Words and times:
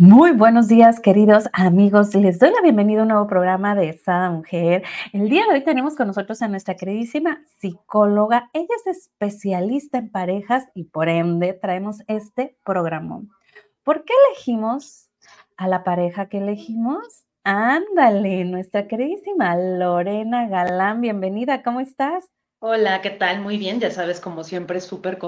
Muy 0.00 0.30
buenos 0.30 0.68
días, 0.68 1.00
queridos 1.00 1.48
amigos. 1.52 2.14
Les 2.14 2.38
doy 2.38 2.52
la 2.52 2.60
bienvenida 2.62 3.00
a 3.00 3.02
un 3.02 3.08
nuevo 3.08 3.26
programa 3.26 3.74
de 3.74 3.92
Sada 3.94 4.30
Mujer. 4.30 4.84
El 5.12 5.28
día 5.28 5.44
de 5.44 5.54
hoy 5.54 5.64
tenemos 5.64 5.96
con 5.96 6.06
nosotros 6.06 6.40
a 6.40 6.46
nuestra 6.46 6.76
queridísima 6.76 7.42
psicóloga. 7.58 8.48
Ella 8.52 8.68
es 8.76 8.96
especialista 8.96 9.98
en 9.98 10.12
parejas 10.12 10.68
y 10.72 10.84
por 10.84 11.08
ende 11.08 11.52
traemos 11.52 12.04
este 12.06 12.56
programa. 12.64 13.22
¿Por 13.82 14.04
qué 14.04 14.12
elegimos 14.28 15.10
a 15.56 15.66
la 15.66 15.82
pareja 15.82 16.28
que 16.28 16.38
elegimos? 16.38 17.24
Ándale, 17.42 18.44
nuestra 18.44 18.86
queridísima 18.86 19.56
Lorena 19.56 20.46
Galán, 20.46 21.00
bienvenida, 21.00 21.64
¿cómo 21.64 21.80
estás? 21.80 22.30
Hola, 22.60 23.02
¿qué 23.02 23.10
tal? 23.10 23.40
Muy 23.40 23.58
bien, 23.58 23.80
ya 23.80 23.90
sabes, 23.90 24.20
como 24.20 24.44
siempre, 24.44 24.80
súper 24.80 25.18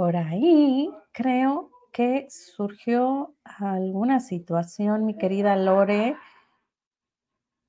Por 0.00 0.16
ahí 0.16 0.90
creo 1.12 1.70
que 1.92 2.26
surgió 2.30 3.34
alguna 3.44 4.20
situación, 4.20 5.04
mi 5.04 5.18
querida 5.18 5.56
Lore. 5.56 6.16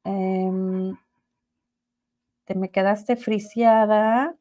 Em, 0.05 0.95
te 2.45 2.55
me 2.55 2.71
quedaste 2.71 3.17
friciada 3.17 4.33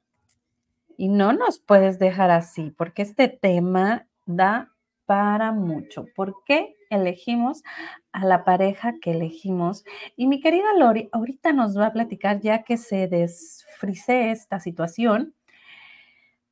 y 0.96 1.08
no 1.08 1.32
nos 1.32 1.58
puedes 1.58 1.98
dejar 1.98 2.30
así, 2.30 2.70
porque 2.70 3.02
este 3.02 3.26
tema 3.26 4.06
da 4.24 4.72
para 5.04 5.50
mucho. 5.50 6.06
¿Por 6.14 6.44
qué 6.44 6.76
elegimos 6.90 7.64
a 8.12 8.24
la 8.24 8.44
pareja 8.44 9.00
que 9.02 9.10
elegimos? 9.10 9.84
Y 10.14 10.28
mi 10.28 10.38
querida 10.38 10.74
Lori, 10.78 11.08
ahorita 11.10 11.52
nos 11.52 11.76
va 11.76 11.86
a 11.86 11.92
platicar 11.92 12.38
ya 12.38 12.62
que 12.62 12.76
se 12.76 13.08
desfrice 13.08 14.30
esta 14.30 14.60
situación, 14.60 15.34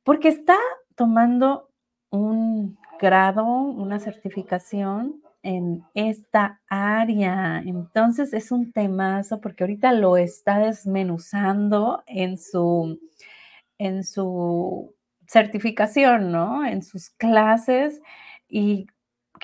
porque 0.03 0.27
está 0.27 0.57
tomando 0.99 1.69
un 2.09 2.77
grado, 2.99 3.45
una 3.45 3.99
certificación 3.99 5.21
en 5.43 5.85
esta 5.93 6.59
área. 6.67 7.63
Entonces 7.65 8.33
es 8.33 8.51
un 8.51 8.73
temazo 8.73 9.39
porque 9.39 9.63
ahorita 9.63 9.93
lo 9.93 10.17
está 10.17 10.59
desmenuzando 10.59 12.03
en 12.05 12.37
su, 12.37 12.99
en 13.77 14.03
su 14.03 14.93
certificación, 15.25 16.33
¿no? 16.33 16.65
En 16.65 16.83
sus 16.83 17.11
clases. 17.11 18.01
Y 18.49 18.87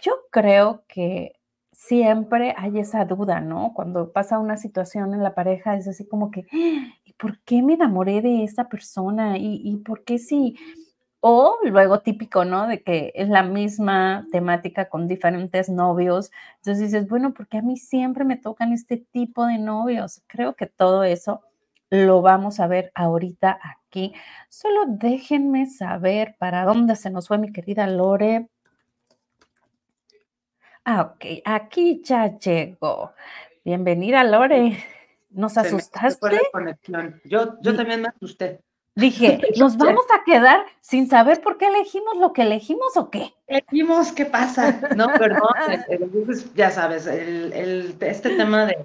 yo 0.01 0.11
creo 0.31 0.83
que 0.89 1.39
siempre 1.71 2.53
hay 2.57 2.79
esa 2.79 3.05
duda, 3.05 3.39
¿no? 3.39 3.71
Cuando 3.73 4.11
pasa 4.11 4.39
una 4.39 4.57
situación 4.57 5.13
en 5.13 5.23
la 5.23 5.33
pareja, 5.33 5.77
es 5.77 5.87
así 5.87 6.05
como 6.05 6.31
que, 6.31 6.47
¿y 6.51 7.13
por 7.13 7.39
qué 7.43 7.61
me 7.61 7.75
enamoré 7.75 8.21
de 8.21 8.43
esa 8.43 8.67
persona? 8.67 9.37
¿Y, 9.37 9.61
y 9.63 9.77
por 9.77 10.03
qué 10.03 10.17
si 10.17 10.57
o 11.19 11.57
luego 11.63 11.99
típico, 12.01 12.45
¿no? 12.45 12.67
De 12.67 12.83
que 12.83 13.11
es 13.15 13.29
la 13.29 13.43
misma 13.43 14.27
temática 14.31 14.89
con 14.89 15.07
diferentes 15.07 15.69
novios. 15.69 16.31
Entonces 16.57 16.91
dices, 16.91 17.07
bueno, 17.07 17.33
porque 17.33 17.57
a 17.57 17.61
mí 17.61 17.77
siempre 17.77 18.23
me 18.25 18.37
tocan 18.37 18.73
este 18.73 18.97
tipo 18.97 19.45
de 19.45 19.57
novios. 19.57 20.21
Creo 20.27 20.55
que 20.55 20.67
todo 20.67 21.03
eso 21.03 21.41
lo 21.89 22.21
vamos 22.21 22.59
a 22.59 22.67
ver 22.67 22.91
ahorita 22.95 23.59
aquí. 23.63 24.13
Solo 24.49 24.81
déjenme 24.87 25.67
saber 25.67 26.35
para 26.37 26.65
dónde 26.65 26.95
se 26.95 27.09
nos 27.09 27.27
fue 27.27 27.37
mi 27.37 27.51
querida 27.51 27.87
Lore. 27.87 28.49
Ah, 30.83 31.01
ok, 31.01 31.25
aquí 31.45 32.01
ya 32.03 32.37
llegó. 32.37 33.13
Bienvenida, 33.63 34.23
Lore. 34.23 34.77
¿Nos 35.31 35.57
asustaste? 35.57 36.37
Yo, 37.25 37.59
yo 37.61 37.75
también 37.75 38.01
me 38.01 38.09
asusté. 38.09 38.61
Dije, 38.95 39.39
¿nos 39.59 39.77
vamos 39.77 40.05
a 40.13 40.23
quedar 40.23 40.65
sin 40.81 41.07
saber 41.09 41.41
por 41.41 41.57
qué 41.57 41.67
elegimos 41.67 42.17
lo 42.17 42.33
que 42.33 42.43
elegimos 42.43 42.95
o 42.95 43.09
qué? 43.09 43.33
Elegimos, 43.47 44.11
¿qué 44.11 44.25
pasa? 44.25 44.79
No, 44.95 45.07
perdón, 45.07 45.49
ya 46.55 46.71
sabes, 46.71 47.05
el, 47.07 47.95
este 47.99 48.29
tema 48.29 48.65
de 48.65 48.77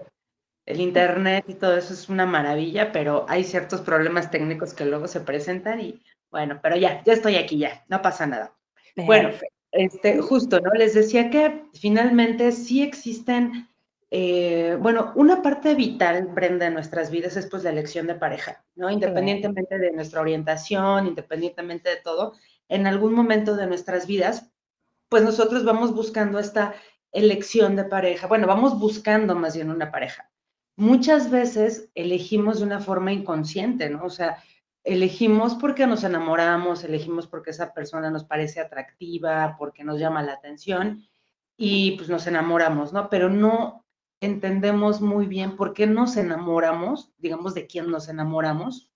el 0.66 0.81
internet 0.81 1.44
y 1.48 1.54
todo 1.54 1.76
eso 1.76 1.94
es 1.94 2.09
una 2.09 2.26
maravilla, 2.26 2.93
pero 2.93 3.26
hay 3.28 3.44
ciertos 3.44 3.81
problemas 3.81 4.31
técnicos 4.31 4.75
que 4.75 4.84
luego 4.84 5.09
se 5.09 5.21
presentan 5.21 5.81
y 5.81 6.03
bueno, 6.31 6.60
pero 6.62 6.77
ya, 6.77 7.03
ya 7.04 7.12
estoy 7.12 7.37
aquí 7.37 7.59
ya, 7.59 7.84
no 7.88 8.03
pasa 8.03 8.27
nada. 8.27 8.53
Bueno, 8.97 9.31
este, 9.72 10.21
justo, 10.21 10.60
¿no? 10.60 10.71
Les 10.72 10.94
decía 10.94 11.31
que 11.31 11.65
finalmente 11.75 12.53
sí 12.53 12.82
existen 12.82 13.69
eh, 14.12 14.76
bueno, 14.81 15.12
una 15.15 15.41
parte 15.41 15.75
vital, 15.76 16.26
Brenda, 16.26 16.65
de 16.65 16.72
nuestras 16.72 17.10
vidas 17.10 17.37
es 17.37 17.47
pues 17.47 17.62
la 17.62 17.71
elección 17.71 18.09
de 18.09 18.16
pareja, 18.16 18.65
¿no? 18.75 18.91
Independientemente 18.91 19.78
de 19.78 19.93
nuestra 19.93 20.21
orientación, 20.21 21.06
independientemente 21.06 21.91
de 21.91 21.97
todo, 21.97 22.34
en 22.69 22.88
algún 22.88 23.15
momento 23.15 23.54
de 23.54 23.69
nuestras 23.69 24.06
vidas, 24.06 24.50
pues 25.09 25.22
nosotros 25.22 25.65
vamos 25.65 25.94
buscando 25.94 26.41
esta 26.41 26.75
elección 27.12 27.76
de 27.76 27.84
pareja, 27.84 28.26
bueno, 28.26 28.47
vamos 28.47 28.78
buscando 28.78 29.34
más 29.37 29.54
bien 29.54 29.71
una 29.71 29.93
pareja. 29.93 30.31
Muchas 30.77 31.31
veces 31.31 31.91
elegimos 31.94 32.59
de 32.59 32.65
una 32.65 32.81
forma 32.81 33.12
inconsciente, 33.12 33.91
¿no? 33.91 34.04
O 34.04 34.10
sea, 34.10 34.42
elegimos 34.82 35.54
porque 35.54 35.87
nos 35.87 36.04
enamoramos, 36.04 36.82
elegimos 36.82 37.27
porque 37.27 37.50
esa 37.50 37.75
persona 37.75 38.10
nos 38.10 38.25
parece 38.25 38.60
atractiva, 38.60 39.56
porque 39.59 39.84
nos 39.84 40.00
llama 40.00 40.22
la 40.22 40.32
atención 40.32 41.06
y 41.56 41.92
pues 41.92 42.09
nos 42.09 42.27
enamoramos, 42.27 42.92
¿no? 42.92 43.10
Pero 43.10 43.28
no 43.28 43.84
entendemos 44.20 45.00
muy 45.00 45.26
bien 45.26 45.56
por 45.56 45.72
qué 45.72 45.86
nos 45.86 46.16
enamoramos, 46.16 47.12
digamos, 47.19 47.54
de 47.54 47.66
quién 47.66 47.91
nos 47.91 48.08
enamoramos, 48.08 48.91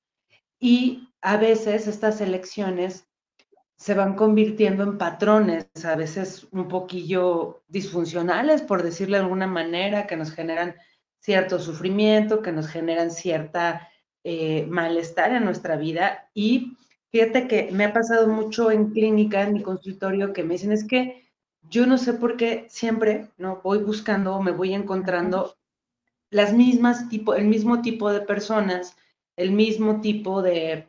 y 0.60 1.08
a 1.20 1.36
veces 1.36 1.86
estas 1.86 2.20
elecciones 2.20 3.08
se 3.76 3.94
van 3.94 4.14
convirtiendo 4.14 4.84
en 4.84 4.98
patrones, 4.98 5.66
a 5.84 5.96
veces 5.96 6.46
un 6.52 6.68
poquillo 6.68 7.62
disfuncionales, 7.68 8.62
por 8.62 8.82
decirlo 8.82 9.16
de 9.16 9.24
alguna 9.24 9.46
manera, 9.46 10.06
que 10.06 10.16
nos 10.16 10.30
generan 10.30 10.76
cierto 11.18 11.58
sufrimiento, 11.58 12.40
que 12.40 12.52
nos 12.52 12.68
generan 12.68 13.10
cierta 13.10 13.88
eh, 14.22 14.66
malestar 14.68 15.32
en 15.32 15.44
nuestra 15.44 15.76
vida. 15.76 16.30
Y 16.34 16.76
fíjate 17.10 17.48
que 17.48 17.70
me 17.72 17.84
ha 17.84 17.92
pasado 17.92 18.28
mucho 18.28 18.70
en 18.70 18.90
clínica, 18.90 19.42
en 19.42 19.54
mi 19.54 19.62
consultorio, 19.62 20.32
que 20.32 20.44
me 20.44 20.54
dicen 20.54 20.72
es 20.72 20.86
que 20.86 21.23
yo 21.70 21.86
no 21.86 21.98
sé 21.98 22.14
por 22.14 22.36
qué 22.36 22.66
siempre, 22.68 23.30
¿no? 23.36 23.60
Voy 23.62 23.78
buscando, 23.78 24.40
me 24.40 24.52
voy 24.52 24.74
encontrando 24.74 25.56
las 26.30 26.52
mismas 26.52 27.08
tipo, 27.08 27.34
el 27.34 27.46
mismo 27.46 27.82
tipo 27.82 28.12
de 28.12 28.20
personas, 28.20 28.96
el 29.36 29.52
mismo 29.52 30.00
tipo 30.00 30.42
de, 30.42 30.88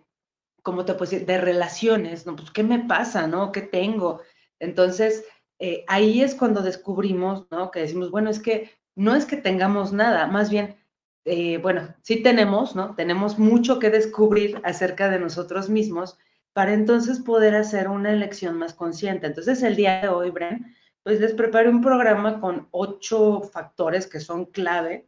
¿cómo 0.64 0.86
te 0.86 0.94
puedo 0.94 1.10
decir? 1.10 1.28
De 1.28 1.40
relaciones, 1.40 2.26
¿no? 2.26 2.36
Pues, 2.36 2.52
¿qué 2.52 2.64
me 2.64 2.80
pasa, 2.80 3.28
no? 3.28 3.52
¿Qué 3.52 3.62
tengo? 3.62 4.22
Entonces, 4.60 5.26
eh, 5.60 5.86
ahí 5.88 6.22
es 6.22 6.36
cuando 6.36 6.62
descubrimos, 6.62 7.46
¿no? 7.52 7.72
Que 7.72 7.82
decimos, 7.82 8.12
bueno, 8.12 8.30
es 8.30 8.40
que 8.40 8.72
no 8.96 9.16
es 9.16 9.26
que 9.26 9.38
tengamos 9.38 9.94
nada, 9.94 10.28
más 10.28 10.50
bien, 10.50 10.78
eh, 11.26 11.58
bueno, 11.58 11.94
sí 12.02 12.22
tenemos, 12.22 12.76
¿no? 12.76 12.96
Tenemos 12.96 13.40
mucho 13.40 13.80
que 13.80 13.90
descubrir 13.90 14.62
acerca 14.64 15.10
de 15.10 15.20
nosotros 15.20 15.70
mismos, 15.70 16.18
para 16.56 16.72
entonces 16.72 17.20
poder 17.20 17.54
hacer 17.54 17.90
una 17.90 18.14
elección 18.14 18.58
más 18.58 18.74
consciente. 18.74 19.28
Entonces, 19.28 19.62
el 19.62 19.76
día 19.76 20.00
de 20.00 20.08
hoy, 20.08 20.32
Bren, 20.32 20.74
pues 21.04 21.20
les 21.20 21.34
preparé 21.34 21.68
un 21.68 21.82
programa 21.82 22.40
con 22.40 22.70
ocho 22.72 23.42
factores 23.42 24.08
que 24.08 24.22
son 24.22 24.46
clave 24.46 25.06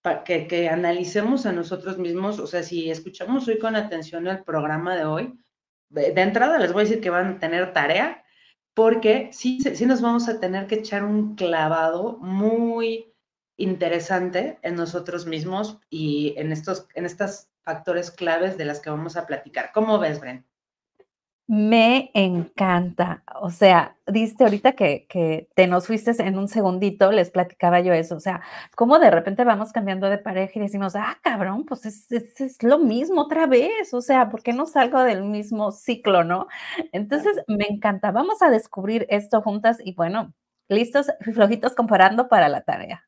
para 0.00 0.24
que, 0.24 0.70
analicemos 0.70 1.44
a 1.44 1.52
nosotros 1.52 1.98
mismos. 1.98 2.38
O 2.38 2.46
sea, 2.46 2.62
si 2.62 2.90
escuchamos 2.90 3.46
hoy 3.46 3.58
con 3.58 3.76
atención 3.76 4.26
el 4.26 4.42
programa 4.42 4.96
de 4.96 5.04
hoy, 5.04 5.38
de, 5.90 6.14
entrada 6.16 6.58
les 6.58 6.72
voy 6.72 6.80
a 6.80 6.84
decir 6.86 7.02
que 7.02 7.10
van 7.10 7.34
a 7.34 7.38
tener 7.40 7.74
tarea, 7.74 8.24
porque 8.72 9.28
sí, 9.34 9.60
sí 9.60 9.84
nos 9.84 10.00
vamos 10.00 10.30
a 10.30 10.40
tener 10.40 10.66
que 10.66 10.76
echar 10.76 11.04
un 11.04 11.36
clavado 11.36 12.16
muy 12.22 13.12
interesante 13.58 14.58
en 14.62 14.76
nosotros 14.76 15.26
mismos 15.26 15.78
y 15.90 16.32
en 16.38 16.52
estos 16.52 16.88
en 16.94 17.04
estas 17.04 17.50
factores 17.64 18.10
claves 18.10 18.56
de 18.56 18.64
las 18.64 18.80
que 18.80 18.88
vamos 18.88 19.18
a 19.18 19.26
platicar. 19.26 19.72
¿Cómo 19.74 19.98
ves, 19.98 20.20
Bren? 20.20 20.46
Me 21.48 22.10
encanta. 22.14 23.22
O 23.40 23.50
sea, 23.50 23.96
diste 24.06 24.42
ahorita 24.42 24.72
que, 24.72 25.06
que, 25.08 25.48
te 25.54 25.68
nos 25.68 25.86
fuiste 25.86 26.10
en 26.18 26.38
un 26.38 26.48
segundito, 26.48 27.12
les 27.12 27.30
platicaba 27.30 27.78
yo 27.80 27.92
eso. 27.92 28.16
O 28.16 28.20
sea, 28.20 28.42
como 28.74 28.98
de 28.98 29.12
repente 29.12 29.44
vamos 29.44 29.72
cambiando 29.72 30.10
de 30.10 30.18
pareja 30.18 30.58
y 30.58 30.62
decimos, 30.62 30.96
ah, 30.96 31.18
cabrón, 31.22 31.64
pues 31.64 31.86
es, 31.86 32.10
es, 32.10 32.62
lo 32.64 32.78
mismo 32.80 33.22
otra 33.22 33.46
vez. 33.46 33.94
O 33.94 34.00
sea, 34.00 34.28
¿por 34.28 34.42
qué 34.42 34.52
no 34.52 34.66
salgo 34.66 35.00
del 35.04 35.22
mismo 35.22 35.70
ciclo, 35.70 36.24
no? 36.24 36.48
Entonces, 36.92 37.36
me 37.46 37.66
encanta. 37.68 38.10
Vamos 38.10 38.42
a 38.42 38.50
descubrir 38.50 39.06
esto 39.08 39.40
juntas 39.40 39.78
y 39.84 39.94
bueno, 39.94 40.34
listos, 40.68 41.06
flojitos 41.20 41.74
comparando 41.76 42.28
para 42.28 42.48
la 42.48 42.62
tarea. 42.62 43.06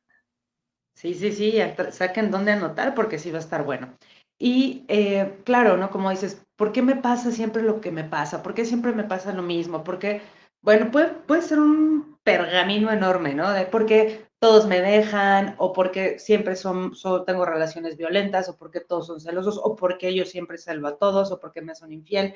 Sí, 0.95 1.13
sí, 1.13 1.31
sí, 1.31 1.57
saquen 1.91 2.29
dónde 2.29 2.51
anotar 2.51 2.93
porque 2.93 3.19
sí 3.19 3.31
va 3.31 3.37
a 3.37 3.41
estar 3.41 3.63
bueno. 3.63 3.97
Y 4.39 4.85
eh, 4.87 5.41
claro, 5.43 5.77
¿no? 5.77 5.91
Como 5.91 6.09
dices, 6.09 6.41
¿por 6.55 6.71
qué 6.71 6.81
me 6.81 6.95
pasa 6.95 7.31
siempre 7.31 7.61
lo 7.61 7.81
que 7.81 7.91
me 7.91 8.05
pasa? 8.05 8.41
¿Por 8.41 8.53
qué 8.53 8.65
siempre 8.65 8.93
me 8.93 9.03
pasa 9.03 9.33
lo 9.33 9.43
mismo? 9.43 9.83
Porque, 9.83 10.21
bueno, 10.61 10.91
puede, 10.91 11.09
puede 11.09 11.41
ser 11.41 11.59
un 11.59 12.17
pergamino 12.23 12.91
enorme, 12.91 13.35
¿no? 13.35 13.51
De, 13.51 13.65
porque 13.65 14.29
todos 14.39 14.65
me 14.65 14.81
dejan, 14.81 15.55
o 15.57 15.73
porque 15.73 16.19
siempre 16.19 16.55
son, 16.55 16.93
tengo 17.27 17.45
relaciones 17.45 17.97
violentas, 17.97 18.47
o 18.47 18.57
porque 18.57 18.79
todos 18.79 19.07
son 19.07 19.19
celosos, 19.19 19.59
o 19.61 19.75
porque 19.75 20.15
yo 20.15 20.23
siempre 20.25 20.57
salvo 20.57 20.87
a 20.87 20.97
todos, 20.97 21.31
o 21.31 21.39
porque 21.39 21.61
me 21.61 21.75
son 21.75 21.91
infiel, 21.91 22.33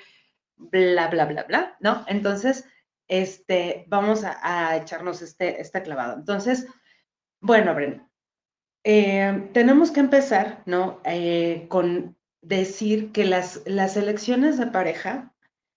bla, 0.57 1.07
bla, 1.07 1.25
bla, 1.25 1.43
bla, 1.43 1.77
¿no? 1.79 2.03
Entonces, 2.07 2.65
este, 3.07 3.85
vamos 3.87 4.23
a, 4.25 4.75
echarnos 4.77 5.21
este, 5.21 5.61
este 5.61 5.81
clavado. 5.83 6.17
Entonces, 6.17 6.67
bueno, 7.39 7.73
Bren, 7.73 8.09
eh, 8.83 9.49
tenemos 9.53 9.91
que 9.91 10.01
empezar, 10.01 10.63
¿no? 10.65 10.99
Eh, 11.05 11.65
con 11.69 12.17
decir 12.41 13.11
que 13.11 13.25
las, 13.25 13.61
las 13.65 13.95
elecciones 13.95 14.57
de 14.57 14.67
pareja 14.67 15.33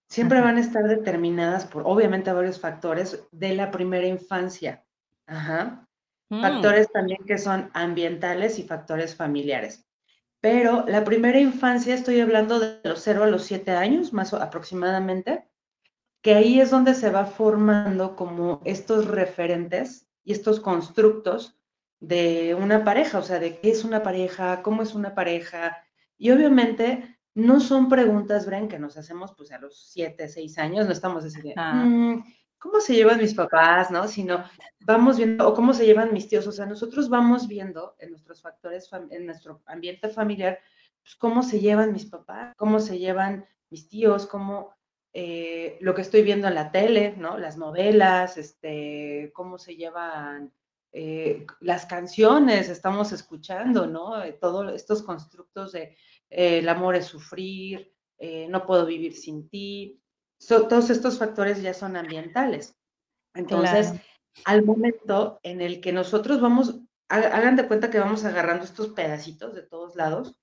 siempre 0.09 0.41
van 0.41 0.57
a 0.57 0.61
estar 0.61 0.85
determinadas 0.85 1.67
por, 1.67 1.83
obviamente, 1.87 2.33
varios 2.33 2.61
factores 2.61 3.27
de 3.33 3.55
la 3.55 3.71
primera 3.71 4.07
infancia. 4.07 4.85
Ajá. 5.27 5.87
Mm. 6.29 6.41
Factores 6.41 6.91
también 6.91 7.25
que 7.25 7.39
son 7.39 7.71
ambientales 7.75 8.59
y 8.59 8.65
factores 8.65 9.15
familiares. 9.15 9.87
Pero 10.41 10.85
la 10.87 11.05
primera 11.05 11.41
infancia, 11.41 11.95
estoy 11.95 12.21
hablando 12.21 12.61
de 12.61 12.81
los 12.85 13.01
0 13.03 13.25
a 13.25 13.27
los 13.27 13.45
7 13.45 13.73
años, 13.73 14.13
más 14.13 14.33
aproximadamente, 14.35 15.49
que 16.23 16.35
ahí 16.35 16.61
es 16.61 16.71
donde 16.71 16.95
se 16.95 17.11
va 17.11 17.27
formando 17.27 18.17
como 18.17 18.61
estos 18.65 19.07
referentes 19.07 20.07
y 20.25 20.33
estos 20.33 20.61
constructos 20.61 21.57
de 22.07 22.55
una 22.55 22.85
pareja, 22.85 23.19
o 23.19 23.23
sea, 23.23 23.41
de 23.41 23.59
qué 23.59 23.71
es 23.71 23.85
una 23.85 24.03
pareja, 24.03 24.63
cómo 24.63 24.83
es 24.83 24.95
una 24.95 25.15
pareja. 25.15 25.85
Y 26.17 26.31
obviamente 26.31 27.19
no 27.35 27.59
son 27.59 27.89
preguntas, 27.89 28.47
Bren, 28.47 28.69
que 28.69 28.79
nos 28.79 28.97
hacemos 28.97 29.35
pues 29.37 29.51
a 29.51 29.59
los 29.59 29.89
7, 29.91 30.29
6 30.29 30.59
años, 30.59 30.87
no 30.87 30.93
estamos 30.93 31.25
así 31.25 31.53
¿cómo 32.59 32.81
se 32.81 32.95
llevan 32.95 33.19
mis 33.19 33.35
papás? 33.35 33.91
¿No? 33.91 34.07
Sino 34.07 34.45
vamos 34.81 35.17
viendo, 35.17 35.49
o 35.49 35.55
cómo 35.55 35.75
se 35.75 35.85
llevan 35.85 36.13
mis 36.13 36.29
tíos, 36.29 36.47
o 36.47 36.53
sea, 36.53 36.65
nosotros 36.65 37.09
vamos 37.09 37.49
viendo 37.49 37.97
en 37.99 38.11
nuestros 38.11 38.41
factores, 38.41 38.89
en 39.11 39.27
nuestro 39.27 39.63
ambiente 39.67 40.09
familiar, 40.09 40.61
pues, 41.03 41.17
cómo 41.17 41.43
se 41.43 41.59
llevan 41.59 41.93
mis 41.93 42.07
papás, 42.07 42.55
cómo 42.57 42.79
se 42.79 42.99
llevan 42.99 43.47
mis 43.69 43.89
tíos, 43.89 44.27
cómo 44.27 44.75
eh, 45.13 45.77
lo 45.81 45.93
que 45.95 46.03
estoy 46.03 46.23
viendo 46.23 46.47
en 46.47 46.55
la 46.55 46.71
tele, 46.71 47.15
¿no? 47.17 47.37
Las 47.37 47.57
novelas, 47.57 48.37
este, 48.37 49.33
cómo 49.35 49.59
se 49.59 49.75
llevan 49.75 50.53
eh, 50.93 51.47
las 51.61 51.87
canciones, 51.87 52.69
estamos 52.69 53.13
escuchando, 53.13 53.87
¿no? 53.87 54.23
Eh, 54.23 54.33
todos 54.33 54.73
estos 54.75 55.03
constructos 55.03 55.73
de 55.73 55.97
el 56.29 56.69
amor 56.69 56.97
es 56.97 57.07
sufrir, 57.07 57.93
no 58.49 58.67
puedo 58.67 58.85
vivir 58.85 59.15
sin 59.15 59.49
ti, 59.49 60.03
todos 60.49 60.91
estos 60.91 61.19
factores 61.19 61.63
ya 61.63 61.73
son 61.73 61.97
ambientales. 61.97 62.77
Entonces, 63.35 63.93
al 64.45 64.65
momento 64.65 65.39
en 65.43 65.61
el 65.61 65.81
que 65.81 65.93
nosotros 65.93 66.41
vamos, 66.41 66.81
hagan 67.09 67.57
de 67.57 67.69
cuenta 67.69 67.91
que 67.91 67.99
vamos 67.99 68.25
agarrando 68.25 68.65
estos 68.65 68.89
pedacitos 68.89 69.55
de 69.55 69.63
todos 69.63 69.95
lados 69.97 70.39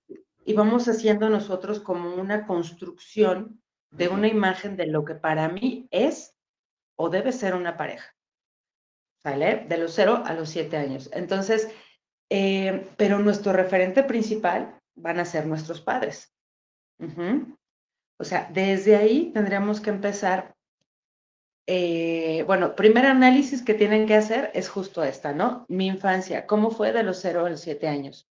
y 0.45 0.53
vamos 0.53 0.87
haciendo 0.87 1.29
nosotros 1.29 1.79
como 1.79 2.15
una 2.15 2.45
construcción 2.47 3.61
de 3.91 4.07
una 4.07 4.27
imagen 4.27 4.75
de 4.75 4.87
lo 4.87 5.05
que 5.05 5.15
para 5.15 5.49
mí 5.49 5.87
es 5.91 6.35
o 6.95 7.09
debe 7.09 7.31
ser 7.31 7.55
una 7.55 7.77
pareja. 7.77 8.15
De 9.23 9.77
los 9.77 9.93
cero 9.93 10.21
a 10.25 10.33
los 10.33 10.49
siete 10.49 10.75
años. 10.75 11.09
Entonces, 11.13 11.69
eh, 12.29 12.89
pero 12.97 13.19
nuestro 13.19 13.53
referente 13.53 14.03
principal 14.03 14.79
van 14.95 15.19
a 15.19 15.25
ser 15.25 15.45
nuestros 15.45 15.79
padres. 15.79 16.35
O 18.19 18.23
sea, 18.23 18.49
desde 18.53 18.95
ahí 18.97 19.31
tendríamos 19.33 19.79
que 19.79 19.89
empezar. 19.89 20.55
Eh, 21.67 22.43
bueno, 22.45 22.75
primer 22.75 23.05
análisis 23.05 23.61
que 23.61 23.73
tienen 23.73 24.05
que 24.05 24.15
hacer 24.15 24.51
es 24.53 24.67
justo 24.67 25.03
esta, 25.03 25.31
¿no? 25.31 25.65
Mi 25.69 25.87
infancia, 25.87 26.45
¿cómo 26.45 26.71
fue 26.71 26.91
de 26.91 27.03
los 27.03 27.19
0 27.21 27.45
a 27.45 27.49
los 27.49 27.61
7 27.61 27.87
años? 27.87 28.29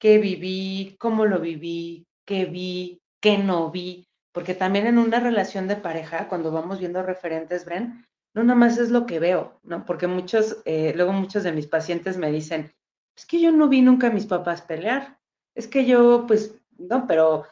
¿Qué 0.00 0.18
viví? 0.18 0.96
¿Cómo 0.98 1.26
lo 1.26 1.38
viví? 1.38 2.06
¿Qué 2.24 2.46
vi? 2.46 3.00
¿Qué 3.20 3.38
no 3.38 3.70
vi? 3.70 4.08
Porque 4.32 4.54
también 4.54 4.88
en 4.88 4.98
una 4.98 5.20
relación 5.20 5.68
de 5.68 5.76
pareja, 5.76 6.28
cuando 6.28 6.50
vamos 6.50 6.80
viendo 6.80 7.02
referentes, 7.02 7.64
Bren, 7.64 8.07
no 8.34 8.44
nada 8.44 8.58
más 8.58 8.78
es 8.78 8.90
lo 8.90 9.06
que 9.06 9.18
veo, 9.18 9.60
¿no? 9.62 9.84
Porque 9.84 10.06
muchos, 10.06 10.58
eh, 10.64 10.92
luego 10.94 11.12
muchos 11.12 11.42
de 11.42 11.52
mis 11.52 11.66
pacientes 11.66 12.16
me 12.16 12.30
dicen, 12.30 12.74
es 13.16 13.26
que 13.26 13.40
yo 13.40 13.52
no 13.52 13.68
vi 13.68 13.82
nunca 13.82 14.08
a 14.08 14.12
mis 14.12 14.26
papás 14.26 14.62
pelear, 14.62 15.18
es 15.54 15.66
que 15.66 15.86
yo, 15.86 16.24
pues, 16.26 16.54
no, 16.78 17.06
pero 17.06 17.44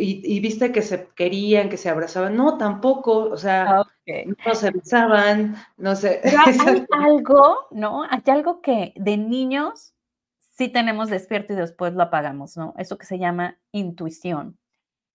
y, 0.00 0.40
viste 0.40 0.72
que 0.72 0.82
se 0.82 1.08
querían, 1.14 1.68
que 1.68 1.76
se 1.76 1.88
abrazaban. 1.88 2.36
No, 2.36 2.56
tampoco, 2.56 3.24
o 3.24 3.36
sea, 3.36 3.84
no 4.06 4.54
se 4.54 4.70
besaban, 4.70 5.56
no 5.76 5.96
sé. 5.96 6.20
hay 6.22 6.86
algo, 6.90 7.66
¿no? 7.70 8.04
Hay 8.04 8.22
algo 8.26 8.60
que 8.60 8.92
de 8.96 9.16
niños 9.16 9.94
sí 10.38 10.68
tenemos 10.68 11.10
despierto 11.10 11.52
y 11.52 11.56
después 11.56 11.94
lo 11.94 12.02
apagamos, 12.02 12.56
¿no? 12.56 12.74
Eso 12.78 12.98
que 12.98 13.06
se 13.06 13.18
llama 13.18 13.58
intuición. 13.72 14.58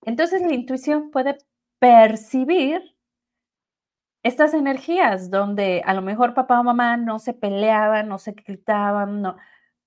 Entonces 0.02 0.42
la 0.42 0.54
intuición 0.54 1.12
puede 1.12 1.38
percibir 1.80 2.93
estas 4.24 4.54
energías 4.54 5.30
donde 5.30 5.82
a 5.86 5.94
lo 5.94 6.02
mejor 6.02 6.34
papá 6.34 6.60
o 6.60 6.64
mamá 6.64 6.98
no 6.98 7.20
se 7.20 7.34
peleaban, 7.34 8.08
no 8.10 8.18
se 8.20 8.34
gritaban, 8.34 9.22
no, 9.22 9.38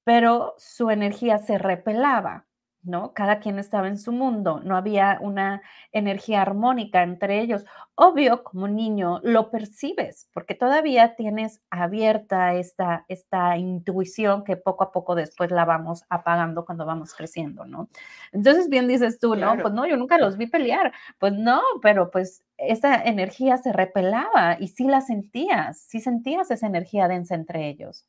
pero 0.05 0.55
su 0.59 0.91
energía 0.91 1.39
se 1.39 1.59
repelaba. 1.59 2.47
¿No? 2.87 3.13
Cada 3.15 3.41
quien 3.41 3.59
estaba 3.59 3.89
en 3.89 3.99
su 3.99 4.13
mundo, 4.13 4.61
no 4.65 4.77
había 4.77 5.19
una 5.21 5.63
energía 5.93 6.43
armónica 6.43 7.03
entre 7.03 7.41
ellos. 7.41 7.65
Obvio, 7.95 8.45
como 8.45 8.69
niño 8.69 9.21
lo 9.23 9.51
percibes, 9.51 10.29
porque 10.33 10.55
todavía 10.55 11.17
tienes 11.17 11.61
abierta 11.71 12.55
esta, 12.55 13.05
esta 13.09 13.57
intuición 13.57 14.45
que 14.45 14.57
poco 14.57 14.85
a 14.85 14.93
poco 14.93 15.15
después 15.15 15.51
la 15.51 15.65
vamos 15.65 16.05
apagando 16.09 16.65
cuando 16.65 16.87
vamos 16.87 17.15
creciendo, 17.15 17.65
¿no? 17.65 17.89
Entonces, 18.33 18.69
bien 18.69 18.89
dices 18.89 19.19
tú, 19.19 19.35
¿no? 19.37 19.57
Pues 19.61 19.75
no, 19.75 19.87
yo 19.87 19.97
nunca 19.97 20.19
los 20.19 20.37
vi 20.37 20.47
pelear. 20.47 20.93
Pues 21.19 21.33
no, 21.33 21.63
pero 21.83 22.11
pues 22.11 22.45
esa 22.59 23.03
energía 23.03 23.59
se 23.59 23.73
repelaba 23.73 24.57
y 24.59 24.69
sí 24.69 24.85
la 24.85 25.01
sentías, 25.01 25.79
sí 25.81 26.01
sentías 26.01 26.51
esa 26.51 26.67
energía 26.67 27.09
densa 27.09 27.35
entre 27.35 27.69
ellos. 27.69 28.07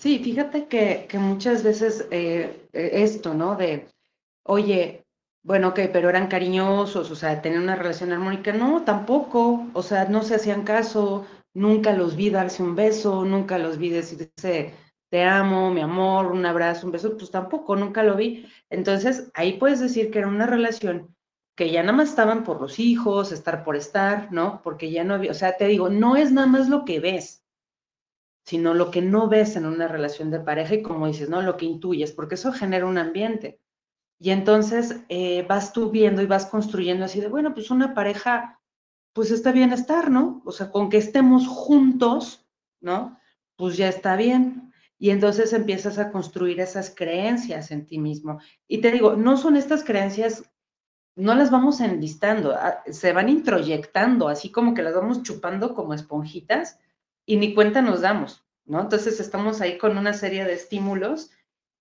Sí, 0.00 0.18
fíjate 0.18 0.66
que, 0.66 1.06
muchas 1.18 1.62
veces 1.62 2.06
eh, 2.10 2.66
eh, 2.72 2.90
esto, 2.94 3.34
¿no? 3.34 3.54
De, 3.54 3.86
oye, 4.44 5.04
bueno, 5.42 5.68
ok, 5.68 5.80
pero 5.92 6.08
eran 6.08 6.28
cariñosos, 6.28 7.10
o 7.10 7.14
sea, 7.14 7.42
tener 7.42 7.58
una 7.60 7.76
relación 7.76 8.10
armónica. 8.10 8.54
No, 8.54 8.82
tampoco, 8.84 9.66
o 9.74 9.82
sea, 9.82 10.06
no 10.06 10.22
se 10.22 10.36
hacían 10.36 10.64
caso, 10.64 11.26
nunca 11.52 11.92
los 11.92 12.16
vi 12.16 12.30
darse 12.30 12.62
un 12.62 12.74
beso, 12.76 13.26
nunca 13.26 13.58
los 13.58 13.76
vi 13.76 13.90
decirse, 13.90 14.72
te 15.10 15.24
amo, 15.24 15.70
mi 15.70 15.82
amor, 15.82 16.32
un 16.32 16.46
abrazo, 16.46 16.86
un 16.86 16.92
beso, 16.92 17.18
pues 17.18 17.30
tampoco, 17.30 17.76
nunca 17.76 18.02
lo 18.02 18.16
vi. 18.16 18.46
Entonces, 18.70 19.30
ahí 19.34 19.58
puedes 19.58 19.80
decir 19.80 20.10
que 20.10 20.20
era 20.20 20.28
una 20.28 20.46
relación 20.46 21.14
que 21.56 21.70
ya 21.70 21.82
nada 21.82 21.98
más 21.98 22.08
estaban 22.08 22.42
por 22.44 22.58
los 22.58 22.78
hijos, 22.78 23.32
estar 23.32 23.64
por 23.64 23.76
estar, 23.76 24.32
¿no? 24.32 24.62
Porque 24.64 24.90
ya 24.90 25.04
no 25.04 25.12
había, 25.14 25.32
o 25.32 25.34
sea, 25.34 25.58
te 25.58 25.66
digo, 25.66 25.90
no 25.90 26.16
es 26.16 26.32
nada 26.32 26.46
más 26.46 26.70
lo 26.70 26.86
que 26.86 27.00
ves, 27.00 27.39
sino 28.44 28.74
lo 28.74 28.90
que 28.90 29.02
no 29.02 29.28
ves 29.28 29.56
en 29.56 29.66
una 29.66 29.88
relación 29.88 30.30
de 30.30 30.40
pareja 30.40 30.74
y 30.74 30.82
como 30.82 31.06
dices, 31.06 31.28
¿no? 31.28 31.42
Lo 31.42 31.56
que 31.56 31.66
intuyes, 31.66 32.12
porque 32.12 32.34
eso 32.34 32.52
genera 32.52 32.86
un 32.86 32.98
ambiente. 32.98 33.60
Y 34.18 34.30
entonces 34.30 35.00
eh, 35.08 35.46
vas 35.48 35.72
tú 35.72 35.90
viendo 35.90 36.20
y 36.20 36.26
vas 36.26 36.46
construyendo 36.46 37.04
así 37.04 37.20
de, 37.20 37.28
bueno, 37.28 37.54
pues 37.54 37.70
una 37.70 37.94
pareja, 37.94 38.60
pues 39.12 39.30
está 39.30 39.52
bien 39.52 39.72
estar, 39.72 40.10
¿no? 40.10 40.42
O 40.44 40.52
sea, 40.52 40.70
con 40.70 40.90
que 40.90 40.98
estemos 40.98 41.46
juntos, 41.48 42.46
¿no? 42.80 43.18
Pues 43.56 43.76
ya 43.76 43.88
está 43.88 44.16
bien. 44.16 44.72
Y 44.98 45.10
entonces 45.10 45.54
empiezas 45.54 45.98
a 45.98 46.12
construir 46.12 46.60
esas 46.60 46.94
creencias 46.94 47.70
en 47.70 47.86
ti 47.86 47.98
mismo. 47.98 48.40
Y 48.68 48.82
te 48.82 48.90
digo, 48.90 49.16
no 49.16 49.38
son 49.38 49.56
estas 49.56 49.82
creencias, 49.82 50.44
no 51.16 51.34
las 51.34 51.50
vamos 51.50 51.80
enlistando, 51.80 52.54
ah, 52.54 52.82
se 52.90 53.12
van 53.12 53.30
introyectando, 53.30 54.28
así 54.28 54.52
como 54.52 54.74
que 54.74 54.82
las 54.82 54.94
vamos 54.94 55.22
chupando 55.22 55.74
como 55.74 55.94
esponjitas 55.94 56.78
y 57.26 57.36
ni 57.36 57.54
cuenta 57.54 57.82
nos 57.82 58.00
damos, 58.00 58.44
¿no? 58.64 58.80
Entonces 58.80 59.20
estamos 59.20 59.60
ahí 59.60 59.78
con 59.78 59.96
una 59.98 60.12
serie 60.12 60.44
de 60.44 60.54
estímulos 60.54 61.30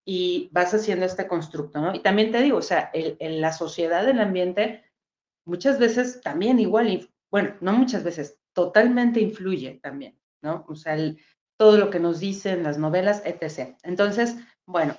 y 0.05 0.49
vas 0.51 0.73
haciendo 0.73 1.05
este 1.05 1.27
constructo, 1.27 1.81
¿no? 1.81 1.93
Y 1.93 1.99
también 1.99 2.31
te 2.31 2.41
digo, 2.41 2.57
o 2.57 2.61
sea, 2.61 2.89
en 2.93 3.41
la 3.41 3.53
sociedad, 3.53 4.07
el 4.07 4.19
ambiente, 4.19 4.83
muchas 5.45 5.79
veces 5.79 6.21
también 6.21 6.59
igual, 6.59 7.09
bueno, 7.29 7.55
no 7.61 7.73
muchas 7.73 8.03
veces, 8.03 8.39
totalmente 8.53 9.19
influye 9.19 9.79
también, 9.81 10.19
¿no? 10.41 10.65
O 10.67 10.75
sea, 10.75 10.97
todo 11.57 11.77
lo 11.77 11.89
que 11.89 11.99
nos 11.99 12.19
dicen 12.19 12.63
las 12.63 12.77
novelas, 12.77 13.21
etc. 13.25 13.75
Entonces, 13.83 14.35
bueno, 14.65 14.97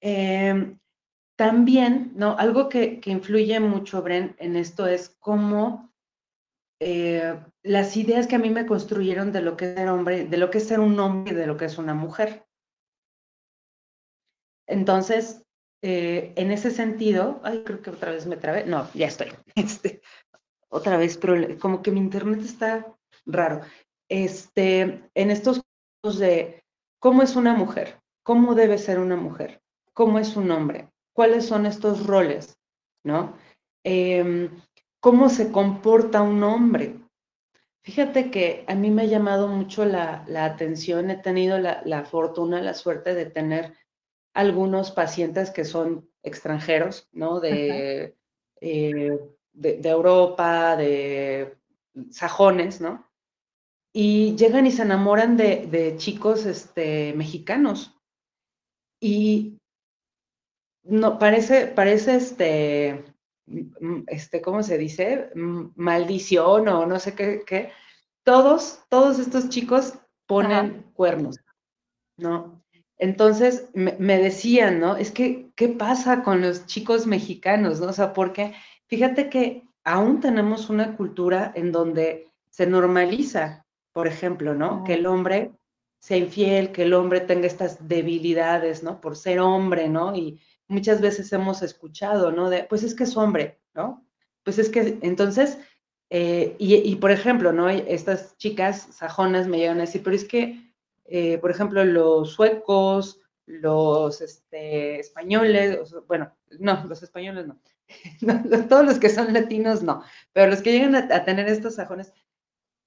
em, 0.00 0.78
también, 1.36 2.12
¿no? 2.16 2.36
Algo 2.38 2.68
que, 2.68 3.00
que, 3.00 3.10
influye 3.10 3.58
mucho, 3.60 4.02
Bren, 4.02 4.36
en 4.38 4.56
esto 4.56 4.86
es 4.86 5.16
cómo 5.20 5.93
eh, 6.80 7.38
las 7.62 7.96
ideas 7.96 8.26
que 8.26 8.36
a 8.36 8.38
mí 8.38 8.50
me 8.50 8.66
construyeron 8.66 9.32
de 9.32 9.42
lo 9.42 9.56
que 9.56 9.66
es 9.66 9.74
ser 9.74 9.88
hombre, 9.88 10.24
de 10.26 10.36
lo 10.36 10.50
que 10.50 10.58
es 10.58 10.66
ser 10.66 10.80
un 10.80 10.98
hombre 10.98 11.32
y 11.32 11.36
de 11.36 11.46
lo 11.46 11.56
que 11.56 11.66
es 11.66 11.78
una 11.78 11.94
mujer. 11.94 12.46
Entonces, 14.66 15.44
eh, 15.82 16.32
en 16.36 16.50
ese 16.50 16.70
sentido, 16.70 17.40
ay, 17.44 17.62
creo 17.64 17.82
que 17.82 17.90
otra 17.90 18.10
vez 18.10 18.26
me 18.26 18.36
trabé, 18.36 18.64
no, 18.64 18.90
ya 18.94 19.06
estoy, 19.06 19.28
este, 19.54 20.00
otra 20.68 20.96
vez, 20.96 21.18
pero 21.18 21.58
como 21.58 21.82
que 21.82 21.90
mi 21.90 22.00
internet 22.00 22.40
está 22.40 22.96
raro. 23.26 23.60
este, 24.08 25.02
en 25.14 25.30
estos 25.30 25.62
de 26.18 26.62
cómo 26.98 27.22
es 27.22 27.36
una 27.36 27.54
mujer, 27.54 28.00
cómo 28.22 28.54
debe 28.54 28.78
ser 28.78 28.98
una 28.98 29.16
mujer, 29.16 29.62
cómo 29.92 30.18
es 30.18 30.36
un 30.36 30.50
hombre, 30.50 30.90
cuáles 31.14 31.46
son 31.46 31.66
estos 31.66 32.06
roles, 32.06 32.58
¿no? 33.04 33.36
Em, 33.84 34.50
cómo 35.04 35.28
se 35.28 35.52
comporta 35.52 36.22
un 36.22 36.42
hombre. 36.42 36.98
Fíjate 37.82 38.30
que 38.30 38.64
a 38.66 38.74
mí 38.74 38.90
me 38.90 39.02
ha 39.02 39.04
llamado 39.04 39.48
mucho 39.48 39.84
la, 39.84 40.24
atención, 40.42 41.10
he 41.10 41.18
tenido 41.18 41.58
la, 41.58 42.04
fortuna, 42.06 42.62
la 42.62 42.72
suerte 42.72 43.14
de 43.14 43.26
tener 43.26 43.74
algunos 44.32 44.92
pacientes 44.92 45.50
que 45.50 45.66
son 45.66 46.08
extranjeros, 46.22 47.06
¿no? 47.12 47.38
De, 47.38 48.16
eh, 48.62 49.18
de, 49.52 49.76
de, 49.76 49.88
Europa, 49.90 50.74
de 50.74 51.58
sajones, 52.10 52.80
¿no? 52.80 53.06
Y 53.92 54.34
llegan 54.36 54.66
y 54.66 54.70
se 54.70 54.84
enamoran 54.84 55.36
de, 55.36 55.66
de 55.66 55.98
chicos 55.98 56.46
este, 56.46 57.12
mexicanos. 57.12 57.94
Y 59.00 59.58
no, 60.82 61.18
parece, 61.18 61.66
parece 61.66 62.16
este, 62.16 63.13
este, 64.06 64.40
¿cómo 64.40 64.62
se 64.62 64.78
dice? 64.78 65.30
Maldición 65.34 66.68
o 66.68 66.86
no 66.86 66.98
sé 66.98 67.14
qué, 67.14 67.42
qué. 67.46 67.70
Todos, 68.22 68.80
todos 68.88 69.18
estos 69.18 69.48
chicos 69.48 69.94
ponen 70.26 70.90
cuernos, 70.94 71.38
¿no? 72.16 72.64
Entonces 72.96 73.68
me, 73.74 74.18
decían, 74.18 74.80
¿no? 74.80 74.96
Es 74.96 75.10
que, 75.10 75.50
¿qué 75.56 75.68
pasa 75.68 76.22
con 76.22 76.40
los 76.40 76.66
chicos 76.66 77.06
mexicanos, 77.06 77.80
¿no? 77.80 77.88
O 77.88 77.92
sea, 77.92 78.12
porque 78.12 78.54
fíjate 78.86 79.28
que 79.28 79.64
aún 79.82 80.20
tenemos 80.20 80.70
una 80.70 80.96
cultura 80.96 81.52
en 81.54 81.72
donde 81.72 82.30
se 82.50 82.66
normaliza, 82.66 83.66
por 83.92 84.06
ejemplo, 84.06 84.54
¿no? 84.54 84.84
Que 84.84 84.94
el 84.94 85.06
hombre 85.06 85.52
sea 85.98 86.16
infiel, 86.16 86.70
que 86.70 86.82
el 86.82 86.94
hombre 86.94 87.20
tenga 87.20 87.46
estas 87.46 87.88
debilidades, 87.88 88.82
¿no? 88.82 89.00
Por 89.00 89.16
ser 89.16 89.40
hombre, 89.40 89.88
¿no? 89.88 90.14
Y, 90.14 90.40
muchas 90.68 91.00
veces 91.00 91.32
hemos 91.32 91.62
escuchado, 91.62 92.32
¿no? 92.32 92.50
De, 92.50 92.64
pues 92.64 92.82
es 92.82 92.94
que 92.94 93.04
es 93.04 93.16
hombre, 93.16 93.60
¿no? 93.74 94.06
Pues 94.42 94.58
es 94.58 94.68
que, 94.68 94.98
entonces, 95.02 95.58
eh, 96.10 96.54
y, 96.58 96.96
por 96.96 97.10
ejemplo, 97.10 97.52
¿no? 97.52 97.68
Estas 97.68 98.36
chicas 98.36 98.88
sajonas 98.92 99.48
me 99.48 99.58
llegan 99.58 99.78
a 99.78 99.82
decir, 99.82 100.02
pero 100.02 100.14
es 100.14 100.24
que, 100.24 100.72
eh, 101.06 101.38
por 101.38 101.50
ejemplo, 101.50 101.84
los 101.84 102.32
suecos, 102.32 103.20
los 103.46 104.20
este, 104.20 105.00
españoles, 105.00 105.94
bueno, 106.06 106.32
no, 106.58 106.84
los 106.86 107.02
españoles 107.02 107.46
no. 107.46 107.60
todos 108.68 108.84
los 108.84 108.98
que 108.98 109.10
son 109.10 109.32
latinos 109.32 109.82
no, 109.82 110.02
pero 110.32 110.50
los 110.50 110.62
que 110.62 110.72
llegan 110.72 110.94
a, 110.94 111.24
tener 111.24 111.48
estos 111.48 111.74
sajones 111.74 112.12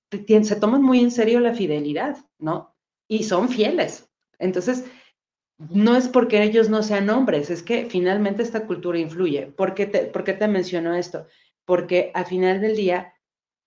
se 0.09 0.55
toman 0.55 0.81
muy 0.81 1.01
en 1.01 1.11
serio 1.11 1.39
la 1.39 1.53
fidelidad, 1.53 2.17
¿no? 2.39 2.75
Y 3.07 3.23
son 3.23 3.49
fieles. 3.49 4.09
Entonces, 4.39 4.85
no 5.57 5.95
es 5.95 6.07
porque 6.07 6.43
ellos 6.43 6.69
no 6.69 6.83
sean 6.83 7.09
hombres, 7.09 7.49
es 7.49 7.63
que 7.63 7.85
finalmente 7.85 8.43
esta 8.43 8.65
cultura 8.65 8.99
influye. 8.99 9.47
¿Por 9.47 9.73
qué 9.73 9.87
te, 9.87 10.05
te 10.05 10.47
menciono 10.47 10.93
esto? 10.93 11.25
Porque 11.65 12.11
al 12.13 12.25
final 12.25 12.61
del 12.61 12.75
día, 12.75 13.13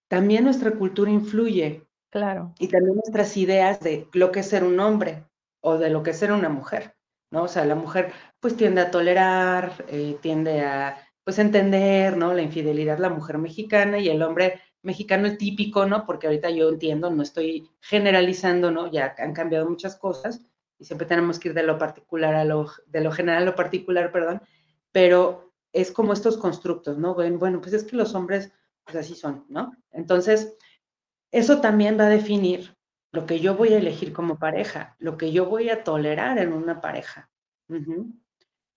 también 0.08 0.44
nuestra 0.44 0.72
cultura 0.72 1.10
influye. 1.10 1.86
Claro. 2.10 2.54
Y 2.58 2.68
también 2.68 2.96
nuestras 2.96 3.36
ideas 3.36 3.80
de 3.80 4.08
lo 4.12 4.32
que 4.32 4.40
es 4.40 4.48
ser 4.48 4.64
un 4.64 4.78
hombre 4.80 5.24
o 5.60 5.78
de 5.78 5.90
lo 5.90 6.02
que 6.02 6.10
es 6.10 6.18
ser 6.18 6.32
una 6.32 6.48
mujer, 6.48 6.96
¿no? 7.30 7.44
O 7.44 7.48
sea, 7.48 7.64
la 7.64 7.74
mujer 7.74 8.12
pues 8.40 8.56
tiende 8.56 8.80
a 8.80 8.90
tolerar, 8.90 9.84
eh, 9.88 10.16
tiende 10.20 10.62
a 10.62 10.96
pues 11.24 11.38
entender, 11.38 12.16
¿no? 12.16 12.34
La 12.34 12.42
infidelidad, 12.42 12.98
la 12.98 13.10
mujer 13.10 13.38
mexicana 13.38 13.98
y 13.98 14.08
el 14.08 14.22
hombre 14.22 14.60
mexicano 14.82 15.26
el 15.26 15.38
típico, 15.38 15.86
¿no? 15.86 16.06
Porque 16.06 16.26
ahorita 16.26 16.50
yo 16.50 16.68
entiendo, 16.68 17.10
no 17.10 17.22
estoy 17.22 17.70
generalizando, 17.80 18.70
¿no? 18.70 18.90
Ya 18.90 19.14
han 19.18 19.34
cambiado 19.34 19.68
muchas 19.68 19.96
cosas, 19.96 20.40
y 20.80 20.86
siempre 20.86 21.06
tenemos 21.06 21.38
que 21.38 21.48
ir 21.48 21.54
de 21.54 21.62
lo 21.62 21.78
particular 21.78 22.34
a 22.34 22.44
lo, 22.44 22.66
de 22.86 23.02
lo 23.02 23.12
general 23.12 23.42
a 23.42 23.46
lo 23.46 23.54
particular, 23.54 24.10
perdón, 24.10 24.40
pero 24.90 25.52
es 25.72 25.92
como 25.92 26.14
estos 26.14 26.38
constructos, 26.38 26.98
¿no? 26.98 27.14
Bueno, 27.14 27.60
pues 27.60 27.74
es 27.74 27.84
que 27.84 27.96
los 27.96 28.14
hombres, 28.14 28.50
pues 28.84 28.96
así 28.96 29.14
son, 29.14 29.44
¿no? 29.48 29.72
Entonces, 29.92 30.56
eso 31.30 31.60
también 31.60 31.98
va 32.00 32.06
a 32.06 32.08
definir 32.10 32.74
lo 33.12 33.26
que 33.26 33.40
yo 33.40 33.54
voy 33.54 33.74
a 33.74 33.78
elegir 33.78 34.12
como 34.12 34.38
pareja, 34.38 34.96
lo 34.98 35.18
que 35.18 35.32
yo 35.32 35.46
voy 35.46 35.68
a 35.68 35.84
tolerar 35.84 36.38
en 36.38 36.52
una 36.52 36.80
pareja. 36.80 37.30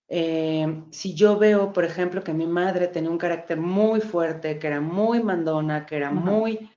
Eh, 0.09 0.83
si 0.91 1.15
yo 1.15 1.37
veo, 1.39 1.71
por 1.71 1.85
ejemplo, 1.85 2.23
que 2.23 2.33
mi 2.33 2.45
madre 2.45 2.87
tenía 2.89 3.09
un 3.09 3.17
carácter 3.17 3.57
muy 3.57 4.01
fuerte, 4.01 4.59
que 4.59 4.67
era 4.67 4.81
muy 4.81 5.23
mandona, 5.23 5.85
que 5.85 5.95
era 5.95 6.11
muy, 6.11 6.69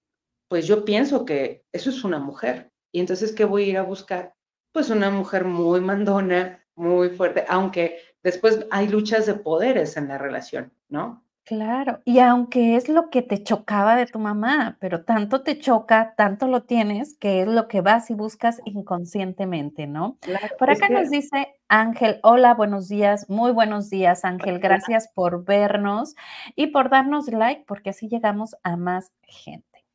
pues 0.49 0.67
yo 0.69 0.85
pienso 0.85 1.25
que 1.25 1.65
eso 1.73 1.91
es 1.91 2.05
una 2.05 2.21
mujer. 2.21 2.71
Y 2.93 3.01
entonces, 3.01 3.33
¿qué 3.33 3.45
voy 3.45 3.65
a 3.65 3.67
ir 3.67 3.79
a 3.79 3.83
buscar? 3.83 4.36
Pues 4.77 4.91
una 4.91 5.09
mujer 5.09 5.47
muy 5.47 5.81
mandona, 5.81 6.63
muy 6.75 7.09
fuerte, 7.09 7.47
aunque 7.49 7.97
después 8.23 8.67
hay 8.71 8.89
luchas 8.89 9.25
de 9.25 9.33
poderes 9.33 9.97
en 9.97 10.07
la 10.07 10.19
relación, 10.19 10.71
¿no? 10.91 11.25
Claro, 11.45 12.03
y 12.05 12.19
aunque 12.19 12.77
es 12.77 12.91
lo 12.91 13.09
que 13.09 13.23
te 13.23 13.43
chocaba 13.43 13.97
de 13.97 14.05
tu 14.05 14.19
mamá, 14.19 14.77
pero 14.79 15.03
tanto 15.03 15.41
te 15.41 15.59
choca, 15.59 16.13
tanto 16.15 16.47
lo 16.47 16.65
tienes, 16.65 17.17
que 17.17 17.41
es 17.41 17.49
lo 17.49 17.69
que 17.69 17.81
vas 17.81 18.11
y 18.11 18.15
buscas 18.15 18.61
inconscientemente, 18.67 19.87
¿no? 19.87 20.19
por 20.59 20.69
acá 20.69 20.91
nos 20.91 21.09
dice 21.09 21.57
Ángel, 21.69 22.21
hola, 22.23 22.53
buenos 22.53 22.87
días, 22.87 23.31
muy 23.31 23.53
buenos 23.53 23.89
días 23.89 24.27
Ángel, 24.27 24.59
gracias 24.59 25.09
por 25.09 25.47
vernos 25.47 26.17
y 26.55 26.67
por 26.67 26.91
darnos 26.91 27.29
like, 27.29 27.65
porque 27.67 27.89
así 27.89 28.09
llegamos 28.09 28.57
a 28.63 28.77
más 28.77 29.11
gente. 29.23 29.87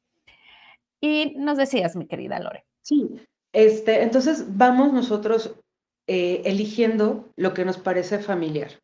Y 1.00 1.36
nos 1.38 1.58
decías, 1.58 1.96
mi 1.96 2.08
querida 2.08 2.40
Lore. 2.40 2.66
Sí, 2.82 3.22
este, 3.54 4.04
entonces 4.04 4.58
vamos 4.58 4.94
nosotros 4.94 5.56
eh, 6.08 6.42
eligiendo 6.46 7.32
lo 7.36 7.54
que 7.54 7.66
nos 7.66 7.78
parece 7.78 8.20
familiar. 8.20 8.82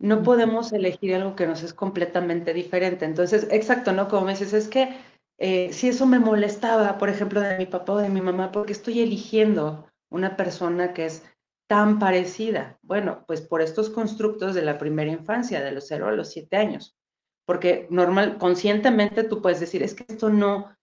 No 0.00 0.22
podemos 0.22 0.72
elegir 0.72 1.14
algo 1.14 1.34
que 1.34 1.46
nos 1.46 1.62
es 1.62 1.74
completamente 1.74 2.54
diferente. 2.54 3.04
Entonces, 3.04 3.48
exacto, 3.50 3.92
¿no? 3.92 4.08
Como 4.08 4.26
me 4.26 4.32
dices, 4.32 4.52
es 4.52 4.68
que 4.68 4.96
eh, 5.38 5.72
si 5.72 5.88
eso 5.88 6.06
me 6.06 6.18
molestaba, 6.18 6.98
por 6.98 7.08
ejemplo, 7.08 7.40
de 7.40 7.58
mi 7.58 7.66
papá 7.66 7.94
o 7.94 7.98
de 7.98 8.08
mi 8.08 8.20
mamá, 8.20 8.52
porque 8.52 8.72
estoy 8.72 9.00
eligiendo 9.00 9.88
una 10.10 10.36
persona 10.36 10.94
que 10.94 11.06
es 11.06 11.24
tan 11.68 11.98
parecida. 11.98 12.78
Bueno, 12.82 13.24
pues 13.26 13.42
por 13.42 13.60
estos 13.60 13.90
constructos 13.90 14.54
de 14.54 14.62
la 14.62 14.78
primera 14.78 15.10
infancia, 15.10 15.62
de 15.62 15.72
los 15.72 15.86
0 15.88 16.08
a 16.08 16.12
los 16.12 16.30
7 16.30 16.56
años. 16.56 16.96
Porque 17.44 17.86
normal, 17.90 18.38
conscientemente 18.38 19.24
tú 19.24 19.42
puedes 19.42 19.60
decir, 19.60 19.82
es 19.82 19.94
que 19.94 20.04
esto 20.08 20.30
no, 20.30 20.76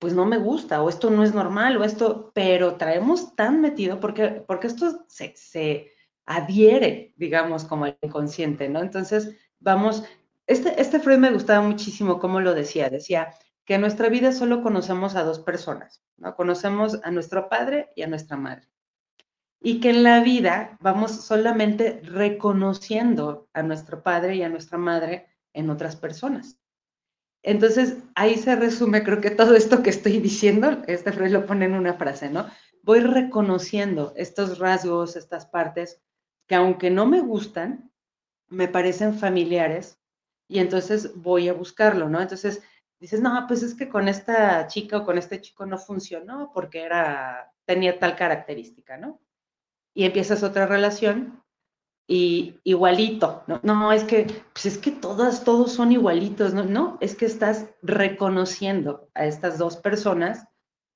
pues 0.00 0.14
no 0.14 0.24
me 0.24 0.38
gusta 0.38 0.82
o 0.82 0.88
esto 0.88 1.10
no 1.10 1.22
es 1.22 1.34
normal 1.34 1.76
o 1.76 1.84
esto, 1.84 2.32
pero 2.34 2.76
traemos 2.76 3.36
tan 3.36 3.60
metido 3.60 4.00
porque, 4.00 4.42
porque 4.46 4.66
esto 4.66 5.04
se, 5.08 5.34
se 5.36 5.92
adhiere, 6.24 7.12
digamos, 7.16 7.64
como 7.64 7.86
el 7.86 7.98
inconsciente, 8.00 8.68
¿no? 8.68 8.80
Entonces, 8.80 9.36
vamos, 9.60 10.02
este, 10.46 10.80
este 10.80 11.00
Freud 11.00 11.18
me 11.18 11.32
gustaba 11.32 11.60
muchísimo 11.60 12.18
cómo 12.18 12.40
lo 12.40 12.54
decía, 12.54 12.88
decía 12.88 13.34
que 13.66 13.74
en 13.74 13.82
nuestra 13.82 14.08
vida 14.08 14.32
solo 14.32 14.62
conocemos 14.62 15.16
a 15.16 15.22
dos 15.22 15.38
personas, 15.40 16.02
¿no? 16.16 16.34
Conocemos 16.34 16.98
a 17.04 17.10
nuestro 17.10 17.48
padre 17.48 17.90
y 17.94 18.02
a 18.02 18.06
nuestra 18.06 18.36
madre. 18.36 18.68
Y 19.60 19.80
que 19.80 19.90
en 19.90 20.02
la 20.02 20.20
vida 20.20 20.78
vamos 20.80 21.10
solamente 21.10 22.00
reconociendo 22.04 23.48
a 23.52 23.62
nuestro 23.62 24.02
padre 24.02 24.36
y 24.36 24.42
a 24.42 24.48
nuestra 24.48 24.78
madre 24.78 25.26
en 25.52 25.68
otras 25.68 25.96
personas. 25.96 26.59
Entonces, 27.42 27.96
ahí 28.14 28.36
se 28.36 28.54
resume, 28.54 29.02
creo 29.02 29.20
que 29.20 29.30
todo 29.30 29.54
esto 29.54 29.82
que 29.82 29.90
estoy 29.90 30.18
diciendo, 30.18 30.82
este 30.86 31.12
Freud 31.12 31.32
lo 31.32 31.46
pone 31.46 31.64
en 31.64 31.74
una 31.74 31.94
frase, 31.94 32.28
¿no? 32.28 32.46
Voy 32.82 33.00
reconociendo 33.00 34.12
estos 34.16 34.58
rasgos, 34.58 35.16
estas 35.16 35.46
partes, 35.46 36.02
que 36.46 36.54
aunque 36.54 36.90
no 36.90 37.06
me 37.06 37.20
gustan, 37.20 37.90
me 38.48 38.68
parecen 38.68 39.14
familiares 39.14 39.98
y 40.48 40.58
entonces 40.58 41.14
voy 41.14 41.48
a 41.48 41.52
buscarlo, 41.52 42.08
¿no? 42.08 42.20
Entonces 42.20 42.62
dices, 42.98 43.20
no, 43.20 43.46
pues 43.46 43.62
es 43.62 43.74
que 43.74 43.88
con 43.88 44.08
esta 44.08 44.66
chica 44.66 44.98
o 44.98 45.04
con 45.04 45.16
este 45.16 45.40
chico 45.40 45.64
no 45.64 45.78
funcionó 45.78 46.50
porque 46.52 46.82
era, 46.82 47.52
tenía 47.64 47.98
tal 47.98 48.16
característica, 48.16 48.96
¿no? 48.96 49.20
Y 49.94 50.04
empiezas 50.04 50.42
otra 50.42 50.66
relación 50.66 51.39
y 52.10 52.58
igualito, 52.64 53.44
¿no? 53.46 53.60
No, 53.62 53.92
es 53.92 54.02
que, 54.02 54.26
pues 54.52 54.66
es 54.66 54.78
que 54.78 54.90
todas, 54.90 55.44
todos 55.44 55.70
son 55.70 55.92
igualitos, 55.92 56.52
¿no? 56.52 56.64
No, 56.64 56.98
es 57.00 57.14
que 57.14 57.24
estás 57.24 57.68
reconociendo 57.82 59.08
a 59.14 59.26
estas 59.26 59.58
dos 59.58 59.76
personas 59.76 60.44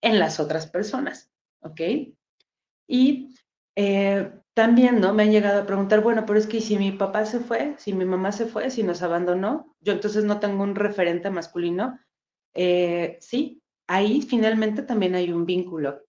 en 0.03 0.19
las 0.19 0.41
otras 0.41 0.67
personas, 0.67 1.31
¿ok? 1.61 1.81
Y 2.89 3.33
eh, 3.77 4.33
también, 4.55 5.01
¿no? 5.01 5.15
Me 5.15 5.23
han 5.23 5.31
llegado 5.31 5.63
a 5.63 5.67
preguntar, 5.67 6.01
bueno, 6.01 6.25
pero 6.27 6.37
es 6.37 6.49
que 6.49 6.61
si 6.61 6.77
mi 6.79 6.91
papá 6.91 7.27
se 7.27 7.39
fue, 7.39 7.77
si 7.79 7.93
mi 7.93 8.05
mamá 8.05 8.33
se 8.33 8.47
fue, 8.47 8.69
si 8.71 8.83
nos 8.83 9.01
abandonó, 9.01 9.77
yo 9.81 9.93
entonces 9.93 10.25
no 10.25 10.41
tengo 10.41 10.65
un 10.65 10.75
referente 10.75 11.31
masculino. 11.31 11.97
Eh, 12.55 13.19
sí, 13.21 13.63
ahí 13.87 14.21
finalmente 14.21 14.83
también 14.83 15.15
hay 15.15 15.31
un 15.31 15.47
vínculo. 15.47 16.03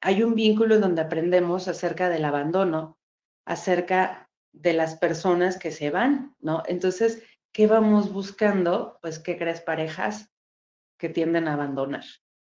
Hay 0.00 0.22
un 0.22 0.36
vínculo 0.36 0.78
donde 0.78 1.02
aprendemos 1.02 1.66
acerca 1.66 2.08
del 2.08 2.24
abandono, 2.24 2.99
acerca 3.44 4.30
de 4.52 4.72
las 4.72 4.96
personas 4.96 5.58
que 5.58 5.70
se 5.70 5.90
van, 5.90 6.34
¿no? 6.40 6.62
Entonces, 6.66 7.22
¿qué 7.52 7.66
vamos 7.66 8.12
buscando? 8.12 8.98
Pues, 9.02 9.18
¿qué 9.18 9.36
crees? 9.36 9.60
Parejas 9.60 10.30
que 10.98 11.08
tienden 11.08 11.48
a 11.48 11.54
abandonar, 11.54 12.04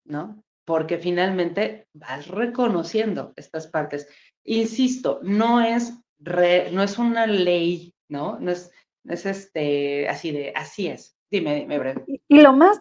¿no? 0.04 0.42
Porque 0.64 0.98
finalmente 0.98 1.88
vas 1.92 2.28
reconociendo 2.28 3.32
estas 3.36 3.66
partes. 3.66 4.08
Insisto, 4.44 5.20
no 5.22 5.60
es, 5.60 5.94
no 6.18 6.82
es 6.82 6.98
una 6.98 7.26
ley, 7.26 7.94
¿no? 8.08 8.38
No 8.38 8.50
es, 8.50 8.70
es 9.04 9.26
este, 9.26 10.08
así 10.08 10.32
de, 10.32 10.52
así 10.54 10.88
es. 10.88 11.16
Dime, 11.30 11.56
dime. 11.56 12.04
Y, 12.28 12.40
lo 12.40 12.52
más 12.52 12.80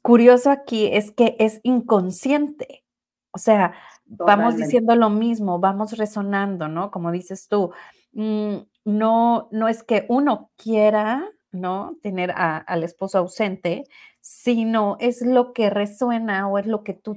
curioso 0.00 0.50
aquí 0.50 0.86
es 0.86 1.10
que 1.10 1.36
es 1.38 1.60
inconsciente. 1.62 2.84
O 3.32 3.38
sea, 3.38 3.74
vamos 4.06 4.56
diciendo 4.56 4.94
lo 4.96 5.10
mismo, 5.10 5.58
vamos 5.58 5.96
resonando, 5.96 6.68
¿no? 6.68 6.90
Como 6.90 7.12
dices 7.12 7.48
tú, 7.48 7.72
mm, 8.12 8.56
no, 8.84 9.48
no 9.50 9.68
es 9.68 9.82
que 9.82 10.06
uno 10.08 10.50
quiera, 10.56 11.28
¿no? 11.52 11.96
Tener 12.02 12.32
al 12.36 12.84
esposo 12.84 13.18
ausente, 13.18 13.84
sino 14.20 14.96
es 15.00 15.22
lo 15.22 15.52
que 15.52 15.70
resuena 15.70 16.48
o 16.48 16.58
es 16.58 16.66
lo 16.66 16.82
que 16.84 16.94
tú 16.94 17.16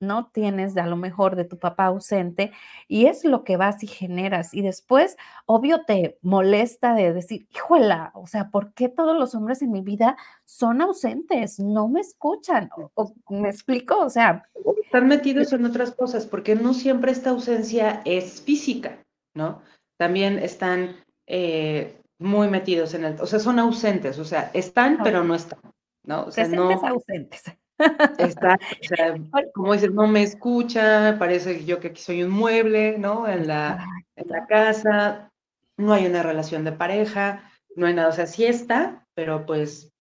no 0.00 0.30
tienes 0.32 0.74
de 0.74 0.80
a 0.80 0.86
lo 0.86 0.96
mejor 0.96 1.36
de 1.36 1.44
tu 1.44 1.58
papá 1.58 1.86
ausente 1.86 2.52
y 2.88 3.06
es 3.06 3.24
lo 3.24 3.44
que 3.44 3.56
vas 3.56 3.82
y 3.82 3.86
generas 3.86 4.54
y 4.54 4.62
después 4.62 5.16
obvio 5.46 5.84
te 5.84 6.18
molesta 6.22 6.94
de 6.94 7.12
decir, 7.12 7.46
híjola, 7.54 8.10
o 8.14 8.26
sea, 8.26 8.50
¿por 8.50 8.72
qué 8.72 8.88
todos 8.88 9.16
los 9.16 9.34
hombres 9.34 9.62
en 9.62 9.70
mi 9.70 9.82
vida 9.82 10.16
son 10.44 10.80
ausentes? 10.80 11.60
No 11.60 11.88
me 11.88 12.00
escuchan, 12.00 12.70
o, 12.94 13.14
me 13.28 13.50
explico, 13.50 13.98
o 13.98 14.10
sea, 14.10 14.48
están 14.82 15.06
metidos 15.06 15.52
en 15.52 15.66
otras 15.66 15.92
cosas 15.92 16.26
porque 16.26 16.56
no 16.56 16.74
siempre 16.74 17.12
esta 17.12 17.30
ausencia 17.30 18.00
es 18.04 18.42
física, 18.42 19.04
¿no? 19.34 19.62
También 19.98 20.38
están 20.38 20.96
eh, 21.26 22.00
muy 22.18 22.48
metidos 22.48 22.94
en 22.94 23.04
el, 23.04 23.20
o 23.20 23.26
sea, 23.26 23.38
son 23.38 23.58
ausentes, 23.58 24.18
o 24.18 24.24
sea, 24.24 24.50
están 24.54 24.98
pero 25.04 25.22
no 25.22 25.34
están, 25.34 25.60
¿no? 26.04 26.24
O 26.24 26.30
sea, 26.30 26.48
no 26.48 26.70
ausentes. 26.70 27.44
Está, 28.18 28.58
o 28.58 28.84
sea, 28.84 29.14
como 29.54 29.72
dices, 29.72 29.92
no 29.92 30.06
me 30.06 30.22
escucha, 30.22 31.16
parece 31.18 31.64
yo 31.64 31.80
que 31.80 31.88
aquí 31.88 32.00
soy 32.00 32.22
un 32.22 32.30
mueble, 32.30 32.98
¿no? 32.98 33.28
En 33.28 33.46
la, 33.46 33.86
en 34.16 34.28
la 34.28 34.46
casa, 34.46 35.32
no 35.76 35.92
hay 35.92 36.06
una 36.06 36.22
relación 36.22 36.64
de 36.64 36.72
pareja, 36.72 37.50
no 37.76 37.86
hay 37.86 37.94
nada, 37.94 38.08
o 38.08 38.12
sea, 38.12 38.26
sí 38.26 38.44
está, 38.44 39.06
pero 39.14 39.46
pues, 39.46 39.92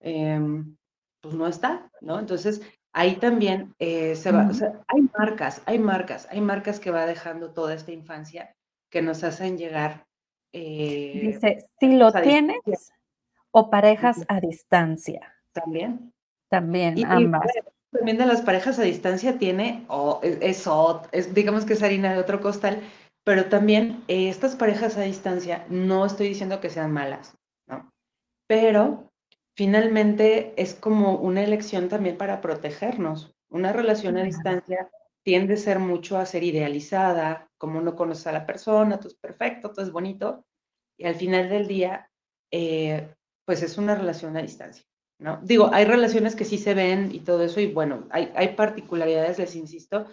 em, 0.00 0.76
pues 1.20 1.34
no 1.34 1.46
está, 1.46 1.90
¿no? 2.00 2.18
Entonces, 2.18 2.62
ahí 2.92 3.16
también 3.16 3.74
eh, 3.78 4.14
se 4.14 4.30
va, 4.30 4.46
o 4.48 4.54
sea, 4.54 4.80
hay 4.88 5.02
marcas, 5.18 5.62
hay 5.66 5.78
marcas, 5.78 6.28
hay 6.30 6.40
marcas 6.40 6.80
que 6.80 6.90
va 6.90 7.06
dejando 7.06 7.52
toda 7.52 7.74
esta 7.74 7.92
infancia 7.92 8.54
que 8.90 9.02
nos 9.02 9.24
hacen 9.24 9.58
llegar. 9.58 10.06
Eh, 10.52 11.20
Dice, 11.20 11.66
si 11.80 11.96
lo 11.96 12.12
tienes 12.12 12.92
o 13.50 13.70
parejas 13.70 14.24
a 14.28 14.40
distancia. 14.40 15.34
También. 15.52 16.13
También, 16.54 17.04
ambas. 17.06 17.50
también 17.90 18.18
de 18.18 18.26
las 18.26 18.42
parejas 18.42 18.78
a 18.78 18.82
distancia 18.82 19.38
tiene, 19.38 19.84
o 19.88 20.20
es, 20.22 20.66
es, 21.12 21.34
digamos 21.34 21.64
que 21.64 21.72
es 21.72 21.82
harina 21.82 22.12
de 22.12 22.20
otro 22.20 22.40
costal, 22.40 22.80
pero 23.24 23.46
también 23.46 24.04
eh, 24.08 24.28
estas 24.28 24.54
parejas 24.54 24.96
a 24.96 25.02
distancia, 25.02 25.64
no 25.68 26.04
estoy 26.04 26.28
diciendo 26.28 26.60
que 26.60 26.70
sean 26.70 26.92
malas, 26.92 27.36
¿no? 27.66 27.90
Pero 28.46 29.10
finalmente 29.56 30.52
es 30.56 30.74
como 30.74 31.16
una 31.16 31.42
elección 31.42 31.88
también 31.88 32.18
para 32.18 32.40
protegernos. 32.40 33.34
Una 33.48 33.72
relación 33.72 34.18
a 34.18 34.24
distancia 34.24 34.90
tiende 35.24 35.54
a 35.54 35.56
ser 35.56 35.78
mucho 35.78 36.18
a 36.18 36.26
ser 36.26 36.44
idealizada, 36.44 37.48
como 37.56 37.80
no 37.80 37.96
conoces 37.96 38.26
a 38.26 38.32
la 38.32 38.46
persona, 38.46 38.98
todo 38.98 39.08
es 39.08 39.16
perfecto, 39.16 39.70
todo 39.70 39.84
es 39.84 39.90
bonito, 39.90 40.44
y 40.98 41.06
al 41.06 41.14
final 41.14 41.48
del 41.48 41.66
día, 41.66 42.10
eh, 42.50 43.08
pues 43.46 43.62
es 43.62 43.78
una 43.78 43.94
relación 43.94 44.36
a 44.36 44.42
distancia. 44.42 44.84
¿No? 45.24 45.40
Digo, 45.42 45.70
hay 45.72 45.86
relaciones 45.86 46.36
que 46.36 46.44
sí 46.44 46.58
se 46.58 46.74
ven 46.74 47.08
y 47.10 47.20
todo 47.20 47.42
eso, 47.42 47.58
y 47.58 47.72
bueno, 47.72 48.06
hay, 48.10 48.30
hay 48.36 48.48
particularidades, 48.48 49.38
les 49.38 49.56
insisto, 49.56 50.04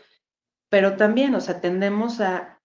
pero 0.70 0.96
también, 0.96 1.36
o 1.36 1.42
sea, 1.42 1.60
tendemos 1.60 2.22
a, 2.22 2.62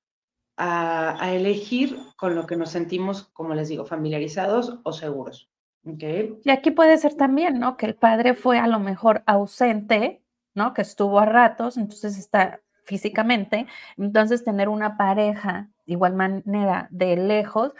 a, 0.57 1.33
elegir 1.33 1.99
con 2.17 2.37
lo 2.37 2.47
que 2.47 2.55
nos 2.55 2.71
sentimos, 2.71 3.25
como 3.33 3.53
les 3.55 3.69
digo, 3.69 3.85
familiarizados 3.85 4.79
o 4.85 4.93
seguros. 4.93 5.51
¿okay? 5.85 6.39
Y 6.45 6.51
aquí 6.51 6.71
puede 6.71 6.97
ser 6.99 7.15
también, 7.15 7.59
¿no? 7.59 7.77
Que 7.77 7.87
el 7.87 7.97
padre 7.97 8.35
fue 8.35 8.61
a 8.61 8.69
lo 8.69 8.79
mejor 8.79 9.25
ausente, 9.27 10.23
¿no? 10.55 10.73
Que 10.73 10.83
estuvo 10.83 11.19
a 11.19 11.27
ratos, 11.27 11.77
entonces 11.77 12.17
está 12.17 12.61
físicamente, 12.85 13.67
entonces 13.97 14.45
tener 14.45 14.69
una 14.69 14.97
pareja 14.97 15.69
de 15.85 15.95
igual 15.95 16.15
manera 16.15 16.87
de 16.93 17.17
lejos, 17.17 17.73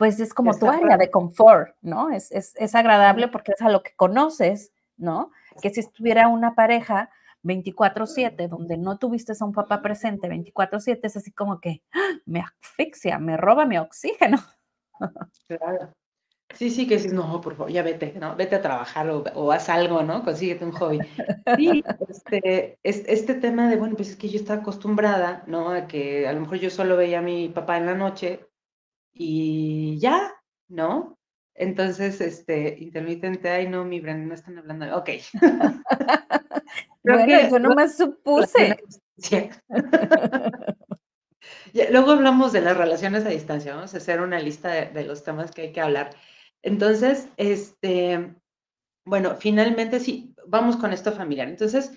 pues 0.00 0.18
es 0.18 0.32
como 0.32 0.58
tu 0.58 0.66
área 0.66 0.96
de 0.96 1.10
confort, 1.10 1.76
¿no? 1.82 2.08
Es, 2.08 2.32
es, 2.32 2.74
agradable 2.74 3.28
porque 3.28 3.52
es 3.52 3.60
a 3.60 3.68
lo 3.68 3.82
que 3.82 3.94
conoces, 3.96 4.72
¿no? 4.96 5.30
Que 5.60 5.68
si 5.68 5.80
estuviera 5.80 6.28
una 6.28 6.54
pareja 6.54 7.10
24/7 7.42 8.48
donde 8.48 8.78
no 8.78 8.96
tuviste 8.96 9.34
a 9.38 9.44
un 9.44 9.52
papá 9.52 9.82
presente 9.82 10.26
24/7, 10.26 11.00
es 11.02 11.18
así 11.18 11.32
como 11.32 11.60
que 11.60 11.82
¡ah! 11.92 12.16
me 12.24 12.40
asfixia, 12.40 13.18
me 13.18 13.36
roba 13.36 13.66
mi 13.66 13.76
oxígeno. 13.76 14.38
Claro. 15.46 15.92
Sí, 16.54 16.70
sí, 16.70 16.86
que 16.86 16.96
dices, 16.96 17.12
no, 17.12 17.40
por 17.40 17.54
favor, 17.54 17.70
ya 17.70 17.82
vete, 17.82 18.14
¿no? 18.18 18.36
Vete 18.36 18.56
a 18.56 18.62
trabajar 18.62 19.08
o, 19.08 19.52
haz 19.52 19.68
algo, 19.68 20.02
¿no? 20.02 20.24
Consíguete 20.24 20.64
un 20.64 20.72
hobby. 20.72 20.98
Sí, 21.56 21.84
este, 22.08 22.78
este 22.82 23.34
tema 23.34 23.68
de, 23.68 23.76
bueno, 23.76 23.96
pues 23.96 24.10
es 24.10 24.16
que 24.16 24.28
yo 24.28 24.36
estaba 24.36 24.60
acostumbrada, 24.60 25.44
¿no? 25.46 25.70
A 25.70 25.86
que 25.86 26.26
a 26.26 26.32
lo 26.32 26.40
mejor 26.40 26.58
yo 26.58 26.70
solo 26.70 26.96
veía 26.96 27.20
a 27.20 27.22
mi 27.22 27.48
papá 27.50 27.76
en 27.76 27.86
la 27.86 27.94
noche 27.94 28.49
y 29.12 29.98
ya, 29.98 30.32
¿no? 30.68 31.18
Entonces, 31.54 32.20
este, 32.20 32.76
intermitente, 32.78 33.50
ay, 33.50 33.68
no, 33.68 33.84
mi 33.84 34.00
Brenda, 34.00 34.26
no 34.26 34.34
están 34.34 34.58
hablando, 34.58 34.96
ok. 34.96 35.10
bueno, 37.04 37.50
yo 37.50 37.58
no 37.58 37.74
me 37.74 37.88
supuse. 37.88 38.82
Luego 41.90 42.12
hablamos 42.12 42.52
de 42.52 42.60
las 42.62 42.76
relaciones 42.76 43.24
a 43.26 43.30
distancia, 43.30 43.74
vamos 43.74 43.94
a 43.94 43.98
hacer 43.98 44.20
una 44.20 44.40
lista 44.40 44.70
de, 44.70 45.04
los 45.04 45.22
temas 45.22 45.50
que 45.50 45.62
hay 45.62 45.72
que 45.72 45.80
hablar. 45.80 46.10
Entonces, 46.62 47.28
este, 47.36 48.34
bueno, 49.04 49.36
finalmente 49.36 50.00
sí, 50.00 50.34
vamos 50.46 50.76
con 50.76 50.92
esto 50.92 51.12
familiar. 51.12 51.48
Entonces, 51.48 51.92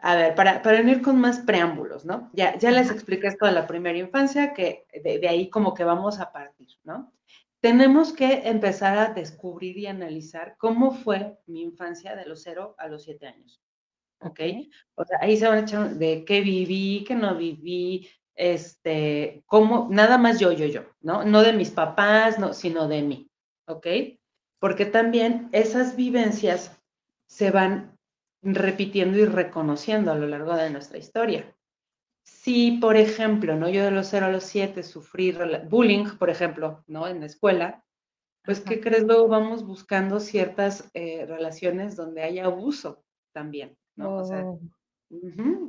a 0.00 0.14
ver, 0.14 0.34
para, 0.34 0.62
para 0.62 0.78
venir 0.78 1.02
con 1.02 1.20
más 1.20 1.40
preámbulos, 1.40 2.04
¿no? 2.04 2.30
Ya, 2.32 2.56
ya 2.56 2.70
les 2.70 2.90
expliqué 2.90 3.26
esto 3.26 3.46
de 3.46 3.52
la 3.52 3.66
primera 3.66 3.98
infancia, 3.98 4.54
que 4.54 4.86
de, 5.02 5.28
ahí 5.28 5.50
como 5.50 5.74
que 5.74 5.84
vamos 5.84 6.20
a 6.20 6.30
partir, 6.30 6.68
¿no? 6.84 7.12
Tenemos 7.60 8.12
que 8.12 8.48
empezar 8.48 8.96
a 8.98 9.12
descubrir 9.12 9.76
y 9.76 9.86
analizar 9.86 10.54
cómo 10.58 10.92
fue 10.92 11.38
mi 11.46 11.62
infancia 11.62 12.14
de 12.14 12.26
los 12.26 12.42
0 12.44 12.76
a 12.78 12.86
los 12.86 13.02
7 13.02 13.26
años. 13.26 13.60
¿Ok? 14.20 14.40
O 14.94 15.04
sea, 15.04 15.18
ahí 15.20 15.36
se 15.36 15.48
van 15.48 15.58
a 15.58 15.62
echar 15.62 15.90
de 15.90 16.24
qué 16.24 16.40
viví, 16.40 17.04
qué 17.06 17.16
no 17.16 17.36
viví, 17.36 18.08
este, 18.36 19.42
cómo, 19.46 19.88
nada 19.90 20.18
más 20.18 20.38
yo, 20.38 20.52
yo, 20.52 20.66
yo, 20.66 20.82
¿no? 21.00 21.24
No 21.24 21.42
de 21.42 21.52
mis 21.52 21.70
papás, 21.70 22.38
no, 22.38 22.54
sino 22.54 22.86
de 22.86 23.02
mí. 23.02 23.30
¿Ok? 23.66 23.86
Porque 24.60 24.86
también 24.86 25.48
esas 25.50 25.96
vivencias 25.96 26.80
se 27.26 27.50
van 27.50 27.97
repitiendo 28.42 29.18
y 29.18 29.24
reconociendo 29.24 30.12
a 30.12 30.16
lo 30.16 30.26
largo 30.26 30.54
de 30.54 30.70
nuestra 30.70 30.98
historia. 30.98 31.54
Si, 32.24 32.72
por 32.72 32.96
ejemplo, 32.96 33.56
¿no? 33.56 33.68
yo 33.68 33.84
de 33.84 33.90
los 33.90 34.08
0 34.08 34.26
a 34.26 34.30
los 34.30 34.44
7 34.44 34.82
sufrí 34.82 35.34
bullying, 35.68 36.16
por 36.18 36.30
ejemplo, 36.30 36.84
¿no? 36.86 37.08
en 37.08 37.20
la 37.20 37.26
escuela, 37.26 37.84
pues, 38.44 38.60
¿qué 38.60 38.80
crees? 38.80 39.04
Luego 39.04 39.28
vamos 39.28 39.66
buscando 39.66 40.20
ciertas 40.20 40.90
eh, 40.94 41.26
relaciones 41.26 41.96
donde 41.96 42.22
hay 42.22 42.38
abuso 42.38 43.04
también, 43.32 43.76
¿no? 43.94 44.16
O, 44.16 44.24
sea, 44.24 44.42
oh. 44.42 44.60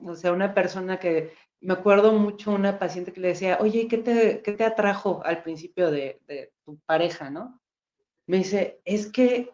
o, 0.05 0.15
sea, 0.15 0.31
una 0.31 0.53
persona 0.53 0.97
que, 0.97 1.33
me 1.59 1.73
acuerdo 1.73 2.13
mucho 2.13 2.51
una 2.51 2.79
paciente 2.79 3.11
que 3.11 3.19
le 3.19 3.29
decía, 3.29 3.57
oye, 3.59 3.89
¿qué 3.89 3.97
te, 3.97 4.41
qué 4.41 4.53
te 4.53 4.63
atrajo 4.63 5.21
al 5.25 5.43
principio 5.43 5.91
de, 5.91 6.21
de 6.25 6.53
tu 6.63 6.79
pareja, 6.85 7.29
no? 7.29 7.59
Me 8.27 8.37
dice, 8.37 8.79
es 8.85 9.11
que 9.11 9.51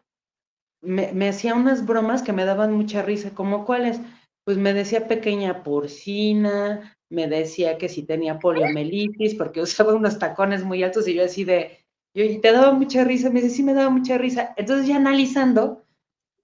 me, 0.85 1.29
hacía 1.29 1.55
unas 1.55 1.85
bromas 1.85 2.21
que 2.21 2.33
me 2.33 2.45
daban 2.45 2.73
mucha 2.73 3.01
risa, 3.01 3.31
como 3.31 3.65
cuáles, 3.65 3.99
pues 4.43 4.57
me 4.57 4.73
decía 4.73 5.07
pequeña 5.07 5.63
porcina, 5.63 6.95
me 7.09 7.27
decía 7.27 7.77
que 7.77 7.89
si 7.89 8.03
tenía 8.03 8.39
poliomielitis, 8.39 9.35
porque 9.35 9.61
usaba 9.61 9.93
unos 9.93 10.19
tacones 10.19 10.63
muy 10.63 10.83
altos 10.83 11.07
y 11.07 11.15
yo 11.15 11.25
así 11.25 11.43
de, 11.43 11.85
y 12.13 12.39
te 12.39 12.51
daba 12.51 12.71
mucha 12.71 13.03
risa, 13.03 13.29
me 13.29 13.41
dice, 13.41 13.55
sí 13.55 13.63
me 13.63 13.73
daba 13.73 13.89
mucha 13.89 14.17
risa. 14.17 14.53
Entonces 14.55 14.87
ya 14.87 14.95
analizando, 14.97 15.83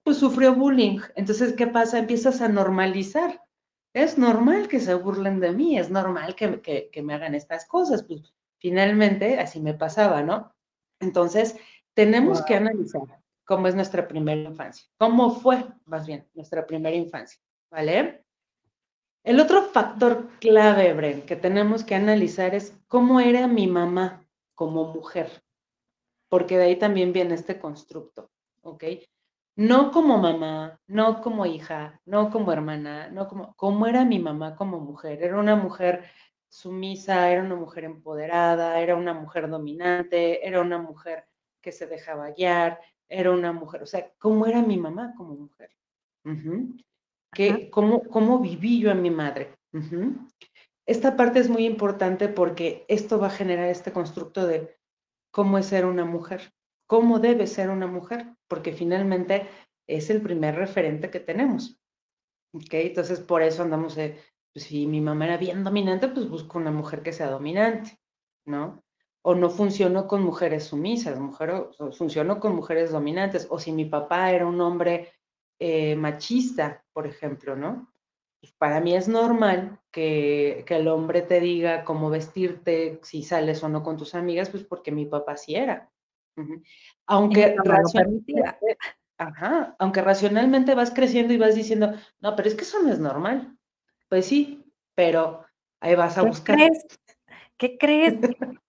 pues 0.02 0.18
sufrió 0.18 0.54
bullying. 0.54 0.98
Entonces, 1.14 1.54
¿qué 1.54 1.66
pasa? 1.66 1.98
Empiezas 1.98 2.42
a 2.42 2.48
normalizar. 2.48 3.42
Es 3.94 4.18
normal 4.18 4.68
que 4.68 4.80
se 4.80 4.94
burlen 4.94 5.40
de 5.40 5.52
mí, 5.52 5.78
es 5.78 5.90
normal 5.90 6.34
que, 6.34 6.60
que, 6.60 6.90
que 6.90 7.02
me 7.02 7.14
hagan 7.14 7.34
estas 7.34 7.66
cosas. 7.66 8.02
Pues 8.02 8.34
finalmente 8.58 9.38
así 9.38 9.60
me 9.60 9.74
pasaba, 9.74 10.22
¿no? 10.22 10.54
Entonces, 11.00 11.56
tenemos 11.94 12.42
que 12.44 12.54
analizar 12.54 13.21
cómo 13.44 13.68
es 13.68 13.74
nuestra 13.74 14.06
primera 14.08 14.40
infancia, 14.40 14.88
cómo 14.98 15.30
fue 15.30 15.64
más 15.84 16.06
bien 16.06 16.28
nuestra 16.34 16.66
primera 16.66 16.96
infancia, 16.96 17.40
¿vale? 17.70 18.24
El 19.24 19.40
otro 19.40 19.62
factor 19.62 20.28
clave, 20.40 20.92
Bren, 20.94 21.22
que 21.22 21.36
tenemos 21.36 21.84
que 21.84 21.94
analizar 21.94 22.54
es 22.54 22.76
cómo 22.88 23.20
era 23.20 23.46
mi 23.46 23.66
mamá 23.66 24.26
como 24.54 24.92
mujer, 24.92 25.42
porque 26.28 26.58
de 26.58 26.64
ahí 26.64 26.76
también 26.76 27.12
viene 27.12 27.34
este 27.34 27.58
constructo, 27.60 28.30
¿ok? 28.62 28.84
no 29.56 29.90
como 29.90 30.18
mamá, 30.18 30.80
no 30.86 31.20
como 31.20 31.46
hija, 31.46 32.00
no 32.06 32.30
como 32.30 32.52
hermana, 32.52 33.08
no 33.10 33.28
como, 33.28 33.54
como 33.54 33.86
era 33.86 34.04
mi 34.04 34.18
mamá 34.18 34.56
como 34.56 34.80
mujer. 34.80 35.22
Era 35.22 35.38
una 35.38 35.56
mujer 35.56 36.04
sumisa, 36.48 37.30
era 37.30 37.42
una 37.42 37.56
mujer 37.56 37.84
empoderada, 37.84 38.80
era 38.80 38.96
una 38.96 39.14
mujer 39.14 39.48
dominante, 39.48 40.46
era 40.46 40.60
una 40.60 40.78
mujer 40.78 41.26
que 41.60 41.72
se 41.72 41.86
dejaba 41.86 42.30
guiar, 42.30 42.80
era 43.12 43.30
una 43.30 43.52
mujer, 43.52 43.82
o 43.82 43.86
sea, 43.86 44.10
¿cómo 44.18 44.46
era 44.46 44.62
mi 44.62 44.78
mamá 44.78 45.14
como 45.16 45.34
mujer? 45.34 45.70
cómo, 47.70 48.02
cómo, 48.04 48.38
viví 48.40 48.80
yo 48.80 48.90
a 48.90 48.94
mi 48.94 49.10
madre? 49.10 49.56
Esta 50.86 51.16
parte 51.16 51.38
es 51.38 51.48
muy 51.48 51.66
importante 51.66 52.28
porque 52.28 52.84
esto 52.88 53.18
va 53.18 53.28
a 53.28 53.38
generar 53.38 53.68
este 53.68 53.92
constructo 53.92 54.46
de 54.46 54.76
cómo 55.30 55.58
es 55.58 55.66
ser 55.66 55.84
una 55.86 56.04
mujer, 56.04 56.52
cómo 56.86 57.18
debe 57.18 57.46
ser 57.46 57.70
una 57.70 57.86
mujer, 57.86 58.34
porque 58.48 58.72
finalmente 58.72 59.48
es 59.86 60.10
el 60.10 60.22
primer 60.22 60.56
referente 60.56 61.10
que 61.10 61.20
tenemos. 61.20 61.78
¿Ok? 62.54 62.72
Entonces, 62.72 63.20
por 63.20 63.42
eso 63.42 63.62
andamos 63.62 63.94
de, 63.94 64.18
pues, 64.52 64.66
si 64.66 64.86
mi 64.86 65.00
mamá 65.00 65.26
era 65.26 65.36
bien 65.36 65.64
dominante, 65.64 66.08
pues 66.08 66.28
busco 66.28 66.58
una 66.58 66.70
mujer 66.70 67.02
que 67.02 67.12
sea 67.12 67.30
dominante, 67.30 67.98
¿no? 68.44 68.82
O 69.22 69.34
no 69.34 69.50
funciono 69.50 70.08
con 70.08 70.22
mujeres 70.22 70.64
sumisas, 70.64 71.18
mujer, 71.18 71.68
funciono 71.96 72.40
con 72.40 72.56
mujeres 72.56 72.90
dominantes. 72.90 73.46
O 73.50 73.58
si 73.58 73.72
mi 73.72 73.84
papá 73.84 74.32
era 74.32 74.46
un 74.46 74.60
hombre 74.60 75.12
eh, 75.58 75.94
machista, 75.94 76.84
por 76.92 77.06
ejemplo, 77.06 77.54
¿no? 77.54 77.92
Pues, 78.40 78.52
para 78.54 78.80
mí 78.80 78.96
es 78.96 79.06
normal 79.06 79.78
que, 79.92 80.64
que, 80.66 80.74
el 80.74 80.88
hombre 80.88 81.22
te 81.22 81.38
diga 81.38 81.84
cómo 81.84 82.10
vestirte, 82.10 82.98
si 83.04 83.22
sales 83.22 83.62
o 83.62 83.68
no 83.68 83.84
con 83.84 83.96
tus 83.96 84.16
amigas, 84.16 84.50
pues 84.50 84.64
porque 84.64 84.90
mi 84.90 85.06
papá 85.06 85.36
sí 85.36 85.54
era. 85.54 85.88
Aunque 87.06 87.54
racionalmente, 87.62 88.34
ajá, 89.18 89.76
aunque 89.78 90.02
racionalmente 90.02 90.74
vas 90.74 90.90
creciendo 90.90 91.32
y 91.32 91.38
vas 91.38 91.54
diciendo, 91.54 91.92
no, 92.20 92.34
pero 92.34 92.48
es 92.48 92.56
que 92.56 92.62
eso 92.62 92.82
no 92.82 92.92
es 92.92 92.98
normal. 92.98 93.56
Pues 94.08 94.26
sí, 94.26 94.64
pero 94.94 95.44
ahí 95.80 95.94
vas 95.94 96.18
a 96.18 96.22
buscar. 96.22 96.58
¿Qué 97.56 97.78
crees? 97.78 98.14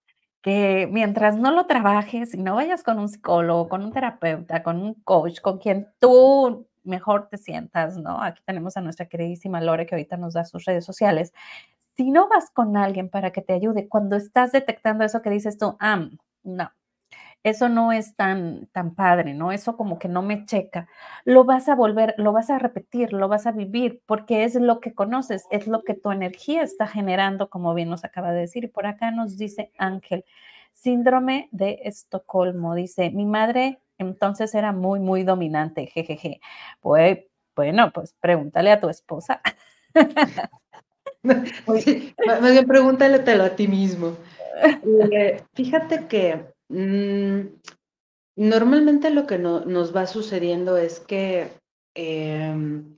que 0.44 0.86
mientras 0.92 1.38
no 1.38 1.50
lo 1.52 1.64
trabajes 1.64 2.34
y 2.34 2.42
no 2.42 2.56
vayas 2.56 2.82
con 2.82 2.98
un 2.98 3.08
psicólogo, 3.08 3.66
con 3.66 3.82
un 3.82 3.92
terapeuta, 3.92 4.62
con 4.62 4.78
un 4.78 4.92
coach, 4.92 5.40
con 5.40 5.56
quien 5.56 5.88
tú 5.98 6.68
mejor 6.82 7.28
te 7.30 7.38
sientas, 7.38 7.96
¿no? 7.96 8.22
Aquí 8.22 8.42
tenemos 8.44 8.76
a 8.76 8.82
nuestra 8.82 9.06
queridísima 9.06 9.62
Lore 9.62 9.86
que 9.86 9.94
ahorita 9.94 10.18
nos 10.18 10.34
da 10.34 10.44
sus 10.44 10.66
redes 10.66 10.84
sociales. 10.84 11.32
Si 11.96 12.10
no 12.10 12.28
vas 12.28 12.50
con 12.50 12.76
alguien 12.76 13.08
para 13.08 13.30
que 13.32 13.40
te 13.40 13.54
ayude, 13.54 13.88
cuando 13.88 14.16
estás 14.16 14.52
detectando 14.52 15.02
eso 15.02 15.22
que 15.22 15.30
dices 15.30 15.56
tú, 15.56 15.78
ah, 15.80 16.10
no, 16.42 16.70
eso 17.44 17.68
no 17.68 17.92
es 17.92 18.16
tan, 18.16 18.68
tan 18.72 18.94
padre, 18.94 19.34
¿no? 19.34 19.52
Eso 19.52 19.76
como 19.76 19.98
que 19.98 20.08
no 20.08 20.22
me 20.22 20.46
checa. 20.46 20.88
Lo 21.24 21.44
vas 21.44 21.68
a 21.68 21.74
volver, 21.74 22.14
lo 22.16 22.32
vas 22.32 22.48
a 22.48 22.58
repetir, 22.58 23.12
lo 23.12 23.28
vas 23.28 23.46
a 23.46 23.52
vivir, 23.52 24.02
porque 24.06 24.44
es 24.44 24.54
lo 24.54 24.80
que 24.80 24.94
conoces, 24.94 25.46
es 25.50 25.66
lo 25.66 25.84
que 25.84 25.92
tu 25.92 26.10
energía 26.10 26.62
está 26.62 26.86
generando, 26.86 27.50
como 27.50 27.74
bien 27.74 27.90
nos 27.90 28.02
acaba 28.02 28.32
de 28.32 28.40
decir. 28.40 28.64
Y 28.64 28.68
por 28.68 28.86
acá 28.86 29.10
nos 29.10 29.36
dice 29.36 29.70
Ángel, 29.76 30.24
síndrome 30.72 31.48
de 31.52 31.80
Estocolmo. 31.84 32.74
Dice, 32.74 33.10
mi 33.10 33.26
madre 33.26 33.78
entonces 33.98 34.54
era 34.54 34.72
muy, 34.72 34.98
muy 34.98 35.22
dominante, 35.22 35.86
jejeje. 35.86 36.40
Pues, 36.80 37.18
bueno, 37.54 37.92
pues 37.92 38.14
pregúntale 38.20 38.72
a 38.72 38.80
tu 38.80 38.88
esposa. 38.88 39.40
Sí, 41.82 42.14
más 42.26 42.50
bien 42.50 42.66
pregúntale 42.66 43.16
a 43.16 43.56
ti 43.56 43.66
mismo. 43.66 44.16
Eh, 45.10 45.42
fíjate 45.54 46.06
que 46.06 46.53
Mm, 46.68 47.48
normalmente 48.36 49.10
lo 49.10 49.26
que 49.26 49.38
nos 49.38 49.94
va 49.94 50.06
sucediendo 50.06 50.76
es 50.76 51.00
que 51.00 51.50
em, 51.94 52.96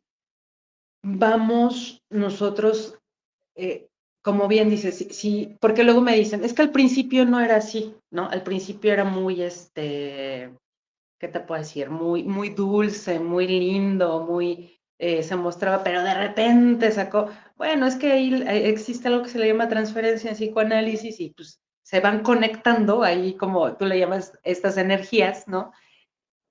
vamos 1.03 2.03
nosotros, 2.11 2.99
eh, 3.55 3.89
como 4.23 4.49
bien 4.49 4.71
dices, 4.71 5.07
sí, 5.11 5.57
porque 5.61 5.85
luego 5.85 6.01
me 6.01 6.17
dicen, 6.17 6.45
es 6.45 6.53
que 6.53 6.63
al 6.63 6.73
principio 6.73 7.25
no 7.25 7.41
era 7.41 7.57
así, 7.57 7.95
¿no? 8.11 8.29
Al 8.29 8.43
principio 8.43 8.93
era 8.93 9.05
muy, 9.05 9.43
este, 9.43 10.53
¿qué 11.21 11.29
te 11.29 11.41
puedo 11.41 11.61
decir? 11.61 11.91
Muy, 11.91 12.25
muy 12.25 12.51
dulce, 12.51 13.21
muy 13.21 13.47
lindo, 13.47 14.27
muy, 14.27 14.81
eh, 14.99 15.23
se 15.23 15.37
mostraba, 15.37 15.85
pero 15.85 16.03
de 16.03 16.15
repente 16.15 16.91
sacó, 16.91 17.29
bueno, 17.57 17.87
es 17.87 17.97
que 17.97 18.13
ahí 18.13 18.43
existe 18.49 19.09
algo 19.09 19.23
que 19.23 19.29
se 19.31 19.39
le 19.39 19.49
llama 19.49 19.69
transferencia 19.69 20.31
en 20.31 20.37
psicoanálisis 20.37 21.21
y 21.21 21.31
pues 21.31 21.61
se 21.87 22.01
van 22.01 22.25
conectando 22.25 23.05
ahí, 23.05 23.35
como 23.35 23.75
tú 23.75 23.85
le 23.85 23.97
llamas, 23.97 24.37
estas 24.43 24.77
energías, 24.77 25.47
¿no? 25.47 25.71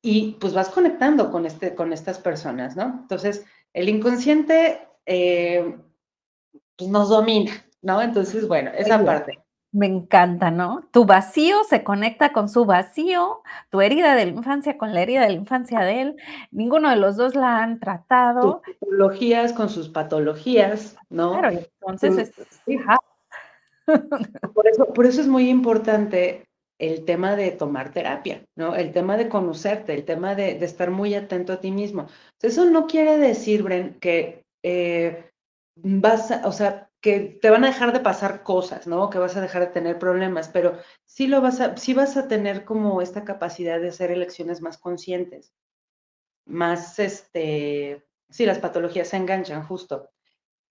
Y 0.01 0.37
pues 0.39 0.53
vas 0.53 0.69
conectando 0.69 1.29
con, 1.29 1.45
este, 1.45 1.75
con 1.75 1.91
estas 1.91 2.19
personas, 2.19 2.77
¿no? 2.77 2.99
Entonces, 3.01 3.45
el 3.73 3.89
inconsciente 3.89 4.87
eh, 5.05 5.75
pues 6.77 6.89
nos 6.89 7.09
domina, 7.09 7.51
¿no? 7.81 8.01
Entonces, 8.01 8.47
bueno, 8.47 8.71
esa 8.77 9.03
parte. 9.03 9.43
Me 9.73 9.87
encanta, 9.87 10.51
¿no? 10.51 10.87
Tu 10.93 11.03
vacío 11.05 11.65
se 11.65 11.83
conecta 11.83 12.31
con 12.31 12.47
su 12.47 12.63
vacío, 12.63 13.41
tu 13.69 13.81
herida 13.81 14.15
de 14.15 14.27
la 14.27 14.31
infancia 14.31 14.77
con 14.77 14.93
la 14.93 15.01
herida 15.01 15.23
de 15.23 15.31
la 15.31 15.35
infancia 15.35 15.81
de 15.81 16.01
él. 16.01 16.15
Ninguno 16.51 16.89
de 16.89 16.95
los 16.95 17.17
dos 17.17 17.35
la 17.35 17.57
han 17.61 17.81
tratado. 17.81 18.61
Sus 18.63 18.75
patologías 18.77 19.51
con 19.51 19.67
sus 19.67 19.89
patologías, 19.89 20.95
¿no? 21.09 21.37
Claro, 21.39 21.59
entonces, 21.81 22.31
por, 24.53 24.67
eso, 24.67 24.93
por 24.93 25.05
eso 25.05 25.21
es 25.21 25.27
muy 25.27 25.49
importante 25.49 26.45
el 26.77 27.05
tema 27.05 27.35
de 27.35 27.51
tomar 27.51 27.91
terapia, 27.91 28.45
¿no? 28.55 28.75
El 28.75 28.91
tema 28.91 29.17
de 29.17 29.29
conocerte, 29.29 29.93
el 29.93 30.05
tema 30.05 30.35
de, 30.35 30.63
estar 30.63 30.91
muy 30.91 31.15
atento 31.15 31.53
a 31.53 31.61
ti 31.61 31.71
mismo. 31.71 32.07
Eso 32.41 32.65
no 32.65 32.85
quiere 32.85 33.17
decir, 33.17 33.63
Bren, 33.63 33.99
que 33.99 34.43
eh, 34.63 35.29
vas 35.75 36.31
a, 36.31 36.47
o 36.47 36.51
sea, 36.51 36.89
que 37.01 37.37
te 37.41 37.49
van 37.49 37.63
a 37.63 37.67
dejar 37.67 37.93
de 37.93 37.99
pasar 37.99 38.43
cosas, 38.43 38.87
¿no? 38.87 39.09
Que 39.09 39.19
vas 39.19 39.37
a 39.37 39.41
dejar 39.41 39.61
de 39.61 39.73
tener 39.73 39.99
problemas, 39.99 40.49
pero 40.49 40.79
sí 41.05 41.27
lo 41.27 41.39
vas 41.39 41.61
a, 41.61 41.77
sí 41.77 41.93
vas 41.93 42.17
a 42.17 42.27
tener 42.27 42.65
como 42.65 43.01
esta 43.01 43.23
capacidad 43.23 43.79
de 43.79 43.89
hacer 43.89 44.11
elecciones 44.11 44.61
más 44.61 44.77
conscientes, 44.77 45.53
más, 46.45 46.99
este, 46.99 48.03
sí, 48.29 48.45
las 48.45 48.59
patologías 48.59 49.09
se 49.09 49.17
enganchan, 49.17 49.63
justo. 49.63 50.09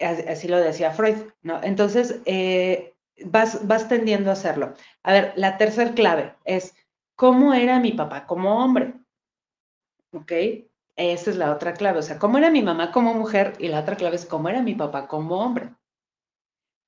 Así 0.00 0.48
lo 0.48 0.58
decía 0.58 0.90
Freud, 0.90 1.18
¿no? 1.42 1.62
Entonces, 1.62 2.20
eh, 2.26 2.93
vas, 3.26 3.66
vas 3.66 3.88
tendiendo 3.88 4.30
a 4.30 4.34
hacerlo. 4.34 4.74
A 5.02 5.12
ver, 5.12 5.32
la 5.36 5.56
tercera 5.58 5.94
clave 5.94 6.34
es, 6.44 6.74
¿cómo 7.16 7.54
era 7.54 7.80
mi 7.80 7.92
papá 7.92 8.26
como 8.26 8.62
hombre? 8.62 8.94
¿Ok? 10.12 10.32
Esa 10.96 11.30
es 11.30 11.36
la 11.36 11.52
otra 11.52 11.74
clave. 11.74 11.98
O 11.98 12.02
sea, 12.02 12.18
¿cómo 12.18 12.38
era 12.38 12.50
mi 12.50 12.62
mamá 12.62 12.92
como 12.92 13.14
mujer? 13.14 13.54
Y 13.58 13.68
la 13.68 13.80
otra 13.80 13.96
clave 13.96 14.16
es, 14.16 14.26
¿cómo 14.26 14.48
era 14.48 14.62
mi 14.62 14.74
papá 14.74 15.08
como 15.08 15.40
hombre? 15.40 15.70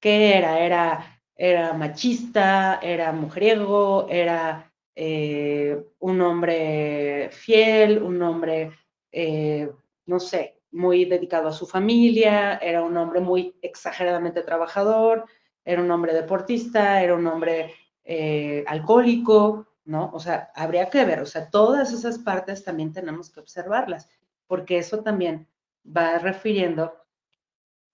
¿Qué 0.00 0.36
era? 0.36 0.60
Era, 0.60 1.20
era 1.34 1.72
machista, 1.72 2.78
era 2.82 3.12
mujeriego, 3.12 4.06
era 4.08 4.72
eh, 4.94 5.84
un 5.98 6.20
hombre 6.20 7.30
fiel, 7.32 8.02
un 8.02 8.22
hombre, 8.22 8.72
eh, 9.12 9.70
no 10.06 10.20
sé, 10.20 10.60
muy 10.70 11.04
dedicado 11.04 11.48
a 11.48 11.52
su 11.52 11.66
familia, 11.66 12.56
era 12.58 12.82
un 12.82 12.96
hombre 12.96 13.20
muy 13.20 13.56
exageradamente 13.62 14.42
trabajador, 14.42 15.26
era 15.66 15.82
un 15.82 15.90
hombre 15.90 16.14
deportista, 16.14 17.02
era 17.02 17.14
un 17.14 17.26
hombre 17.26 17.74
eh, 18.04 18.64
alcohólico, 18.68 19.66
¿no? 19.84 20.10
O 20.14 20.20
sea, 20.20 20.50
habría 20.54 20.88
que 20.88 21.04
ver, 21.04 21.20
o 21.20 21.26
sea, 21.26 21.50
todas 21.50 21.92
esas 21.92 22.18
partes 22.18 22.64
también 22.64 22.92
tenemos 22.92 23.30
que 23.30 23.40
observarlas, 23.40 24.08
porque 24.46 24.78
eso 24.78 25.02
también 25.02 25.48
va 25.84 26.18
refiriendo 26.18 26.94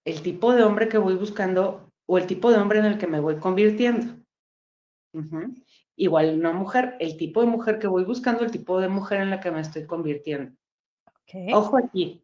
el 0.05 0.21
tipo 0.21 0.53
de 0.53 0.63
hombre 0.63 0.89
que 0.89 0.99
voy 0.99 1.15
buscando 1.15 1.91
o 2.05 2.19
el 2.19 2.27
tipo 2.27 2.51
de 2.51 2.59
hombre 2.59 2.79
en 2.79 2.85
el 2.85 2.99
que 2.99 3.07
me 3.07 3.21
voy 3.21 3.37
convirtiendo. 3.37 4.23
Igual 5.97 6.39
una 6.39 6.53
mujer, 6.53 6.97
el 7.01 7.17
tipo 7.17 7.41
de 7.41 7.47
mujer 7.47 7.79
que 7.79 7.87
voy 7.87 8.05
buscando, 8.05 8.45
el 8.45 8.51
tipo 8.51 8.81
de 8.81 8.89
mujer 8.89 9.23
en 9.23 9.31
la 9.31 9.41
que 9.41 9.51
me 9.51 9.61
estoy 9.61 9.87
convirtiendo. 9.87 10.55
Ojo 11.55 11.79
aquí. 11.79 12.23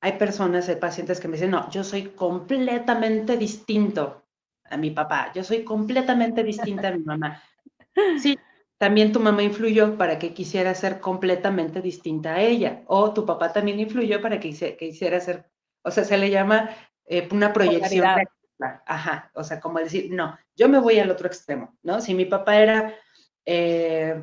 Hay 0.00 0.12
personas, 0.12 0.68
hay 0.68 0.76
pacientes 0.76 1.18
que 1.18 1.26
me 1.26 1.34
dicen, 1.34 1.50
no, 1.50 1.68
yo 1.70 1.82
soy 1.82 2.10
completamente 2.10 3.36
distinto 3.36 4.23
a 4.74 4.76
mi 4.76 4.90
papá. 4.90 5.32
Yo 5.34 5.44
soy 5.44 5.64
completamente 5.64 6.42
distinta 6.42 6.88
a 6.88 6.92
mi 6.92 7.04
mamá. 7.04 7.42
Sí, 8.20 8.36
también 8.76 9.12
tu 9.12 9.20
mamá 9.20 9.42
influyó 9.42 9.96
para 9.96 10.18
que 10.18 10.34
quisiera 10.34 10.74
ser 10.74 11.00
completamente 11.00 11.80
distinta 11.80 12.34
a 12.34 12.42
ella. 12.42 12.82
O 12.86 13.14
tu 13.14 13.24
papá 13.24 13.52
también 13.52 13.80
influyó 13.80 14.20
para 14.20 14.40
que, 14.40 14.50
quisiera 14.76 15.20
ser, 15.20 15.48
o 15.82 15.90
sea, 15.90 16.04
se 16.04 16.18
le 16.18 16.28
llama 16.28 16.70
eh, 17.06 17.28
una 17.30 17.52
proyección. 17.52 18.04
Ajá, 18.86 19.30
o 19.34 19.44
sea, 19.44 19.60
como 19.60 19.78
decir, 19.78 20.12
no, 20.12 20.38
yo 20.56 20.68
me 20.68 20.78
voy 20.78 20.98
al 20.98 21.10
otro 21.10 21.26
extremo, 21.26 21.76
¿no? 21.82 22.00
Si 22.00 22.14
mi 22.14 22.24
papá 22.24 22.56
era, 22.56 22.94
eh, 23.46 24.22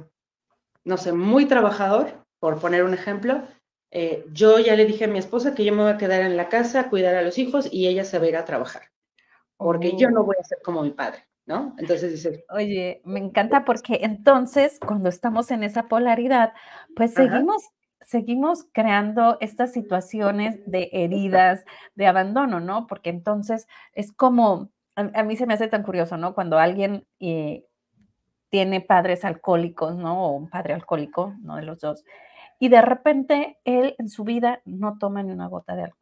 no 0.84 0.98
sé, 0.98 1.12
muy 1.14 1.46
trabajador, 1.46 2.26
por 2.40 2.60
poner 2.60 2.84
un 2.84 2.94
ejemplo, 2.94 3.44
eh, 3.90 4.26
yo 4.32 4.60
ya 4.60 4.76
le 4.76 4.86
dije 4.86 5.06
a 5.06 5.08
mi 5.08 5.20
esposa 5.20 5.54
que 5.54 5.66
yo 5.66 5.74
me 5.74 5.84
voy 5.84 5.92
a 5.92 5.98
quedar 5.98 6.22
en 6.22 6.38
la 6.38 6.50
casa, 6.50 6.82
a 6.82 6.90
cuidar 6.90 7.16
a 7.16 7.22
los 7.22 7.38
hijos 7.38 7.68
y 7.72 7.88
ella 7.88 8.06
se 8.06 8.20
va 8.20 8.26
a 8.26 8.30
ir 8.30 8.38
a 8.38 8.46
trabajar 8.46 8.91
porque 9.62 9.96
yo 9.98 10.10
no 10.10 10.22
oh. 10.22 10.26
voy 10.26 10.36
a 10.40 10.44
ser 10.44 10.60
como 10.64 10.84
mi 10.84 10.92
padre, 10.92 11.26
¿no? 11.46 11.76
Entonces 11.78 12.12
dice... 12.12 12.46
Oye, 12.50 13.02
me 13.06 13.20
encanta 13.20 13.66
porque 13.66 14.00
entonces 14.02 14.80
cuando 14.80 15.10
estamos 15.10 15.52
en 15.52 15.64
esa 15.64 15.88
polaridad, 15.88 16.54
pues 16.96 17.14
seguimos 17.14 17.72
seguimos 18.12 18.66
creando 18.74 19.38
estas 19.40 19.72
situaciones 19.72 20.60
de 20.66 20.90
heridas, 20.92 21.64
de 21.96 22.08
abandono, 22.08 22.60
¿no? 22.60 22.86
Porque 22.86 23.10
entonces 23.10 23.68
es 23.94 24.12
como, 24.12 24.70
a, 24.96 25.24
mí 25.24 25.38
se 25.38 25.46
me 25.46 25.54
hace 25.54 25.70
tan 25.70 25.84
curioso, 25.84 26.18
¿no? 26.18 26.34
Cuando 26.34 26.60
alguien 26.60 27.08
eh, 27.22 27.66
tiene 28.50 28.82
padres 28.82 29.24
alcohólicos, 29.24 29.96
¿no? 29.96 30.26
O 30.26 30.32
un 30.32 30.50
padre 30.50 30.74
alcohólico, 30.74 31.36
no 31.42 31.56
de 31.56 31.62
los 31.62 31.80
dos, 31.80 32.04
y 32.60 32.68
de 32.68 32.82
repente 32.82 33.60
él 33.64 33.96
en 33.98 34.10
su 34.10 34.26
vida 34.26 34.62
no 34.66 34.98
toma 35.00 35.24
ni 35.24 35.32
una 35.32 35.48
gota 35.48 35.76
de 35.76 35.84
alcohol. 35.84 36.01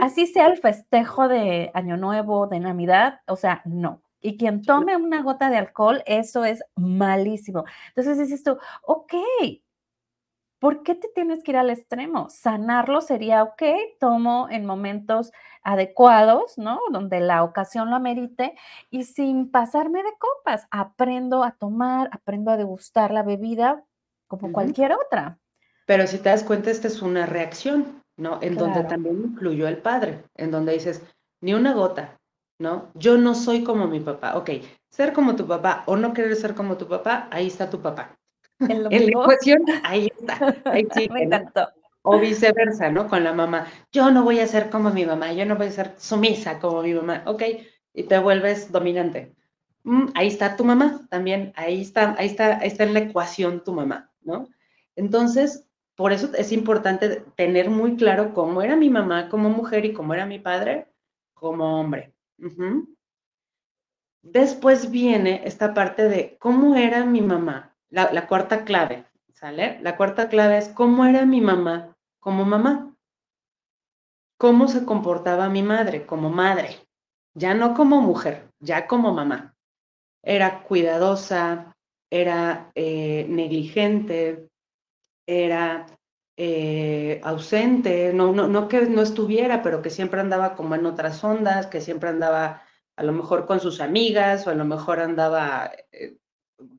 Así 0.00 0.26
sea 0.26 0.46
el 0.46 0.58
festejo 0.58 1.28
de 1.28 1.70
Año 1.74 1.96
Nuevo, 1.96 2.46
de 2.46 2.60
Navidad, 2.60 3.20
o 3.26 3.36
sea, 3.36 3.62
no. 3.64 4.02
Y 4.20 4.36
quien 4.36 4.62
tome 4.62 4.96
una 4.96 5.22
gota 5.22 5.50
de 5.50 5.58
alcohol, 5.58 6.02
eso 6.06 6.44
es 6.44 6.62
malísimo. 6.76 7.64
Entonces 7.88 8.18
dices 8.18 8.44
tú, 8.44 8.56
ok, 8.82 9.14
¿por 10.60 10.84
qué 10.84 10.94
te 10.94 11.08
tienes 11.08 11.42
que 11.42 11.50
ir 11.50 11.56
al 11.56 11.70
extremo? 11.70 12.30
Sanarlo 12.30 13.00
sería, 13.00 13.42
ok, 13.42 13.62
tomo 13.98 14.46
en 14.48 14.64
momentos 14.64 15.32
adecuados, 15.64 16.56
¿no? 16.56 16.78
Donde 16.92 17.18
la 17.18 17.42
ocasión 17.42 17.90
lo 17.90 17.96
amerite 17.96 18.54
y 18.88 19.02
sin 19.02 19.50
pasarme 19.50 20.04
de 20.04 20.12
copas, 20.18 20.68
aprendo 20.70 21.42
a 21.42 21.52
tomar, 21.52 22.08
aprendo 22.12 22.52
a 22.52 22.56
degustar 22.56 23.10
la 23.10 23.24
bebida 23.24 23.84
como 24.28 24.52
cualquier 24.52 24.92
otra. 24.92 25.40
Pero 25.84 26.06
si 26.06 26.18
te 26.18 26.28
das 26.28 26.44
cuenta, 26.44 26.70
esta 26.70 26.86
es 26.86 27.02
una 27.02 27.26
reacción, 27.26 28.01
¿no? 28.16 28.38
En 28.42 28.56
donde 28.56 28.84
también 28.84 29.22
incluyó 29.24 29.68
el 29.68 29.78
padre, 29.78 30.24
en 30.36 30.50
donde 30.50 30.72
dices, 30.74 31.02
ni 31.40 31.54
una 31.54 31.72
gota, 31.72 32.18
¿no? 32.58 32.90
Yo 32.94 33.18
no 33.18 33.34
soy 33.34 33.64
como 33.64 33.86
mi 33.86 34.00
papá. 34.00 34.36
Ok, 34.36 34.50
ser 34.88 35.12
como 35.12 35.36
tu 35.36 35.46
papá 35.46 35.82
o 35.86 35.96
no 35.96 36.12
querer 36.12 36.36
ser 36.36 36.54
como 36.54 36.76
tu 36.76 36.86
papá, 36.88 37.28
ahí 37.30 37.46
está 37.46 37.68
tu 37.68 37.80
papá. 37.80 38.18
En, 38.60 38.82
la 38.90 38.96
ecuación, 38.96 39.62
ahí 39.82 40.10
está. 40.18 40.54
Ahí 40.64 40.86
sí, 40.94 41.08
O 42.02 42.18
viceversa, 42.18 42.90
¿no? 42.90 43.08
Con 43.08 43.24
la 43.24 43.32
mamá. 43.32 43.66
Yo 43.92 44.10
no 44.10 44.22
voy 44.22 44.40
a 44.40 44.46
ser 44.46 44.70
como 44.70 44.90
mi 44.90 45.04
mamá, 45.04 45.32
yo 45.32 45.44
no 45.46 45.56
voy 45.56 45.66
a 45.66 45.72
ser 45.72 45.94
sumisa 45.98 46.58
como 46.58 46.82
mi 46.82 46.94
mamá. 46.94 47.22
Ok, 47.26 47.42
y 47.94 48.04
te 48.04 48.18
vuelves 48.18 48.70
dominante. 48.70 49.34
Mm, 49.84 50.06
ahí 50.14 50.28
está 50.28 50.56
tu 50.56 50.64
mamá 50.64 51.06
también, 51.10 51.52
ahí 51.56 51.80
está, 51.80 52.14
ahí 52.16 52.26
está, 52.26 52.58
ahí 52.58 52.68
está 52.68 52.84
en 52.84 52.94
la 52.94 53.00
ecuación 53.00 53.64
tu 53.64 53.72
mamá, 53.72 54.12
¿no? 54.22 54.48
Entonces, 54.94 55.66
por 55.96 56.12
eso 56.12 56.30
es 56.34 56.52
importante 56.52 57.24
tener 57.36 57.70
muy 57.70 57.96
claro 57.96 58.32
cómo 58.32 58.62
era 58.62 58.76
mi 58.76 58.90
mamá 58.90 59.28
como 59.28 59.50
mujer 59.50 59.84
y 59.84 59.92
cómo 59.92 60.14
era 60.14 60.26
mi 60.26 60.38
padre 60.38 60.88
como 61.34 61.80
hombre. 61.80 62.14
Después 64.22 64.90
viene 64.90 65.42
esta 65.44 65.74
parte 65.74 66.08
de 66.08 66.36
cómo 66.38 66.76
era 66.76 67.04
mi 67.04 67.20
mamá, 67.20 67.76
la, 67.90 68.26
cuarta 68.26 68.64
clave, 68.64 69.04
¿sale? 69.32 69.80
La 69.82 69.96
cuarta 69.96 70.28
clave 70.28 70.58
es 70.58 70.68
cómo 70.68 71.04
era 71.04 71.26
mi 71.26 71.40
mamá 71.40 71.96
como 72.20 72.44
mamá. 72.44 72.94
Cómo 74.38 74.68
se 74.68 74.84
comportaba 74.84 75.48
mi 75.48 75.62
madre 75.62 76.06
como 76.06 76.30
madre, 76.30 76.76
ya 77.34 77.54
no 77.54 77.74
como 77.74 78.00
mujer, 78.00 78.48
ya 78.60 78.86
como 78.86 79.12
mamá. 79.12 79.54
Era 80.22 80.62
cuidadosa, 80.62 81.74
era 82.10 82.70
eh, 82.74 83.26
negligente, 83.28 84.48
era 85.26 85.86
eh, 86.36 87.20
ausente, 87.24 88.12
no, 88.12 88.32
no, 88.32 88.48
no 88.48 88.68
que 88.68 88.86
no 88.86 89.02
estuviera, 89.02 89.62
pero 89.62 89.82
que 89.82 89.90
siempre 89.90 90.20
andaba 90.20 90.54
como 90.54 90.74
en 90.74 90.86
otras 90.86 91.22
ondas, 91.22 91.66
que 91.66 91.80
siempre 91.80 92.08
andaba 92.08 92.62
a 92.96 93.04
lo 93.04 93.12
mejor 93.12 93.46
con 93.46 93.60
sus 93.60 93.80
amigas 93.80 94.46
o 94.46 94.50
a 94.50 94.54
lo 94.54 94.64
mejor 94.64 95.00
andaba, 95.00 95.70
eh, 95.92 96.16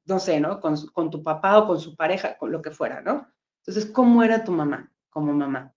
no 0.05 0.19
sé, 0.19 0.39
¿no? 0.39 0.59
Con, 0.59 0.75
con, 0.87 1.09
tu 1.09 1.23
papá 1.23 1.59
o 1.59 1.67
con 1.67 1.79
su 1.79 1.95
pareja, 1.95 2.37
con 2.37 2.51
lo 2.51 2.61
que 2.61 2.71
fuera, 2.71 3.01
¿no? 3.01 3.27
Entonces, 3.59 3.91
¿cómo 3.91 4.23
era 4.23 4.43
tu 4.43 4.51
mamá 4.51 4.91
como 5.09 5.33
mamá? 5.33 5.73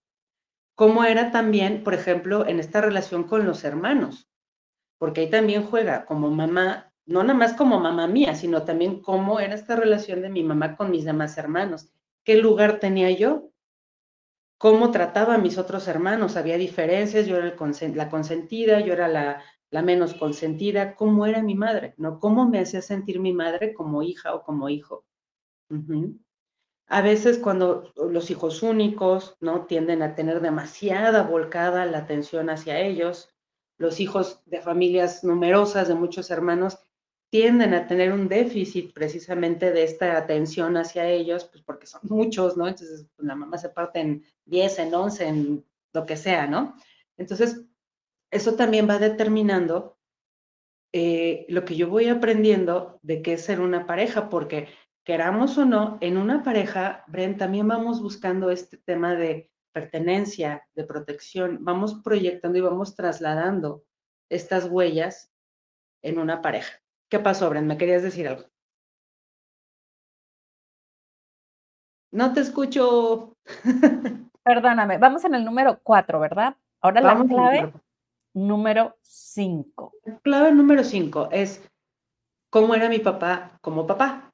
¿Cómo 0.75 1.05
era 1.05 1.31
también, 1.31 1.85
por 1.85 1.95
ejemplo, 1.95 2.47
en 2.47 2.61
esta 2.61 2.81
relación 2.81 3.25
con 3.25 3.47
los 3.47 3.65
hermanos? 3.65 4.29
Porque 4.99 5.23
ahí 5.23 5.31
también 5.31 5.65
juega 5.65 6.07
como 6.07 6.31
mamá, 6.31 6.93
no 7.07 7.23
nada 7.23 7.39
más 7.39 7.55
como 7.55 7.79
mamá 7.81 8.07
mía, 8.07 8.35
sino 8.35 8.65
también 8.65 9.01
cómo 9.01 9.41
era 9.41 9.55
esta 9.55 9.77
relación 9.77 10.23
de 10.23 10.29
mi 10.31 10.43
mamá 10.43 10.77
con 10.77 10.91
mis 10.91 11.05
demás 11.05 11.37
hermanos 11.39 11.91
qué 12.27 12.37
lugar 12.37 12.81
tenía 12.81 13.11
yo, 13.13 13.53
cómo 14.59 14.91
trataba 14.91 15.35
a 15.35 15.39
mis 15.39 15.59
otros 15.59 15.87
hermanos, 15.87 16.37
había 16.37 16.59
diferencias, 16.59 17.27
yo 17.27 17.37
era 17.37 17.57
la 17.95 18.11
consentida, 18.11 18.81
yo 18.81 18.93
era 18.93 19.07
la, 19.09 19.43
menos 19.83 20.15
consentida, 20.15 20.97
cómo 20.97 21.25
era 21.25 21.41
mi 21.41 21.55
madre, 21.55 21.95
¿no? 21.99 22.19
Cómo 22.19 22.49
me 22.49 22.59
hacía 22.59 22.83
sentir 22.83 23.21
mi 23.21 23.33
madre 23.33 23.75
como 23.75 24.03
hija 24.03 24.35
o 24.35 24.43
como 24.43 24.69
hijo. 24.69 25.05
A 26.89 27.01
veces 27.01 27.39
cuando 27.39 27.93
los 27.95 28.31
hijos 28.31 28.63
únicos, 28.63 29.37
¿no? 29.41 29.67
Tienden 29.67 30.03
a 30.03 30.17
tener 30.17 30.41
demasiada 30.41 31.23
volcada 31.23 31.87
la 31.87 31.99
atención 31.99 32.51
hacia 32.51 32.81
ellos, 32.81 33.29
los 33.79 34.01
hijos 34.01 34.43
de 34.47 34.61
familias 34.61 35.23
numerosas, 35.23 35.87
de 35.87 35.95
muchos 35.95 36.31
hermanos, 36.33 36.79
tienden 37.37 37.75
a 37.75 37.87
tener 37.87 38.15
un 38.15 38.29
déficit 38.29 38.95
precisamente 38.95 39.71
de 39.71 39.85
esta 39.85 40.17
atención 40.17 40.75
hacia 40.79 41.07
ellos, 41.07 41.45
pues 41.45 41.63
porque 41.63 41.87
son 41.87 42.01
muchos, 42.05 42.57
¿no? 42.57 42.67
Entonces, 42.67 43.07
pues, 43.15 43.29
la 43.29 43.35
mamá 43.35 43.59
se 43.59 43.69
parte 43.69 44.01
en 44.01 44.25
10, 44.47 44.79
en 44.79 44.95
11, 44.95 45.29
en 45.29 45.65
lo 45.93 46.07
que 46.07 46.17
sea, 46.17 46.47
¿no? 46.47 46.75
Entonces, 47.19 47.63
eso 48.31 48.55
también 48.55 48.89
va 48.89 48.99
determinando 48.99 49.99
eh, 50.95 51.45
lo 51.51 51.67
que 51.67 51.77
yo 51.77 51.91
voy 51.91 52.09
aprendiendo 52.09 53.01
de 53.03 53.21
qué 53.21 53.35
es 53.35 53.45
ser 53.45 53.61
una 53.61 53.87
pareja, 53.87 54.31
porque 54.31 54.69
queramos 55.05 55.59
o 55.59 55.67
no, 55.67 55.99
en 56.01 56.17
una 56.17 56.43
pareja, 56.43 57.05
Bren, 57.07 57.37
también 57.37 57.69
vamos 57.69 58.01
buscando 58.01 58.49
este 58.49 58.79
tema 58.79 59.15
de 59.15 59.51
pertenencia, 59.73 60.67
de 60.75 60.85
protección, 60.85 61.59
vamos 61.61 62.01
proyectando 62.03 62.57
y 62.57 62.63
vamos 62.63 62.95
trasladando 62.95 63.85
estas 64.31 64.71
huellas 64.71 65.31
en 66.01 66.19
una 66.19 66.41
pareja. 66.41 66.81
¿Qué 67.09 67.19
pasó, 67.21 67.49
Bren? 67.51 67.67
¿Me 67.67 67.79
querías 67.79 68.03
decir 68.03 68.27
algo? 68.29 68.45
No 72.13 72.33
te 72.33 72.41
escucho. 72.41 73.37
Perdóname, 74.43 74.99
vamos 74.99 75.25
en 75.25 75.35
el 75.35 75.45
número 75.45 75.81
cuatro, 75.83 76.21
¿verdad? 76.21 76.57
Ahora 76.81 77.01
la 77.01 77.25
clave 77.27 77.73
número 78.33 78.97
cinco. 79.03 79.93
La 80.05 80.19
clave 80.19 80.53
número 80.53 80.85
cinco 80.85 81.29
es 81.33 81.69
cómo 82.51 82.75
era 82.75 82.89
mi 82.89 83.01
papá 83.01 83.59
como 83.61 83.87
papá. 83.87 84.33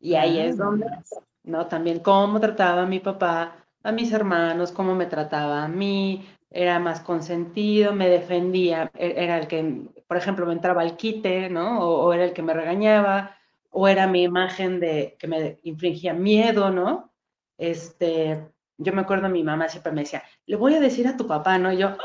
Y 0.00 0.14
ahí 0.14 0.38
es 0.38 0.58
donde, 0.58 0.86
ah. 0.86 1.02
¿no? 1.44 1.66
También 1.66 2.00
cómo 2.00 2.40
trataba 2.40 2.82
a 2.82 2.86
mi 2.86 3.00
papá, 3.00 3.56
a 3.82 3.92
mis 3.92 4.12
hermanos, 4.12 4.72
cómo 4.72 4.94
me 4.94 5.06
trataba 5.06 5.64
a 5.64 5.68
mí, 5.68 6.26
era 6.50 6.78
más 6.78 7.00
consentido, 7.00 7.94
me 7.94 8.08
defendía, 8.08 8.90
e-, 8.94 9.14
era 9.16 9.38
el 9.38 9.48
que, 9.48 9.82
por 10.12 10.18
ejemplo, 10.18 10.44
me 10.44 10.52
entraba 10.52 10.82
al 10.82 10.98
quite, 10.98 11.48
¿no? 11.48 11.80
O, 11.80 12.12
era 12.12 12.24
el 12.24 12.34
que 12.34 12.42
me 12.42 12.52
regañaba, 12.52 13.34
o 13.70 13.88
era 13.88 14.06
mi 14.06 14.22
imagen 14.22 14.78
de 14.78 15.16
que 15.18 15.26
me 15.26 15.58
infringía 15.62 16.12
miedo, 16.12 16.68
¿no? 16.70 17.10
Este, 17.56 18.46
yo 18.76 18.92
me 18.92 19.00
acuerdo, 19.00 19.30
mi 19.30 19.42
mamá 19.42 19.70
siempre 19.70 19.90
me 19.92 20.02
decía, 20.02 20.22
le 20.44 20.56
voy 20.56 20.74
a 20.74 20.80
decir 20.80 21.08
a 21.08 21.16
tu 21.16 21.26
papá, 21.26 21.56
¿no? 21.56 21.72
Y 21.72 21.78
yo, 21.78 21.96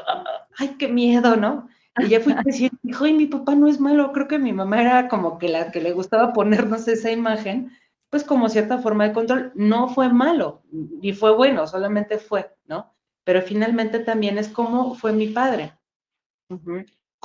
ay, 0.58 0.78
qué 0.80 0.88
miedo, 0.88 1.36
¿no? 1.36 1.68
Y 2.00 2.08
ya 2.08 2.22
fui 2.22 2.34
decir, 2.46 2.72
hijo, 2.82 3.06
y 3.06 3.14
mi 3.14 3.26
papá 3.26 3.56
no 3.56 3.68
es 3.68 3.82
malo, 3.82 4.14
creo 4.14 4.30
que 4.30 4.40
mi 4.40 4.54
mamá 4.54 4.82
era 4.82 5.10
como 5.10 5.38
que 5.38 5.50
la 5.50 5.70
que 5.72 5.82
le 5.82 5.92
gustaba 5.92 6.32
ponernos 6.32 6.88
esa 6.88 7.12
imagen, 7.12 7.72
pues 8.10 8.24
como 8.24 8.48
cierta 8.48 8.78
forma 8.78 9.06
de 9.06 9.14
control, 9.14 9.52
no 9.54 9.90
fue 9.90 10.08
malo, 10.08 10.64
ni 10.72 11.12
fue 11.12 11.36
bueno, 11.36 11.68
solamente 11.68 12.20
fue, 12.20 12.56
¿no? 12.68 12.94
pero 13.28 13.42
finalmente 13.42 14.00
también 14.00 14.38
es 14.38 14.48
como 14.48 14.96
fue 14.96 15.12
mi 15.12 15.28
padre. 15.28 15.78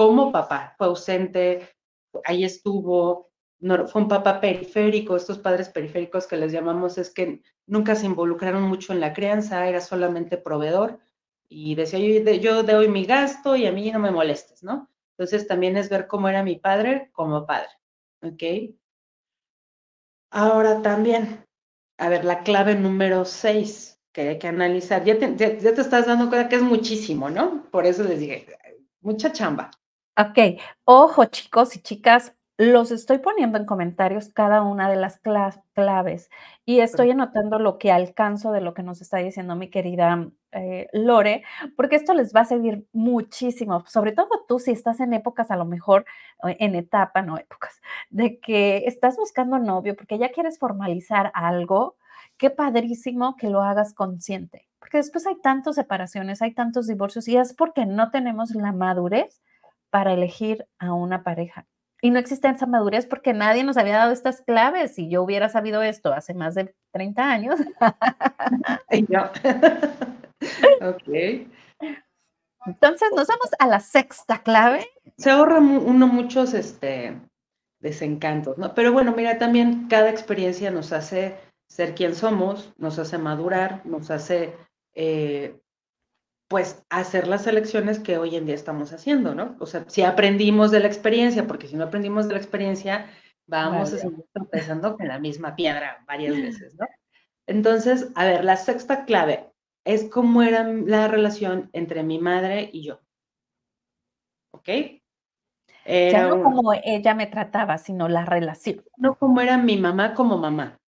Como 0.02 0.32
papá, 0.32 0.74
fue 0.76 0.88
ausente, 0.88 1.68
ahí 2.24 2.42
estuvo, 2.42 3.30
fue 3.60 4.02
un 4.02 4.08
papá 4.08 4.40
periférico, 4.40 5.14
estos 5.14 5.38
padres 5.38 5.68
periféricos 5.68 6.26
que 6.26 6.36
les 6.36 6.50
llamamos 6.50 6.98
es 6.98 7.08
que 7.10 7.40
nunca 7.66 7.94
se 7.94 8.06
involucraron 8.06 8.64
mucho 8.64 8.92
en 8.92 8.98
la 8.98 9.12
crianza, 9.12 9.68
era 9.68 9.80
solamente 9.80 10.36
proveedor 10.38 10.98
y 11.48 11.76
decía 11.76 12.00
yo, 12.00 12.32
yo 12.32 12.62
doy 12.64 12.88
mi 12.88 13.04
gasto 13.04 13.54
y 13.54 13.66
a 13.66 13.72
mí 13.72 13.92
no 13.92 14.00
me 14.00 14.10
molestes, 14.10 14.64
¿no? 14.64 14.90
Entonces 15.16 15.46
también 15.46 15.76
es 15.76 15.88
ver 15.88 16.08
cómo 16.08 16.28
era 16.28 16.42
mi 16.42 16.56
padre 16.56 17.10
como 17.12 17.46
padre, 17.46 17.70
¿ok? 18.22 18.74
Ahora 20.30 20.82
también, 20.82 21.46
a 21.96 22.08
ver, 22.08 22.24
la 22.24 22.42
clave 22.42 22.74
número 22.74 23.24
seis, 23.24 24.00
que 24.12 24.30
hay 24.30 24.38
que 24.40 24.48
analizar. 24.48 25.04
Ya, 25.04 25.16
te 25.16 25.58
estás 25.58 26.06
dando 26.06 26.28
cuenta 26.28 26.48
que 26.48 26.56
es 26.56 26.62
muchísimo, 26.62 27.30
¿no? 27.30 27.70
Por 27.70 27.86
eso 27.86 28.02
les 28.02 28.18
dije, 28.18 28.46
mucha 29.00 29.30
chamba. 29.30 29.70
Ok, 30.18 30.60
ojo 30.84 31.24
chicos 31.24 31.74
y 31.74 31.80
chicas, 31.80 32.36
los 32.58 32.90
estoy 32.90 33.16
poniendo 33.18 33.56
en 33.56 33.64
comentarios 33.64 34.28
cada 34.28 34.60
una 34.60 34.90
de 34.90 34.96
las 34.96 35.18
claves 35.72 36.28
y 36.66 36.80
estoy 36.80 37.10
anotando 37.10 37.58
lo 37.58 37.78
que 37.78 37.90
alcanzo 37.90 38.52
de 38.52 38.60
lo 38.60 38.74
que 38.74 38.82
nos 38.82 39.00
está 39.00 39.16
diciendo 39.18 39.56
mi 39.56 39.70
querida 39.70 40.28
eh, 40.52 40.88
Lore, 40.92 41.44
porque 41.76 41.96
esto 41.96 42.12
les 42.12 42.34
va 42.36 42.40
a 42.40 42.44
servir 42.44 42.86
muchísimo, 42.92 43.84
sobre 43.86 44.12
todo 44.12 44.28
tú 44.46 44.58
si 44.58 44.72
estás 44.72 45.00
en 45.00 45.14
épocas 45.14 45.50
a 45.50 45.56
lo 45.56 45.64
mejor, 45.64 46.04
eh, 46.46 46.58
en 46.60 46.74
etapa, 46.74 47.22
no 47.22 47.38
épocas, 47.38 47.80
de 48.10 48.38
que 48.38 48.84
estás 48.86 49.16
buscando 49.16 49.58
novio 49.58 49.96
porque 49.96 50.18
ya 50.18 50.30
quieres 50.30 50.58
formalizar 50.58 51.32
algo 51.34 51.96
qué 52.36 52.50
padrísimo 52.50 53.34
que 53.36 53.48
lo 53.48 53.62
hagas 53.62 53.94
consciente, 53.94 54.68
porque 54.78 54.98
después 54.98 55.26
hay 55.26 55.40
tantas 55.40 55.76
separaciones, 55.76 56.42
hay 56.42 56.52
tantos 56.52 56.86
divorcios 56.86 57.26
y 57.28 57.38
es 57.38 57.54
porque 57.54 57.86
no 57.86 58.10
tenemos 58.10 58.50
la 58.54 58.72
madurez 58.72 59.40
para 59.92 60.14
elegir 60.14 60.66
a 60.78 60.94
una 60.94 61.22
pareja. 61.22 61.66
Y 62.00 62.10
no 62.10 62.18
existe 62.18 62.48
esa 62.48 62.66
madurez 62.66 63.06
porque 63.06 63.32
nadie 63.32 63.62
nos 63.62 63.76
había 63.76 63.98
dado 63.98 64.12
estas 64.12 64.40
claves. 64.40 64.96
Si 64.96 65.08
yo 65.08 65.22
hubiera 65.22 65.48
sabido 65.48 65.82
esto 65.82 66.12
hace 66.12 66.34
más 66.34 66.56
de 66.56 66.74
30 66.92 67.30
años. 67.30 67.60
ok. 70.80 71.46
Entonces, 72.66 73.08
nos 73.14 73.28
vamos 73.28 73.50
a 73.58 73.66
la 73.66 73.80
sexta 73.80 74.42
clave. 74.42 74.86
Se 75.16 75.30
ahorra 75.30 75.58
uno 75.58 76.06
muchos 76.06 76.54
este, 76.54 77.20
desencantos, 77.80 78.56
¿no? 78.58 78.74
Pero 78.74 78.92
bueno, 78.92 79.12
mira, 79.16 79.38
también 79.38 79.88
cada 79.88 80.10
experiencia 80.10 80.70
nos 80.70 80.92
hace 80.92 81.36
ser 81.68 81.94
quien 81.94 82.14
somos, 82.14 82.72
nos 82.78 82.98
hace 82.98 83.18
madurar, 83.18 83.84
nos 83.84 84.10
hace, 84.10 84.56
eh, 84.94 85.60
pues, 86.52 86.84
hacer 86.90 87.28
las 87.28 87.46
elecciones 87.46 87.98
que 87.98 88.18
hoy 88.18 88.36
en 88.36 88.44
día 88.44 88.54
estamos 88.54 88.92
haciendo, 88.92 89.34
¿no? 89.34 89.56
O 89.58 89.64
sea, 89.64 89.86
si 89.88 90.02
aprendimos 90.02 90.70
de 90.70 90.80
la 90.80 90.86
experiencia, 90.86 91.46
porque 91.46 91.66
si 91.66 91.76
no 91.76 91.84
aprendimos 91.84 92.28
de 92.28 92.34
la 92.34 92.40
experiencia, 92.40 93.06
vamos 93.46 93.90
a 93.94 93.96
seguir 93.96 94.26
empezando 94.34 94.98
con 94.98 95.08
la 95.08 95.18
misma 95.18 95.56
piedra 95.56 96.04
varias 96.06 96.36
veces, 96.36 96.74
¿no? 96.78 96.86
Entonces, 97.46 98.10
a 98.16 98.26
ver, 98.26 98.44
la 98.44 98.58
sexta 98.58 99.06
clave, 99.06 99.50
es 99.86 100.10
cómo 100.10 100.42
era 100.42 100.62
la 100.64 101.08
relación 101.08 101.70
entre 101.72 102.02
mi 102.02 102.18
madre 102.18 102.68
y 102.70 102.84
yo. 102.84 103.00
¿Ok? 104.50 104.68
ya 105.86 106.28
no 106.28 106.42
como 106.42 106.74
ella 106.74 107.14
me 107.14 107.28
trataba, 107.28 107.78
sino 107.78 108.10
la 108.10 108.26
relación. 108.26 108.84
No 108.98 109.14
como 109.14 109.40
era 109.40 109.56
mi 109.56 109.78
mamá 109.78 110.12
como 110.12 110.36
mamá, 110.36 110.78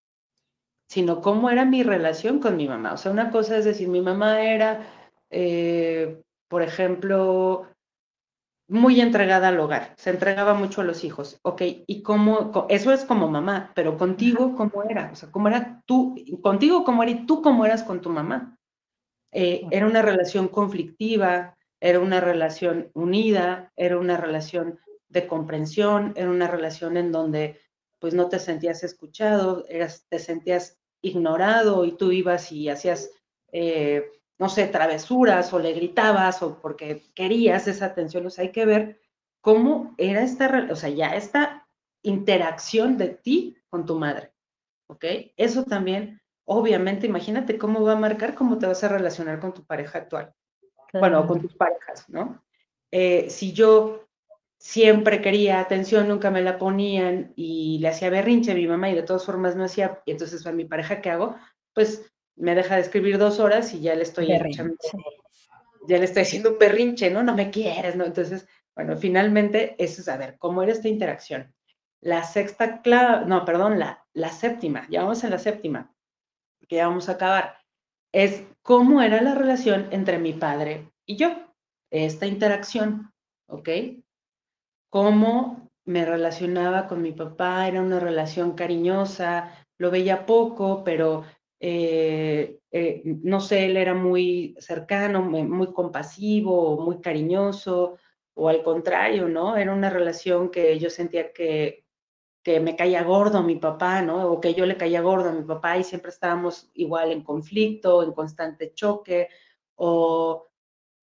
sino 0.91 1.23
cómo 1.23 1.49
era 1.49 1.65
mi 1.65 1.83
relación 1.83 2.39
con 2.39 2.59
mi 2.59 2.69
mamá. 2.69 2.93
O 2.93 2.99
sea, 2.99 3.11
una 3.13 3.31
cosa 3.31 3.57
es 3.57 3.65
decir, 3.65 3.89
mi 3.89 4.03
mamá 4.03 4.43
era, 4.43 4.87
eh, 5.31 6.21
por 6.49 6.63
ejemplo, 6.63 7.67
muy 8.69 9.01
entregada 9.01 9.49
al 9.49 9.61
hogar, 9.61 9.95
se 9.97 10.11
entregaba 10.11 10.55
mucho 10.55 10.81
a 10.81 10.85
los 10.85 11.05
hijos, 11.05 11.39
ok, 11.43 11.63
y 11.87 12.03
cómo, 12.03 12.67
eso 12.69 12.93
es 12.93 13.05
como 13.05 13.29
mamá, 13.29 13.73
pero 13.75 13.99
contigo, 13.99 14.55
¿cómo 14.57 14.85
era? 14.89 15.11
O 15.13 15.17
sea, 15.17 15.31
¿cómo 15.31 15.49
era 15.49 15.83
tú, 15.87 16.15
contigo, 16.43 16.85
cómo 16.85 17.03
era 17.03 17.13
y 17.13 17.27
tú, 17.27 17.43
cómo 17.43 17.67
eras 17.67 17.83
con 17.83 18.01
tu 18.01 18.11
mamá? 18.11 18.59
Eh, 19.33 19.67
era 19.71 19.87
una 19.87 20.01
relación 20.01 20.49
conflictiva, 20.49 21.57
era 21.81 22.01
una 22.01 22.21
relación 22.21 22.91
unida, 22.95 23.73
era 23.77 23.99
una 23.99 24.17
relación 24.17 24.79
de 25.09 25.27
comprensión, 25.27 26.13
era 26.17 26.31
una 26.31 26.49
relación 26.49 26.97
en 26.97 27.13
donde 27.13 27.61
pues 27.99 28.15
no 28.15 28.29
te 28.29 28.39
sentías 28.39 28.85
escuchado, 28.85 29.65
eras, 29.69 30.07
te 30.09 30.19
sentías 30.19 30.79
ignorado 31.03 31.85
y 31.85 31.93
tú 31.93 32.13
ibas 32.13 32.53
y 32.53 32.69
hacías, 32.69 33.11
eh, 33.53 34.11
no 34.39 34.49
sé, 34.49 34.67
travesuras 34.67 35.53
o 35.53 35.59
le 35.59 35.73
gritabas 35.73 36.43
o 36.43 36.61
porque 36.61 37.03
querías 37.15 37.69
esa 37.69 37.87
atención. 37.87 38.27
O 38.27 38.31
sea, 38.31 38.45
hay 38.45 38.53
que 38.53 38.67
ver 38.67 39.01
cómo 39.41 39.95
era 39.99 40.23
esta, 40.23 40.69
o 40.71 40.77
sea, 40.77 40.91
ya 40.91 41.15
esta 41.15 41.67
interacción 42.03 42.99
de 42.99 43.09
ti 43.09 43.57
con 43.69 43.87
tu 43.87 43.99
madre, 43.99 44.33
¿ok? 44.89 45.05
Eso 45.37 45.65
también 45.65 46.21
obviamente 46.47 47.07
imagínate 47.07 47.59
cómo 47.59 47.83
va 47.83 47.93
a 47.93 47.97
marcar 47.97 48.35
cómo 48.35 48.59
te 48.59 48.67
vas 48.67 48.85
a 48.85 48.89
relacionar 48.89 49.41
con 49.41 49.55
tu 49.55 49.65
pareja 49.65 49.99
actual. 49.99 50.35
Bueno, 50.93 51.27
con 51.27 51.41
tus 51.41 51.55
parejas, 51.55 52.09
¿no? 52.09 52.45
Eh, 52.93 53.29
si 53.29 53.53
yo 53.53 54.07
siempre 54.59 55.21
quería 55.21 55.59
atención, 55.59 56.07
nunca 56.07 56.31
me 56.31 56.43
la 56.43 56.57
ponían 56.59 57.33
y 57.35 57.79
le 57.81 57.89
hacía 57.89 58.11
berrinche 58.11 58.53
a 58.53 58.55
mi 58.55 58.67
mamá 58.67 58.91
y 58.91 58.95
de 58.95 59.03
todas 59.03 59.25
formas 59.25 59.57
no 59.57 59.65
hacía, 59.65 60.01
y 60.05 60.13
entonces 60.13 60.47
a 60.47 60.53
mi 60.53 60.65
pareja, 60.65 61.01
¿qué 61.01 61.11
hago? 61.11 61.37
Pues 61.75 62.14
me 62.37 62.55
deja 62.55 62.77
de 62.77 62.83
escribir 62.83 63.19
dos 63.19 63.39
horas 63.39 63.73
y 63.75 63.81
ya 63.81 63.95
le 63.95 64.03
estoy 64.03 64.29
ya 65.87 65.99
le 65.99 66.05
estoy 66.05 66.23
haciendo 66.23 66.53
un 66.53 66.59
berrinche, 66.59 67.11
¿no? 67.11 67.23
No 67.23 67.35
me 67.35 67.51
quieres, 67.51 67.95
¿no? 67.95 68.05
Entonces, 68.05 68.49
bueno, 68.75 68.97
finalmente 68.97 69.77
eso 69.79 70.01
es, 70.01 70.09
a 70.09 70.17
ver, 70.17 70.37
¿cómo 70.39 70.63
era 70.63 70.73
esta 70.73 70.89
interacción? 70.89 71.55
La 72.01 72.25
sexta 72.25 72.81
clave, 72.81 73.27
no, 73.27 73.45
perdón, 73.45 73.79
la, 73.79 74.05
la 74.15 74.31
séptima, 74.31 74.87
ya 74.91 75.03
vamos 75.03 75.25
a 75.25 75.31
la 75.31 75.39
séptima 75.39 75.95
que 76.69 76.77
ya 76.77 76.89
vamos 76.89 77.09
a 77.09 77.13
acabar, 77.13 77.59
es 78.13 78.45
cómo 78.63 79.03
era 79.03 79.21
la 79.21 79.35
relación 79.35 79.89
entre 79.91 80.19
mi 80.19 80.33
padre 80.33 80.91
y 81.07 81.17
yo, 81.17 81.31
esta 81.91 82.27
interacción, 82.27 83.13
¿ok? 83.49 83.69
Cómo 84.91 85.71
me 85.85 86.05
relacionaba 86.05 86.87
con 86.87 87.03
mi 87.03 87.13
papá, 87.13 87.69
era 87.69 87.83
una 87.83 88.01
relación 88.01 88.55
cariñosa, 88.55 89.53
lo 89.79 89.91
veía 89.91 90.25
poco, 90.25 90.83
pero 90.85 91.25
eh, 91.61 92.61
eh, 92.71 93.03
no 93.05 93.41
sé, 93.41 93.67
él 93.67 93.77
era 93.77 93.95
muy 93.95 94.57
cercano, 94.59 95.23
muy 95.23 95.73
compasivo, 95.73 96.81
muy 96.81 97.01
cariñoso, 97.01 97.97
o 98.35 98.49
al 98.49 98.63
contrario, 98.63 99.29
¿no? 99.29 99.57
Era 99.57 99.73
una 99.73 99.91
relación 99.91 100.51
que 100.51 100.79
yo 100.79 100.91
sentía 100.91 101.33
que, 101.33 101.85
que 102.43 102.61
me 102.61 102.77
caía 102.77 103.03
gordo 103.05 103.43
mi 103.43 103.57
papá, 103.57 104.03
¿no? 104.03 104.31
O 104.31 104.41
que 104.41 104.55
yo 104.55 104.67
le 104.67 104.77
caía 104.77 105.01
gordo 105.01 105.31
a 105.31 105.33
mi 105.33 105.45
papá 105.45 105.79
y 105.79 105.85
siempre 105.85 106.11
estábamos 106.11 106.71
igual 106.75 107.13
en 107.13 107.23
conflicto, 107.23 108.03
en 108.03 108.13
constante 108.13 108.75
choque, 108.75 109.29
o 109.77 110.49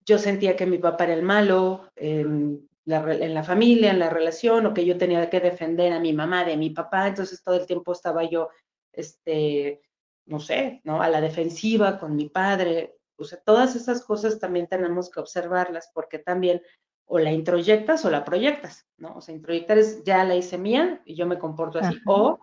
yo 0.05 0.17
sentía 0.19 0.55
que 0.55 0.65
mi 0.65 0.77
papá 0.77 1.05
era 1.05 1.13
el 1.13 1.23
malo 1.23 1.89
en 1.95 2.69
la, 2.85 3.13
en 3.13 3.33
la 3.33 3.43
familia, 3.43 3.91
en 3.91 3.99
la 3.99 4.09
relación, 4.09 4.65
o 4.65 4.73
que 4.73 4.85
yo 4.85 4.97
tenía 4.97 5.29
que 5.29 5.39
defender 5.39 5.93
a 5.93 5.99
mi 5.99 6.13
mamá 6.13 6.43
de 6.45 6.57
mi 6.57 6.69
papá, 6.71 7.07
entonces 7.07 7.43
todo 7.43 7.55
el 7.55 7.65
tiempo 7.65 7.93
estaba 7.93 8.23
yo, 8.25 8.49
este, 8.91 9.81
no 10.25 10.39
sé, 10.39 10.81
¿no? 10.83 11.01
A 11.01 11.09
la 11.09 11.21
defensiva 11.21 11.99
con 11.99 12.15
mi 12.15 12.29
padre. 12.29 12.97
O 13.17 13.23
sea, 13.23 13.39
todas 13.39 13.75
esas 13.75 14.03
cosas 14.03 14.39
también 14.39 14.67
tenemos 14.67 15.09
que 15.09 15.19
observarlas 15.19 15.91
porque 15.93 16.19
también 16.19 16.61
o 17.05 17.19
la 17.19 17.31
introyectas 17.31 18.05
o 18.05 18.09
la 18.09 18.23
proyectas, 18.23 18.87
¿no? 18.97 19.15
O 19.17 19.21
sea, 19.21 19.35
introyectar 19.35 19.77
es 19.77 20.03
ya 20.03 20.23
la 20.23 20.35
hice 20.35 20.57
mía 20.57 21.01
y 21.05 21.15
yo 21.15 21.25
me 21.27 21.37
comporto 21.37 21.79
así, 21.79 21.97
o 22.05 22.39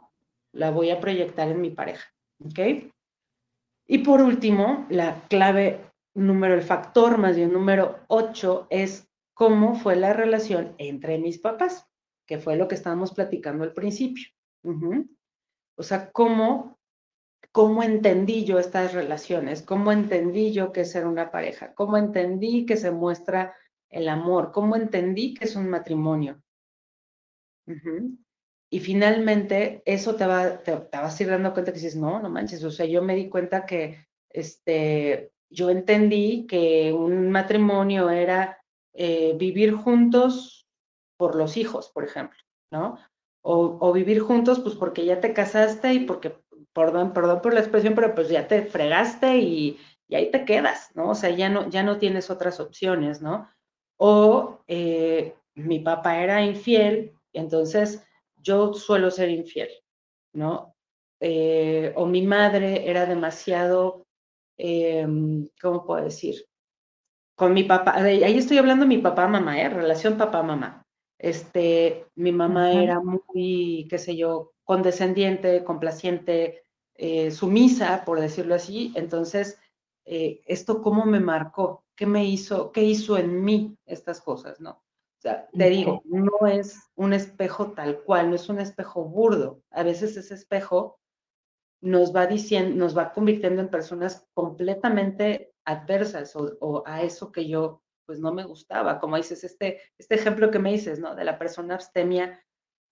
la 0.53 0.71
voy 0.71 0.91
a 0.91 1.01
proyectar 1.01 1.49
en 1.49 1.61
mi 1.61 1.71
pareja, 1.71 2.07
¿ok? 2.45 2.91
Y 3.87 3.99
por 3.99 4.21
último, 4.21 4.87
la 4.91 5.23
clave 5.29 5.81
número, 6.15 6.55
el 6.55 6.63
factor 6.63 7.17
más 7.17 7.37
bien 7.37 7.53
número 7.53 8.01
8 8.09 8.67
es 8.69 9.09
cómo 9.33 9.75
fue 9.75 9.97
la 9.97 10.13
relación 10.13 10.75
entre 10.77 11.19
mis 11.19 11.39
papás, 11.39 11.87
que 12.27 12.39
fue 12.39 12.57
lo 12.57 12.69
que 12.69 12.75
estábamos 12.75 13.15
platicando 13.15 13.65
al 13.65 13.73
principio. 13.73 14.29
O 15.77 15.83
sea, 15.83 16.11
cómo, 16.11 16.78
cómo 17.53 17.83
entendí 17.83 18.45
yo 18.45 18.59
estas 18.59 18.93
relaciones, 18.93 19.63
cómo 19.63 19.93
entendí 19.93 20.53
yo 20.53 20.73
que 20.73 20.83
es 20.83 20.93
ser 20.93 21.07
una 21.07 21.31
pareja, 21.31 21.75
cómo 21.75 21.97
entendí 21.97 22.67
que 22.67 22.77
se 22.77 22.91
muestra 22.91 23.55
el 23.91 24.09
amor, 24.09 24.53
cómo 24.53 24.77
entendí 24.77 25.35
que 25.35 25.45
es 25.45 25.57
un 25.57 25.69
matrimonio. 25.69 26.43
Y 28.71 28.81
finalmente 28.81 29.83
eso 29.87 30.15
te 30.15 30.27
va, 30.27 30.59
te, 30.59 30.75
vas 30.93 31.19
a 31.19 31.23
ir 31.23 31.31
dando 31.31 31.53
cuenta 31.53 31.73
que 31.73 31.79
dices, 31.79 31.97
no, 31.97 32.21
no 32.21 32.29
manches, 32.29 32.63
o 32.65 32.71
sea, 32.71 32.87
yo 32.87 33.03
me 33.03 33.17
di 33.17 33.29
cuenta 33.29 33.65
que 33.65 34.07
este, 34.31 35.33
yo 35.51 35.71
entendí 35.71 36.47
que 36.47 36.93
un 36.93 37.31
matrimonio 37.31 38.11
era 38.11 38.59
eh, 38.93 39.35
vivir 39.39 39.73
juntos 39.73 40.67
por 41.17 41.35
los 41.35 41.57
hijos, 41.57 41.91
por 41.91 42.05
ejemplo, 42.05 42.39
¿no? 42.71 42.99
O, 43.41 43.93
vivir 43.93 44.21
juntos, 44.21 44.61
pues 44.61 44.75
porque 44.75 45.07
ya 45.07 45.21
te 45.21 45.33
casaste 45.33 45.95
y 45.95 46.01
porque, 46.01 46.37
perdón, 46.79 47.13
perdón 47.13 47.43
por 47.43 47.55
la 47.55 47.61
expresión, 47.61 47.95
pero 47.95 48.15
pues 48.15 48.29
ya 48.29 48.49
te 48.49 48.63
fregaste 48.63 49.39
y, 49.39 49.79
y 50.09 50.15
ahí 50.15 50.31
te 50.31 50.45
quedas, 50.45 50.91
¿no? 50.95 51.11
O 51.11 51.15
sea, 51.15 51.31
ya 51.31 51.49
no, 51.49 51.69
ya 51.69 51.83
no 51.83 51.99
tienes 51.99 52.31
otras 52.31 52.61
opciones, 52.61 53.21
¿no? 53.21 53.49
o 53.99 54.61
eh, 54.67 55.35
mi 55.57 55.81
papá 55.81 56.23
era 56.23 56.43
infiel, 56.45 57.13
entonces 57.33 58.03
yo 58.37 58.73
suelo 58.73 59.11
ser 59.11 59.29
infiel, 59.29 59.69
¿no? 60.33 60.75
Eh, 61.21 61.93
o 61.97 62.07
mi 62.07 62.23
madre 62.23 62.89
era 62.89 63.07
demasiado, 63.07 64.07
em, 64.57 65.49
¿cómo 65.61 65.85
puedo 65.85 66.05
decir? 66.05 66.45
Con 67.37 67.53
mi 67.55 67.65
papá, 67.65 67.97
ahí 67.97 68.39
estoy 68.39 68.59
hablando 68.59 68.85
de 68.85 68.89
mi 68.89 68.99
papá-mamá, 68.99 69.61
¿eh? 69.61 69.69
Relación 69.69 70.17
papá-mamá. 70.17 70.85
Este, 71.19 72.07
mi 72.15 72.31
mamá 72.31 72.73
era 72.73 73.01
muy, 73.01 73.87
qué 73.91 73.99
sé 73.99 74.17
yo, 74.17 74.53
condescendiente, 74.65 75.65
complaciente, 75.65 76.63
eh, 76.99 77.31
sumisa, 77.31 78.05
por 78.05 78.21
decirlo 78.21 78.55
así. 78.55 78.93
Entonces, 78.95 79.59
¿esto 80.05 80.83
cómo 80.83 81.05
me 81.05 81.21
marcó? 81.21 81.85
qué 81.99 82.07
me 82.07 82.25
hizo, 82.25 82.71
qué 82.71 82.85
hizo 82.85 83.19
en 83.19 83.43
mí 83.43 83.77
estas 83.85 84.21
cosas, 84.21 84.61
¿no? 84.61 84.71
O 84.71 85.21
sea, 85.21 85.49
te 85.49 85.69
digo, 85.69 86.01
no 86.05 86.47
es 86.47 86.79
un 86.95 87.13
espejo 87.13 87.73
tal 87.73 88.05
cual, 88.05 88.31
no 88.31 88.37
es 88.37 88.49
un 88.49 88.61
espejo 88.61 89.05
burdo. 89.05 89.61
A 89.73 89.83
veces 89.83 90.17
ese 90.17 90.35
espejo 90.35 91.01
nos 91.83 92.15
va 92.15 92.29
diciendo, 92.29 92.77
nos 92.77 92.97
va 92.97 93.13
convirtiendo 93.13 93.61
en 93.61 93.69
personas 93.69 94.29
completamente 94.33 95.53
adversas 95.65 96.37
o, 96.37 96.85
a 96.87 97.03
eso 97.03 97.33
que 97.33 97.49
yo 97.49 97.83
pues 98.07 98.21
no 98.21 98.33
me 98.33 98.45
gustaba. 98.45 99.01
Como 99.01 99.17
dices, 99.17 99.43
este, 99.43 99.81
este 99.99 100.15
ejemplo 100.15 100.53
que 100.53 100.61
me 100.61 100.71
dices, 100.71 101.01
¿no? 101.01 101.17
De 101.17 101.25
la 101.25 101.37
persona 101.37 101.75
abstemia, 101.75 102.41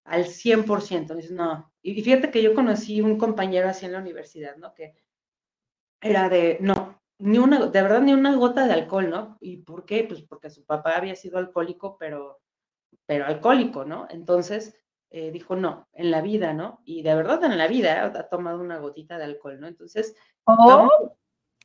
al 0.06 0.26
100%. 0.26 1.14
Dices, 1.14 1.32
no. 1.32 1.72
Y 1.82 2.00
fíjate 2.02 2.30
que 2.30 2.42
yo 2.42 2.54
conocí 2.54 3.00
un 3.00 3.18
compañero 3.18 3.68
así 3.68 3.86
en 3.86 3.92
la 3.92 4.00
universidad, 4.00 4.56
¿no? 4.56 4.74
Que 4.74 4.94
era 6.00 6.28
de, 6.28 6.58
no, 6.60 7.00
ni 7.18 7.38
una, 7.38 7.66
de 7.66 7.82
verdad, 7.82 8.00
ni 8.00 8.12
una 8.12 8.34
gota 8.36 8.66
de 8.66 8.74
alcohol, 8.74 9.10
¿no? 9.10 9.38
¿Y 9.40 9.58
por 9.58 9.84
qué? 9.84 10.04
Pues 10.04 10.22
porque 10.22 10.50
su 10.50 10.64
papá 10.64 10.96
había 10.96 11.16
sido 11.16 11.38
alcohólico, 11.38 11.96
pero, 11.98 12.40
pero 13.06 13.26
alcohólico, 13.26 13.84
¿no? 13.84 14.06
Entonces 14.10 14.76
eh, 15.10 15.30
dijo, 15.30 15.56
no, 15.56 15.88
en 15.92 16.10
la 16.10 16.20
vida, 16.20 16.52
¿no? 16.52 16.82
Y 16.84 17.02
de 17.02 17.14
verdad 17.14 17.42
en 17.44 17.56
la 17.56 17.68
vida 17.68 18.04
ha 18.04 18.28
tomado 18.28 18.60
una 18.60 18.78
gotita 18.78 19.18
de 19.18 19.24
alcohol, 19.24 19.60
¿no? 19.60 19.66
Entonces... 19.66 20.14
Oh, 20.44 21.16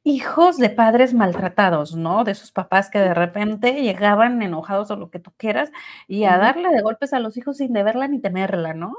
hijos 0.04 0.58
de 0.58 0.70
padres 0.70 1.14
maltratados, 1.14 1.96
¿no? 1.96 2.24
De 2.24 2.32
esos 2.32 2.52
papás 2.52 2.90
que 2.90 3.00
de 3.00 3.14
repente 3.14 3.82
llegaban 3.82 4.42
enojados 4.42 4.92
o 4.92 4.96
lo 4.96 5.10
que 5.12 5.20
tú 5.20 5.32
quieras 5.38 5.72
y 6.08 6.26
a 6.26 6.38
darle 6.38 6.70
de 6.70 6.82
golpes 6.82 7.14
a 7.14 7.20
los 7.20 7.38
hijos 7.38 7.58
sin 7.58 7.74
deberla 7.74 8.08
ni 8.08 8.20
temerla, 8.20 8.74
¿no? 8.74 8.96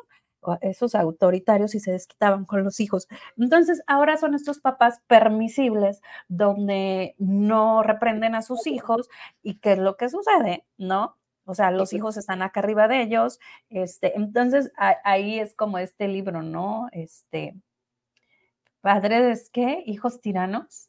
esos 0.60 0.94
autoritarios 0.94 1.74
y 1.74 1.80
se 1.80 1.92
desquitaban 1.92 2.44
con 2.44 2.64
los 2.64 2.80
hijos. 2.80 3.08
Entonces, 3.36 3.82
ahora 3.86 4.16
son 4.16 4.34
estos 4.34 4.58
papás 4.60 5.00
permisibles 5.06 6.00
donde 6.28 7.14
no 7.18 7.82
reprenden 7.82 8.34
a 8.34 8.42
sus 8.42 8.66
hijos 8.66 9.08
y 9.42 9.58
qué 9.60 9.72
es 9.72 9.78
lo 9.78 9.96
que 9.96 10.08
sucede, 10.08 10.64
¿no? 10.78 11.16
O 11.44 11.54
sea, 11.54 11.70
los 11.70 11.92
hijos 11.92 12.16
están 12.16 12.42
acá 12.42 12.60
arriba 12.60 12.88
de 12.88 13.02
ellos. 13.02 13.38
Este, 13.70 14.16
entonces, 14.16 14.72
ahí 15.04 15.38
es 15.38 15.54
como 15.54 15.78
este 15.78 16.08
libro, 16.08 16.42
¿no? 16.42 16.88
Este, 16.92 17.54
padres, 18.80 19.50
¿qué? 19.52 19.82
Hijos 19.86 20.20
tiranos, 20.20 20.88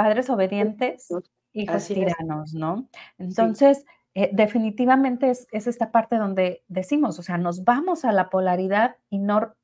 padres 0.00 0.30
obedientes, 0.30 1.08
hijos 1.52 1.86
tiranos, 1.86 2.54
¿no? 2.54 2.88
Entonces, 3.18 3.84
eh, 4.14 4.30
definitivamente 4.32 5.28
es, 5.28 5.46
esta 5.52 5.92
parte 5.92 6.16
donde 6.16 6.64
decimos, 6.68 7.18
o 7.18 7.22
sea, 7.22 7.36
nos 7.36 7.64
vamos 7.64 8.06
a 8.06 8.12
la 8.12 8.30
polaridad 8.30 8.96
y 9.10 9.18
no 9.18 9.54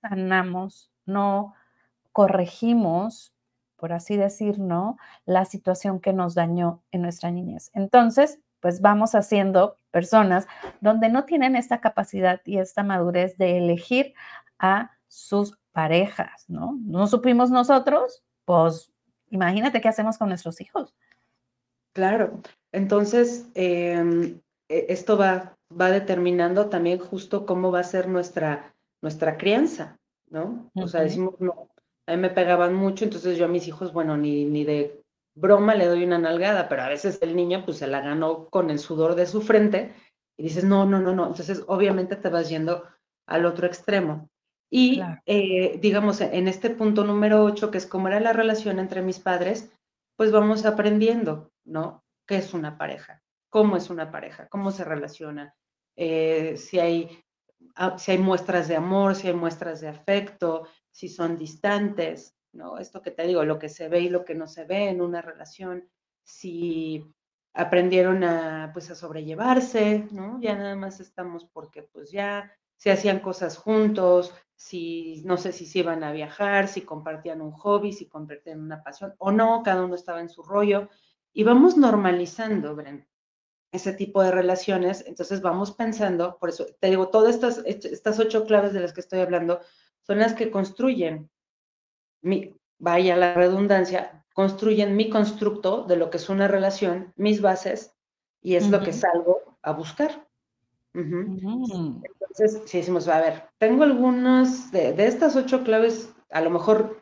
sanamos, 0.00 0.92
no 1.04 1.54
corregimos, 2.12 3.34
por 3.74 3.92
así 3.92 4.16
decir, 4.16 4.60
¿no? 4.60 4.98
La 5.24 5.46
situación 5.46 5.98
que 5.98 6.12
nos 6.12 6.36
dañó 6.36 6.84
en 6.92 7.02
nuestra 7.02 7.32
niñez. 7.32 7.72
Entonces, 7.74 8.38
pues 8.60 8.82
vamos 8.82 9.16
haciendo 9.16 9.78
personas 9.90 10.46
donde 10.80 11.08
no 11.08 11.24
tienen 11.24 11.56
esta 11.56 11.80
capacidad 11.80 12.40
y 12.44 12.58
esta 12.58 12.84
madurez 12.84 13.36
de 13.36 13.58
elegir 13.58 14.14
a 14.60 14.92
sus 15.08 15.58
parejas, 15.72 16.44
¿no? 16.46 16.78
No 16.84 17.08
supimos 17.08 17.50
nosotros, 17.50 18.22
pues 18.44 18.91
imagínate 19.32 19.80
qué 19.80 19.88
hacemos 19.88 20.18
con 20.18 20.28
nuestros 20.28 20.60
hijos. 20.60 20.94
Claro, 21.92 22.40
entonces 22.70 23.48
em, 23.54 24.40
e, 24.68 24.86
esto 24.88 25.18
va, 25.18 25.56
va 25.68 25.90
determinando 25.90 26.68
también 26.68 26.98
justo 26.98 27.44
cómo 27.44 27.72
va 27.72 27.80
a 27.80 27.84
ser 27.84 28.08
nuestra, 28.08 28.74
nuestra 29.00 29.36
crianza, 29.36 29.98
¿no? 30.30 30.70
O 30.74 30.86
sea, 30.86 31.02
decimos, 31.02 31.34
no, 31.40 31.68
a 32.06 32.12
mí 32.12 32.18
me 32.18 32.30
pegaban 32.30 32.74
mucho, 32.74 33.04
entonces 33.04 33.36
yo 33.36 33.46
a 33.46 33.48
mis 33.48 33.66
hijos, 33.66 33.92
bueno, 33.92 34.16
ni, 34.16 34.44
ni 34.44 34.64
de 34.64 35.02
broma 35.34 35.74
le 35.74 35.86
doy 35.86 36.04
una 36.04 36.18
nalgada, 36.18 36.68
pero 36.68 36.82
a 36.82 36.88
veces 36.88 37.18
el 37.22 37.34
niño 37.34 37.64
pues 37.64 37.78
se 37.78 37.86
la 37.86 38.00
ganó 38.00 38.48
con 38.48 38.70
el 38.70 38.78
sudor 38.78 39.14
de 39.14 39.26
su 39.26 39.40
frente 39.40 39.94
y 40.36 40.44
dices, 40.44 40.64
no, 40.64 40.86
no, 40.86 41.00
no, 41.00 41.14
no. 41.14 41.26
Entonces, 41.26 41.62
obviamente 41.66 42.16
te 42.16 42.28
vas 42.28 42.48
yendo 42.48 42.84
al 43.26 43.46
otro 43.46 43.66
extremo. 43.66 44.28
Y 44.74 45.02
eh, 45.26 45.78
digamos, 45.82 46.22
en 46.22 46.48
este 46.48 46.70
punto 46.70 47.04
número 47.04 47.44
8, 47.44 47.70
que 47.70 47.76
es 47.76 47.86
cómo 47.86 48.08
era 48.08 48.20
la 48.20 48.32
relación 48.32 48.78
entre 48.78 49.02
mis 49.02 49.20
padres, 49.20 49.70
pues 50.16 50.32
vamos 50.32 50.64
aprendiendo, 50.64 51.52
¿no? 51.62 52.02
¿Qué 52.26 52.36
es 52.36 52.54
una 52.54 52.78
pareja? 52.78 53.22
¿Cómo 53.50 53.76
es 53.76 53.90
una 53.90 54.10
pareja? 54.10 54.48
¿Cómo 54.48 54.70
se 54.70 54.84
relaciona? 54.84 55.54
Eh, 55.94 56.56
si, 56.56 56.78
hay, 56.78 57.22
ah, 57.74 57.98
si 57.98 58.12
hay 58.12 58.18
muestras 58.18 58.66
de 58.66 58.76
amor, 58.76 59.14
si 59.14 59.28
hay 59.28 59.34
muestras 59.34 59.82
de 59.82 59.88
afecto, 59.88 60.66
si 60.90 61.10
son 61.10 61.36
distantes, 61.36 62.34
¿no? 62.54 62.78
Esto 62.78 63.02
que 63.02 63.10
te 63.10 63.26
digo, 63.26 63.44
lo 63.44 63.58
que 63.58 63.68
se 63.68 63.90
ve 63.90 64.00
y 64.00 64.08
lo 64.08 64.24
que 64.24 64.34
no 64.34 64.46
se 64.46 64.64
ve 64.64 64.88
en 64.88 65.02
una 65.02 65.20
relación, 65.20 65.86
si 66.24 67.14
aprendieron 67.52 68.24
a, 68.24 68.70
pues, 68.72 68.90
a 68.90 68.94
sobrellevarse, 68.94 70.08
¿no? 70.12 70.40
Ya 70.40 70.56
nada 70.56 70.76
más 70.76 70.98
estamos 70.98 71.44
porque, 71.44 71.82
pues, 71.82 72.10
ya 72.10 72.50
se 72.82 72.90
hacían 72.90 73.20
cosas 73.20 73.58
juntos, 73.58 74.34
si, 74.56 75.22
no 75.24 75.36
sé 75.36 75.52
si 75.52 75.66
se 75.66 75.78
iban 75.78 76.02
a 76.02 76.10
viajar, 76.10 76.66
si 76.66 76.80
compartían 76.80 77.40
un 77.40 77.52
hobby, 77.52 77.92
si 77.92 78.08
compartían 78.08 78.60
una 78.60 78.82
pasión 78.82 79.14
o 79.18 79.30
no, 79.30 79.62
cada 79.62 79.84
uno 79.84 79.94
estaba 79.94 80.20
en 80.20 80.28
su 80.28 80.42
rollo. 80.42 80.88
Y 81.32 81.44
vamos 81.44 81.76
normalizando, 81.76 82.74
Bren, 82.74 83.06
ese 83.70 83.92
tipo 83.92 84.20
de 84.20 84.32
relaciones. 84.32 85.04
Entonces 85.06 85.42
vamos 85.42 85.70
pensando, 85.70 86.38
por 86.40 86.48
eso 86.48 86.66
te 86.80 86.88
digo, 86.88 87.08
todas 87.08 87.36
estas, 87.36 87.58
estas 87.58 88.18
ocho 88.18 88.46
claves 88.46 88.72
de 88.72 88.80
las 88.80 88.92
que 88.92 89.00
estoy 89.00 89.20
hablando 89.20 89.60
son 90.04 90.18
las 90.18 90.34
que 90.34 90.50
construyen, 90.50 91.30
mi, 92.20 92.52
vaya 92.78 93.16
la 93.16 93.34
redundancia, 93.34 94.24
construyen 94.34 94.96
mi 94.96 95.08
constructo 95.08 95.84
de 95.84 95.94
lo 95.94 96.10
que 96.10 96.16
es 96.16 96.28
una 96.28 96.48
relación, 96.48 97.12
mis 97.14 97.40
bases, 97.40 97.94
y 98.40 98.56
es 98.56 98.68
lo 98.68 98.82
que 98.82 98.92
salgo 98.92 99.56
a 99.62 99.70
buscar. 99.70 100.26
Entonces, 100.94 102.62
si 102.66 102.78
decimos, 102.78 103.08
a 103.08 103.20
ver, 103.20 103.44
tengo 103.58 103.84
algunas 103.84 104.70
de, 104.72 104.94
estas 105.06 105.36
ocho 105.36 105.64
claves, 105.64 106.14
a 106.30 106.40
lo 106.40 106.50
mejor 106.50 107.00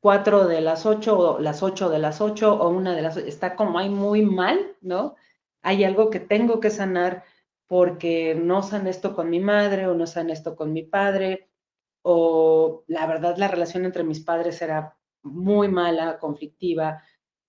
cuatro 0.00 0.46
de 0.46 0.60
las 0.60 0.86
ocho, 0.86 1.18
o 1.18 1.38
las 1.38 1.62
ocho 1.62 1.90
de 1.90 1.98
las 1.98 2.20
ocho, 2.20 2.54
o 2.54 2.68
una 2.68 2.94
de 2.94 3.02
las 3.02 3.16
está 3.16 3.56
como 3.56 3.78
ahí 3.78 3.90
muy 3.90 4.22
mal, 4.22 4.76
¿no? 4.80 5.16
Hay 5.62 5.84
algo 5.84 6.10
que 6.10 6.20
tengo 6.20 6.60
que 6.60 6.70
sanar 6.70 7.24
porque 7.66 8.34
no 8.34 8.62
san 8.62 8.86
esto 8.86 9.14
con 9.14 9.28
mi 9.28 9.40
madre 9.40 9.86
o 9.88 9.94
no 9.94 10.06
san 10.06 10.30
esto 10.30 10.56
con 10.56 10.72
mi 10.72 10.84
padre, 10.84 11.50
o 12.02 12.84
la 12.86 13.06
verdad 13.06 13.36
la 13.36 13.48
relación 13.48 13.84
entre 13.84 14.04
mis 14.04 14.20
padres 14.20 14.62
era 14.62 14.96
muy 15.22 15.68
mala, 15.68 16.18
conflictiva, 16.18 17.02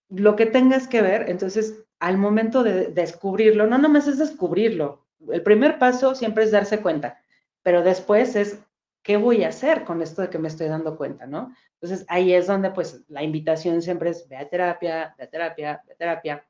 lo 0.09 0.35
que 0.35 0.47
tengas 0.47 0.87
que 0.87 1.01
ver, 1.01 1.29
entonces 1.29 1.85
al 1.99 2.17
momento 2.17 2.63
de 2.63 2.87
descubrirlo, 2.87 3.67
no 3.67 3.77
nomás 3.77 4.07
es 4.07 4.17
descubrirlo, 4.17 5.06
el 5.31 5.43
primer 5.43 5.79
paso 5.79 6.15
siempre 6.15 6.43
es 6.43 6.51
darse 6.51 6.81
cuenta, 6.81 7.19
pero 7.63 7.83
después 7.83 8.35
es, 8.35 8.59
¿qué 9.03 9.17
voy 9.17 9.43
a 9.43 9.49
hacer 9.49 9.83
con 9.83 10.01
esto 10.01 10.21
de 10.21 10.29
que 10.29 10.39
me 10.39 10.47
estoy 10.47 10.67
dando 10.67 10.97
cuenta, 10.97 11.25
no? 11.25 11.53
Entonces 11.79 12.05
ahí 12.09 12.33
es 12.33 12.47
donde 12.47 12.71
pues 12.71 13.03
la 13.07 13.23
invitación 13.23 13.81
siempre 13.81 14.11
es, 14.11 14.27
ve 14.27 14.37
a 14.37 14.49
terapia, 14.49 15.15
ve 15.17 15.23
a 15.23 15.29
terapia, 15.29 15.83
ve 15.85 15.93
a 15.93 15.95
terapia, 15.95 16.47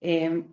em, 0.00 0.52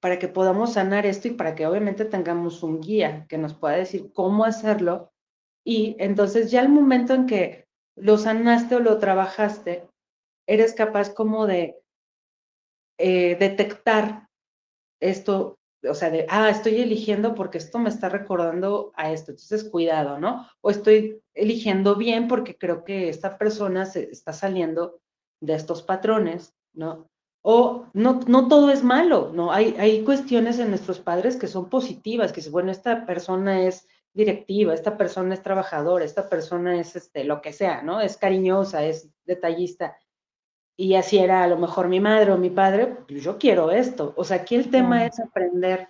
para 0.00 0.18
que 0.18 0.28
podamos 0.28 0.74
sanar 0.74 1.06
esto 1.06 1.28
y 1.28 1.32
para 1.32 1.54
que 1.54 1.66
obviamente 1.66 2.04
tengamos 2.04 2.62
un 2.62 2.80
guía 2.80 3.26
que 3.28 3.38
nos 3.38 3.54
pueda 3.54 3.76
decir 3.76 4.12
cómo 4.12 4.44
hacerlo. 4.44 5.12
Y 5.64 5.96
entonces 5.98 6.50
ya 6.50 6.60
el 6.60 6.68
momento 6.68 7.14
en 7.14 7.26
que 7.26 7.66
lo 7.96 8.18
sanaste 8.18 8.76
o 8.76 8.80
lo 8.80 8.98
trabajaste, 8.98 9.88
eres 10.46 10.74
capaz 10.74 11.14
como 11.14 11.46
de 11.46 11.80
eh, 12.98 13.36
detectar 13.36 14.28
esto 15.00 15.58
o 15.88 15.94
sea, 15.94 16.10
de, 16.10 16.26
ah, 16.28 16.50
estoy 16.50 16.80
eligiendo 16.80 17.34
porque 17.34 17.58
esto 17.58 17.78
me 17.78 17.88
está 17.88 18.08
recordando 18.08 18.92
a 18.96 19.12
esto, 19.12 19.32
entonces 19.32 19.64
cuidado, 19.64 20.18
¿no? 20.18 20.46
O 20.60 20.70
estoy 20.70 21.22
eligiendo 21.34 21.96
bien 21.96 22.28
porque 22.28 22.56
creo 22.56 22.84
que 22.84 23.08
esta 23.08 23.38
persona 23.38 23.86
se 23.86 24.10
está 24.10 24.32
saliendo 24.32 25.00
de 25.40 25.54
estos 25.54 25.82
patrones, 25.82 26.54
¿no? 26.72 27.08
O 27.42 27.86
no, 27.92 28.20
no 28.26 28.48
todo 28.48 28.70
es 28.70 28.82
malo, 28.82 29.30
¿no? 29.34 29.52
Hay, 29.52 29.74
hay 29.78 30.02
cuestiones 30.04 30.58
en 30.58 30.70
nuestros 30.70 31.00
padres 31.00 31.36
que 31.36 31.46
son 31.46 31.68
positivas, 31.68 32.32
que 32.32 32.48
bueno, 32.50 32.72
esta 32.72 33.04
persona 33.04 33.62
es 33.62 33.86
directiva, 34.14 34.72
esta 34.72 34.96
persona 34.96 35.34
es 35.34 35.42
trabajadora, 35.42 36.04
esta 36.04 36.28
persona 36.28 36.80
es 36.80 36.96
este, 36.96 37.24
lo 37.24 37.42
que 37.42 37.52
sea, 37.52 37.82
¿no? 37.82 38.00
Es 38.00 38.16
cariñosa, 38.16 38.84
es 38.84 39.10
detallista 39.24 39.96
y 40.76 40.94
así 40.94 41.18
era 41.18 41.44
a 41.44 41.46
lo 41.46 41.56
mejor 41.58 41.88
mi 41.88 42.00
madre 42.00 42.32
o 42.32 42.38
mi 42.38 42.50
padre, 42.50 42.86
pues 43.06 43.22
yo 43.22 43.38
quiero 43.38 43.70
esto. 43.70 44.12
O 44.16 44.24
sea, 44.24 44.38
aquí 44.38 44.56
el 44.56 44.70
tema 44.70 45.06
es 45.06 45.20
aprender 45.20 45.88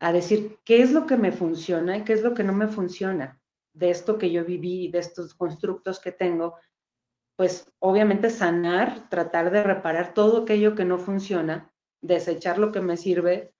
a 0.00 0.12
decir 0.12 0.58
qué 0.64 0.82
es 0.82 0.92
lo 0.92 1.06
que 1.06 1.16
me 1.16 1.32
funciona 1.32 1.96
y 1.96 2.04
qué 2.04 2.12
es 2.12 2.22
lo 2.22 2.34
que 2.34 2.44
no 2.44 2.52
me 2.52 2.68
funciona 2.68 3.40
de 3.72 3.90
esto 3.90 4.18
que 4.18 4.30
yo 4.30 4.44
viví, 4.44 4.88
de 4.88 4.98
estos 4.98 5.34
constructos 5.34 6.00
que 6.00 6.10
tengo. 6.10 6.56
Pues 7.36 7.70
obviamente 7.78 8.30
sanar, 8.30 9.08
tratar 9.10 9.50
de 9.50 9.62
reparar 9.62 10.14
todo 10.14 10.42
aquello 10.42 10.74
que 10.74 10.84
no 10.84 10.98
funciona, 10.98 11.70
desechar 12.00 12.58
lo 12.58 12.72
que 12.72 12.80
me 12.80 12.96
sirve, 12.96 13.54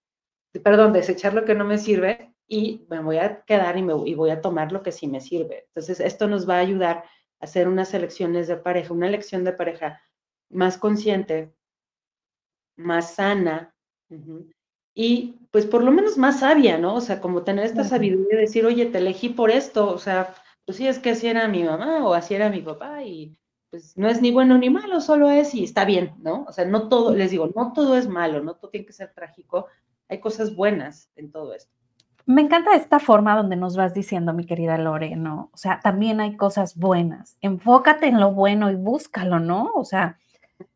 perdón, 0.65 0.93
desechar 0.93 1.35
lo 1.35 1.45
que 1.45 1.55
no 1.55 1.65
me 1.65 1.79
sirve 1.79 2.35
y 2.49 2.87
me 2.89 3.01
voy 3.01 3.19
a 3.19 3.43
quedar 3.43 3.77
y, 3.77 3.83
me, 3.83 3.93
y 4.07 4.15
voy 4.15 4.31
a 4.31 4.41
tomar 4.41 4.73
lo 4.73 4.83
que 4.83 4.93
sí 4.93 5.07
me 5.07 5.21
sirve. 5.21 5.65
Entonces, 5.69 6.01
esto 6.01 6.27
nos 6.27 6.49
va 6.49 6.57
a 6.57 6.61
ayudar 6.61 7.05
a 7.41 7.45
hacer 7.45 7.69
unas 7.69 7.93
elecciones 7.93 8.49
de 8.49 8.57
pareja, 8.57 8.95
una 8.95 9.09
elección 9.09 9.45
de 9.45 9.53
pareja 9.53 10.01
más 10.51 10.79
consciente, 10.79 11.53
más 12.77 13.15
sana 13.15 13.75
y 14.95 15.39
pues 15.51 15.67
por 15.67 15.85
lo 15.85 15.91
menos 15.91 16.17
más 16.17 16.41
sabia, 16.41 16.79
¿no? 16.79 16.95
O 16.95 17.01
sea, 17.01 17.21
como 17.21 17.43
tener 17.43 17.67
esta 17.67 17.85
sabiduría 17.85 18.37
de 18.37 18.43
decir, 18.43 18.65
oye, 18.65 18.87
te 18.87 18.99
elegí 18.99 19.29
por 19.29 19.51
esto, 19.51 19.93
o 19.93 19.99
sea, 19.99 20.35
pues 20.65 20.79
sí 20.79 20.87
es 20.87 20.99
que 20.99 21.11
así 21.11 21.27
era 21.27 21.49
mi 21.49 21.65
mamá 21.65 22.07
o 22.07 22.15
así 22.15 22.35
era 22.35 22.49
mi 22.49 22.63
papá 22.63 23.03
y 23.03 23.37
pues 23.71 23.97
no 23.99 24.09
es 24.09 24.23
ni 24.23 24.31
bueno 24.31 24.57
ni 24.59 24.71
malo, 24.71 25.01
solo 25.01 25.31
es 25.31 25.55
y 25.55 25.65
está 25.65 25.85
bien, 25.85 26.15
¿no? 26.23 26.45
O 26.49 26.53
sea, 26.53 26.65
no 26.65 26.89
todo, 26.89 27.15
les 27.15 27.31
digo, 27.31 27.51
no 27.55 27.73
todo 27.73 27.97
es 27.97 28.09
malo, 28.09 28.43
no 28.43 28.55
todo 28.55 28.71
tiene 28.71 28.87
que 28.87 28.93
ser 28.93 29.13
trágico, 29.13 29.67
hay 30.09 30.21
cosas 30.21 30.55
buenas 30.55 31.11
en 31.17 31.31
todo 31.31 31.53
esto. 31.53 31.73
Me 32.25 32.43
encanta 32.43 32.75
esta 32.75 32.99
forma 32.99 33.37
donde 33.37 33.55
nos 33.55 33.77
vas 33.77 33.95
diciendo, 33.95 34.33
mi 34.33 34.47
querida 34.47 34.79
Lore, 34.79 35.15
¿no? 35.15 35.51
O 35.53 35.57
sea, 35.57 35.81
también 35.81 36.21
hay 36.21 36.37
cosas 36.37 36.77
buenas. 36.77 37.37
Enfócate 37.41 38.09
en 38.09 38.19
lo 38.19 38.33
bueno 38.33 38.71
y 38.71 38.75
búscalo, 38.75 39.39
¿no? 39.39 39.71
O 39.75 39.85
sea, 39.85 40.19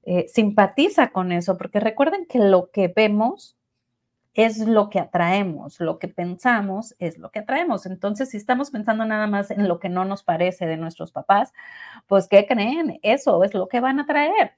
eh, 0.02 0.26
simpatiza 0.28 1.10
con 1.10 1.32
eso, 1.32 1.56
porque 1.56 1.80
recuerden 1.80 2.26
que 2.26 2.38
lo 2.38 2.70
que 2.70 2.92
vemos 2.94 3.56
es 4.34 4.58
lo 4.58 4.90
que 4.90 5.00
atraemos, 5.00 5.80
lo 5.80 5.98
que 5.98 6.08
pensamos 6.08 6.94
es 6.98 7.18
lo 7.18 7.30
que 7.30 7.40
atraemos. 7.40 7.86
Entonces, 7.86 8.30
si 8.30 8.36
estamos 8.36 8.70
pensando 8.70 9.04
nada 9.04 9.26
más 9.26 9.50
en 9.50 9.68
lo 9.68 9.80
que 9.80 9.88
no 9.88 10.04
nos 10.04 10.22
parece 10.22 10.66
de 10.66 10.76
nuestros 10.76 11.12
papás, 11.12 11.52
pues, 12.06 12.28
¿qué 12.28 12.46
creen? 12.46 12.98
Eso 13.02 13.42
es 13.44 13.54
lo 13.54 13.68
que 13.68 13.80
van 13.80 14.00
a 14.00 14.06
traer. 14.06 14.52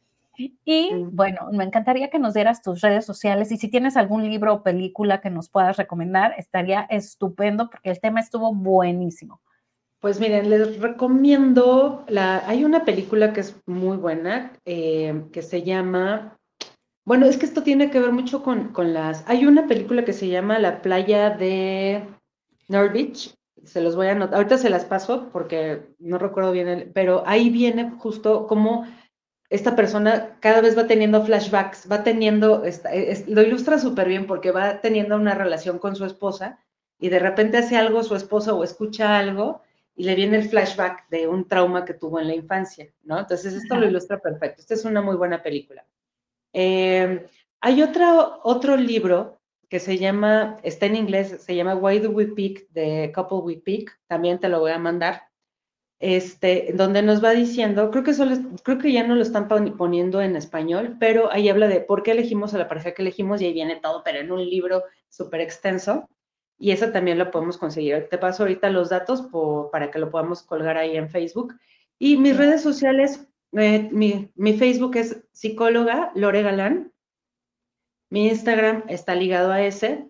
Y 0.64 0.90
bueno, 1.12 1.48
me 1.52 1.64
encantaría 1.64 2.08
que 2.08 2.18
nos 2.18 2.34
dieras 2.34 2.62
tus 2.62 2.80
redes 2.80 3.04
sociales 3.04 3.52
y 3.52 3.58
si 3.58 3.68
tienes 3.68 3.96
algún 3.96 4.24
libro 4.24 4.54
o 4.54 4.62
película 4.62 5.20
que 5.20 5.30
nos 5.30 5.50
puedas 5.50 5.76
recomendar, 5.76 6.34
estaría 6.38 6.86
estupendo 6.88 7.68
porque 7.68 7.90
el 7.90 8.00
tema 8.00 8.20
estuvo 8.20 8.54
buenísimo. 8.54 9.40
Pues 10.02 10.18
miren, 10.18 10.50
les 10.50 10.80
recomiendo, 10.80 12.04
la, 12.08 12.42
hay 12.48 12.64
una 12.64 12.84
película 12.84 13.32
que 13.32 13.38
es 13.38 13.54
muy 13.66 13.96
buena, 13.96 14.50
eh, 14.64 15.26
que 15.30 15.42
se 15.42 15.62
llama, 15.62 16.36
bueno, 17.04 17.26
es 17.26 17.36
que 17.36 17.46
esto 17.46 17.62
tiene 17.62 17.88
que 17.88 18.00
ver 18.00 18.10
mucho 18.10 18.42
con, 18.42 18.72
con, 18.72 18.94
las, 18.94 19.22
hay 19.28 19.46
una 19.46 19.68
película 19.68 20.04
que 20.04 20.12
se 20.12 20.26
llama 20.26 20.58
La 20.58 20.82
playa 20.82 21.30
de 21.30 22.02
North 22.66 22.92
Beach, 22.92 23.36
se 23.62 23.80
los 23.80 23.94
voy 23.94 24.08
a 24.08 24.10
anotar, 24.10 24.38
ahorita 24.38 24.58
se 24.58 24.70
las 24.70 24.84
paso 24.84 25.28
porque 25.32 25.94
no 26.00 26.18
recuerdo 26.18 26.50
bien, 26.50 26.66
el, 26.66 26.90
pero 26.90 27.22
ahí 27.24 27.48
viene 27.48 27.92
justo 27.92 28.48
como 28.48 28.84
esta 29.50 29.76
persona 29.76 30.36
cada 30.40 30.62
vez 30.62 30.76
va 30.76 30.88
teniendo 30.88 31.24
flashbacks, 31.24 31.88
va 31.88 32.02
teniendo, 32.02 32.64
lo 33.28 33.42
ilustra 33.42 33.78
súper 33.78 34.08
bien 34.08 34.26
porque 34.26 34.50
va 34.50 34.80
teniendo 34.80 35.14
una 35.14 35.36
relación 35.36 35.78
con 35.78 35.94
su 35.94 36.04
esposa 36.04 36.58
y 36.98 37.08
de 37.08 37.20
repente 37.20 37.58
hace 37.58 37.76
algo 37.76 38.02
su 38.02 38.16
esposa 38.16 38.52
o 38.52 38.64
escucha 38.64 39.16
algo 39.16 39.62
y 39.94 40.04
le 40.04 40.14
viene 40.14 40.38
el 40.38 40.48
flashback 40.48 41.08
de 41.10 41.28
un 41.28 41.46
trauma 41.46 41.84
que 41.84 41.94
tuvo 41.94 42.18
en 42.18 42.28
la 42.28 42.34
infancia, 42.34 42.92
¿no? 43.02 43.18
Entonces 43.18 43.54
esto 43.54 43.76
lo 43.76 43.86
ilustra 43.86 44.18
perfecto. 44.18 44.60
Esta 44.60 44.74
es 44.74 44.84
una 44.84 45.02
muy 45.02 45.16
buena 45.16 45.42
película. 45.42 45.84
Eh, 46.52 47.26
hay 47.60 47.82
otro, 47.82 48.40
otro 48.42 48.76
libro 48.76 49.40
que 49.68 49.80
se 49.80 49.98
llama, 49.98 50.58
está 50.62 50.86
en 50.86 50.96
inglés, 50.96 51.42
se 51.42 51.54
llama 51.54 51.74
Why 51.74 52.00
Do 52.00 52.10
We 52.10 52.28
Pick, 52.28 52.68
The 52.72 53.12
Couple 53.14 53.38
We 53.38 53.56
Pick, 53.56 53.98
también 54.06 54.38
te 54.38 54.48
lo 54.48 54.60
voy 54.60 54.72
a 54.72 54.78
mandar 54.78 55.22
este, 56.02 56.72
donde 56.74 57.00
nos 57.00 57.22
va 57.22 57.30
diciendo, 57.30 57.92
creo 57.92 58.02
que, 58.02 58.12
solo, 58.12 58.36
creo 58.64 58.78
que 58.78 58.90
ya 58.90 59.06
no 59.06 59.14
lo 59.14 59.22
están 59.22 59.46
poniendo 59.46 60.20
en 60.20 60.34
español, 60.34 60.96
pero 60.98 61.30
ahí 61.30 61.48
habla 61.48 61.68
de 61.68 61.80
por 61.80 62.02
qué 62.02 62.10
elegimos 62.10 62.52
a 62.52 62.58
la 62.58 62.66
pareja 62.66 62.92
que 62.92 63.02
elegimos 63.02 63.40
y 63.40 63.46
ahí 63.46 63.52
viene 63.52 63.76
todo, 63.76 64.02
pero 64.04 64.18
en 64.18 64.32
un 64.32 64.44
libro 64.44 64.82
súper 65.08 65.40
extenso. 65.40 66.08
Y 66.62 66.70
eso 66.70 66.92
también 66.92 67.18
lo 67.18 67.32
podemos 67.32 67.58
conseguir. 67.58 68.06
Te 68.08 68.18
paso 68.18 68.44
ahorita 68.44 68.70
los 68.70 68.88
datos 68.88 69.28
para 69.72 69.90
que 69.90 69.98
lo 69.98 70.12
podamos 70.12 70.44
colgar 70.44 70.76
ahí 70.76 70.96
en 70.96 71.10
Facebook. 71.10 71.56
Y 71.98 72.16
mis 72.18 72.36
redes 72.36 72.62
sociales, 72.62 73.26
eh, 73.50 73.88
mi, 73.90 74.30
mi, 74.36 74.56
Facebook 74.56 74.94
es 74.94 75.24
psicóloga 75.32 76.12
Lore 76.14 76.42
Galán. 76.42 76.92
Mi 78.10 78.28
Instagram 78.28 78.84
está 78.86 79.16
ligado 79.16 79.50
a 79.50 79.60
ese. 79.60 80.06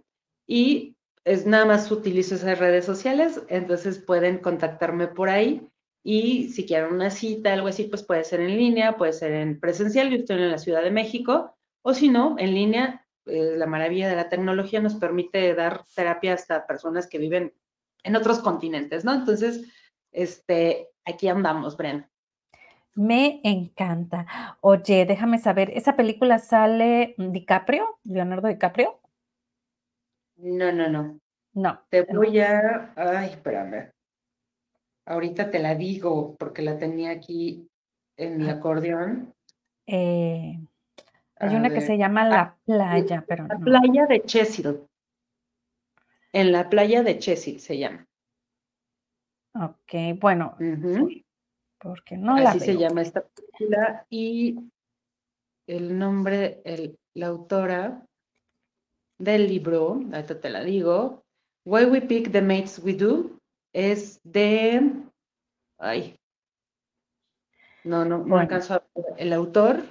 Y 0.47 0.95
es 1.25 1.47
nada 1.47 1.65
más 1.65 1.91
utilizo 1.91 2.35
esas 2.35 2.59
redes 2.59 2.85
sociales, 2.85 3.41
entonces 3.49 3.99
pueden 3.99 4.37
contactarme 4.37 5.09
por 5.09 5.31
ahí. 5.31 5.67
Y 6.05 6.51
si 6.51 6.67
quieren 6.67 6.93
una 6.93 7.09
cita, 7.09 7.55
algo 7.55 7.69
así, 7.69 7.85
pues 7.85 8.03
puede 8.03 8.25
ser 8.25 8.41
en 8.41 8.59
línea, 8.59 8.99
puede 8.99 9.15
ser 9.15 9.33
en 9.33 9.59
presencial, 9.59 10.11
yo 10.11 10.17
estoy 10.17 10.37
en 10.37 10.51
la 10.51 10.59
Ciudad 10.59 10.83
de 10.83 10.91
México, 10.91 11.57
o 11.81 11.95
si 11.95 12.11
no, 12.11 12.37
en 12.39 12.53
línea, 12.53 13.02
eh, 13.27 13.55
la 13.57 13.67
maravilla 13.67 14.09
de 14.09 14.17
la 14.17 14.29
tecnología 14.29 14.81
nos 14.81 14.95
permite 14.95 15.55
dar 15.55 15.85
terapia 15.95 16.35
hasta 16.35 16.67
personas 16.67 17.07
que 17.07 17.19
viven 17.19 17.53
en 18.03 18.17
otros 18.17 18.41
continentes, 18.41 19.05
¿no? 19.05 19.15
Entonces, 19.15 19.65
este, 20.11 20.89
aquí 21.05 21.29
andamos, 21.29 21.77
Bren. 21.77 22.07
Me 22.95 23.41
encanta. 23.45 24.59
Oye, 24.61 25.07
déjame 25.07 25.39
saber, 25.39 25.71
¿esa 25.71 25.97
película 25.97 26.39
sale 26.39 27.15
DiCaprio, 27.17 27.99
Leonardo 28.05 28.49
DiCaprio? 28.49 29.01
No, 30.37 30.73
no, 30.73 30.89
no. 30.89 31.19
No. 31.55 31.81
Te 31.91 32.03
voy 32.03 32.39
a. 32.41 32.93
Ay, 32.97 33.31
espérame. 33.31 33.93
Ahorita 35.07 35.51
te 35.51 35.59
la 35.59 35.75
digo 35.75 36.37
porque 36.39 36.63
la 36.63 36.79
tenía 36.79 37.11
aquí 37.11 37.69
en 38.17 38.41
el 38.41 38.51
acordeón. 38.51 39.35
Eh, 39.87 40.59
hay 41.43 41.57
una 41.57 41.71
que 41.71 41.81
se 41.81 41.99
llama 41.99 42.25
La 42.29 42.41
ah, 42.41 42.59
Playa, 42.65 43.25
pero 43.29 43.47
La 43.49 43.59
Playa 43.59 44.07
de 44.07 44.23
Chesil. 44.23 44.87
En 46.33 46.53
la 46.53 46.71
Playa 46.71 47.03
de 47.03 47.19
Chesil 47.19 47.61
se 47.61 47.79
llama. 47.79 48.07
Ok, 49.55 50.19
bueno. 50.21 50.57
Porque 51.79 52.17
no 52.17 52.37
Así 52.37 52.61
se 52.61 52.77
llama 52.77 53.03
esta 53.03 53.23
película 53.23 54.07
y 54.09 54.57
el 55.67 55.99
nombre, 55.99 56.63
el, 56.65 56.97
la 57.15 57.27
autora 57.27 58.07
del 59.19 59.49
libro, 59.49 60.01
ahorita 60.13 60.41
te 60.41 60.49
la 60.49 60.63
digo, 60.63 61.25
Why 61.65 61.85
We 61.87 62.03
Pick 62.03 62.31
the 62.31 62.41
Mates 62.41 62.79
We 62.79 62.95
Do, 62.95 63.39
es 63.73 64.21
de. 64.23 64.93
Ay. 65.79 66.17
No, 67.85 68.05
no, 68.05 68.19
no 68.19 68.39
alcanzo 68.39 68.75
a 68.75 68.85
el 69.17 69.33
autor. 69.33 69.83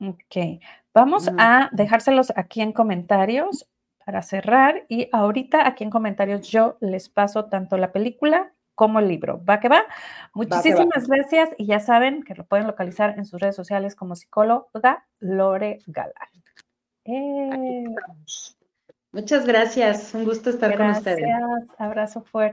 Ok. 0.00 0.60
Vamos 0.92 1.30
a 1.38 1.68
dejárselos 1.72 2.32
aquí 2.34 2.62
en 2.62 2.72
comentarios 2.72 3.68
para 4.04 4.22
cerrar. 4.22 4.84
Y 4.88 5.08
ahorita 5.12 5.66
aquí 5.66 5.84
en 5.84 5.90
comentarios 5.90 6.48
yo 6.48 6.76
les 6.80 7.08
paso 7.08 7.46
tanto 7.46 7.76
la 7.76 7.92
película 7.92 8.52
como 8.74 8.98
el 8.98 9.08
libro. 9.08 9.44
¿Va 9.44 9.60
que 9.60 9.68
va? 9.68 9.84
Muchísimas 10.32 11.06
gracias. 11.06 11.50
Y 11.58 11.66
ya 11.66 11.80
saben 11.80 12.22
que 12.22 12.34
lo 12.34 12.44
pueden 12.44 12.66
localizar 12.66 13.14
en 13.18 13.24
sus 13.26 13.40
redes 13.40 13.56
sociales 13.56 13.94
como 13.94 14.16
psicóloga 14.16 15.06
Lore 15.18 15.80
Galán. 15.86 16.14
Eh. 17.04 17.84
Muchas 19.12 19.44
gracias, 19.44 20.14
un 20.14 20.24
gusto 20.24 20.50
estar 20.50 20.76
con 20.76 20.90
ustedes. 20.90 21.18
Gracias, 21.18 21.80
abrazo 21.80 22.22
fuerte. 22.22 22.48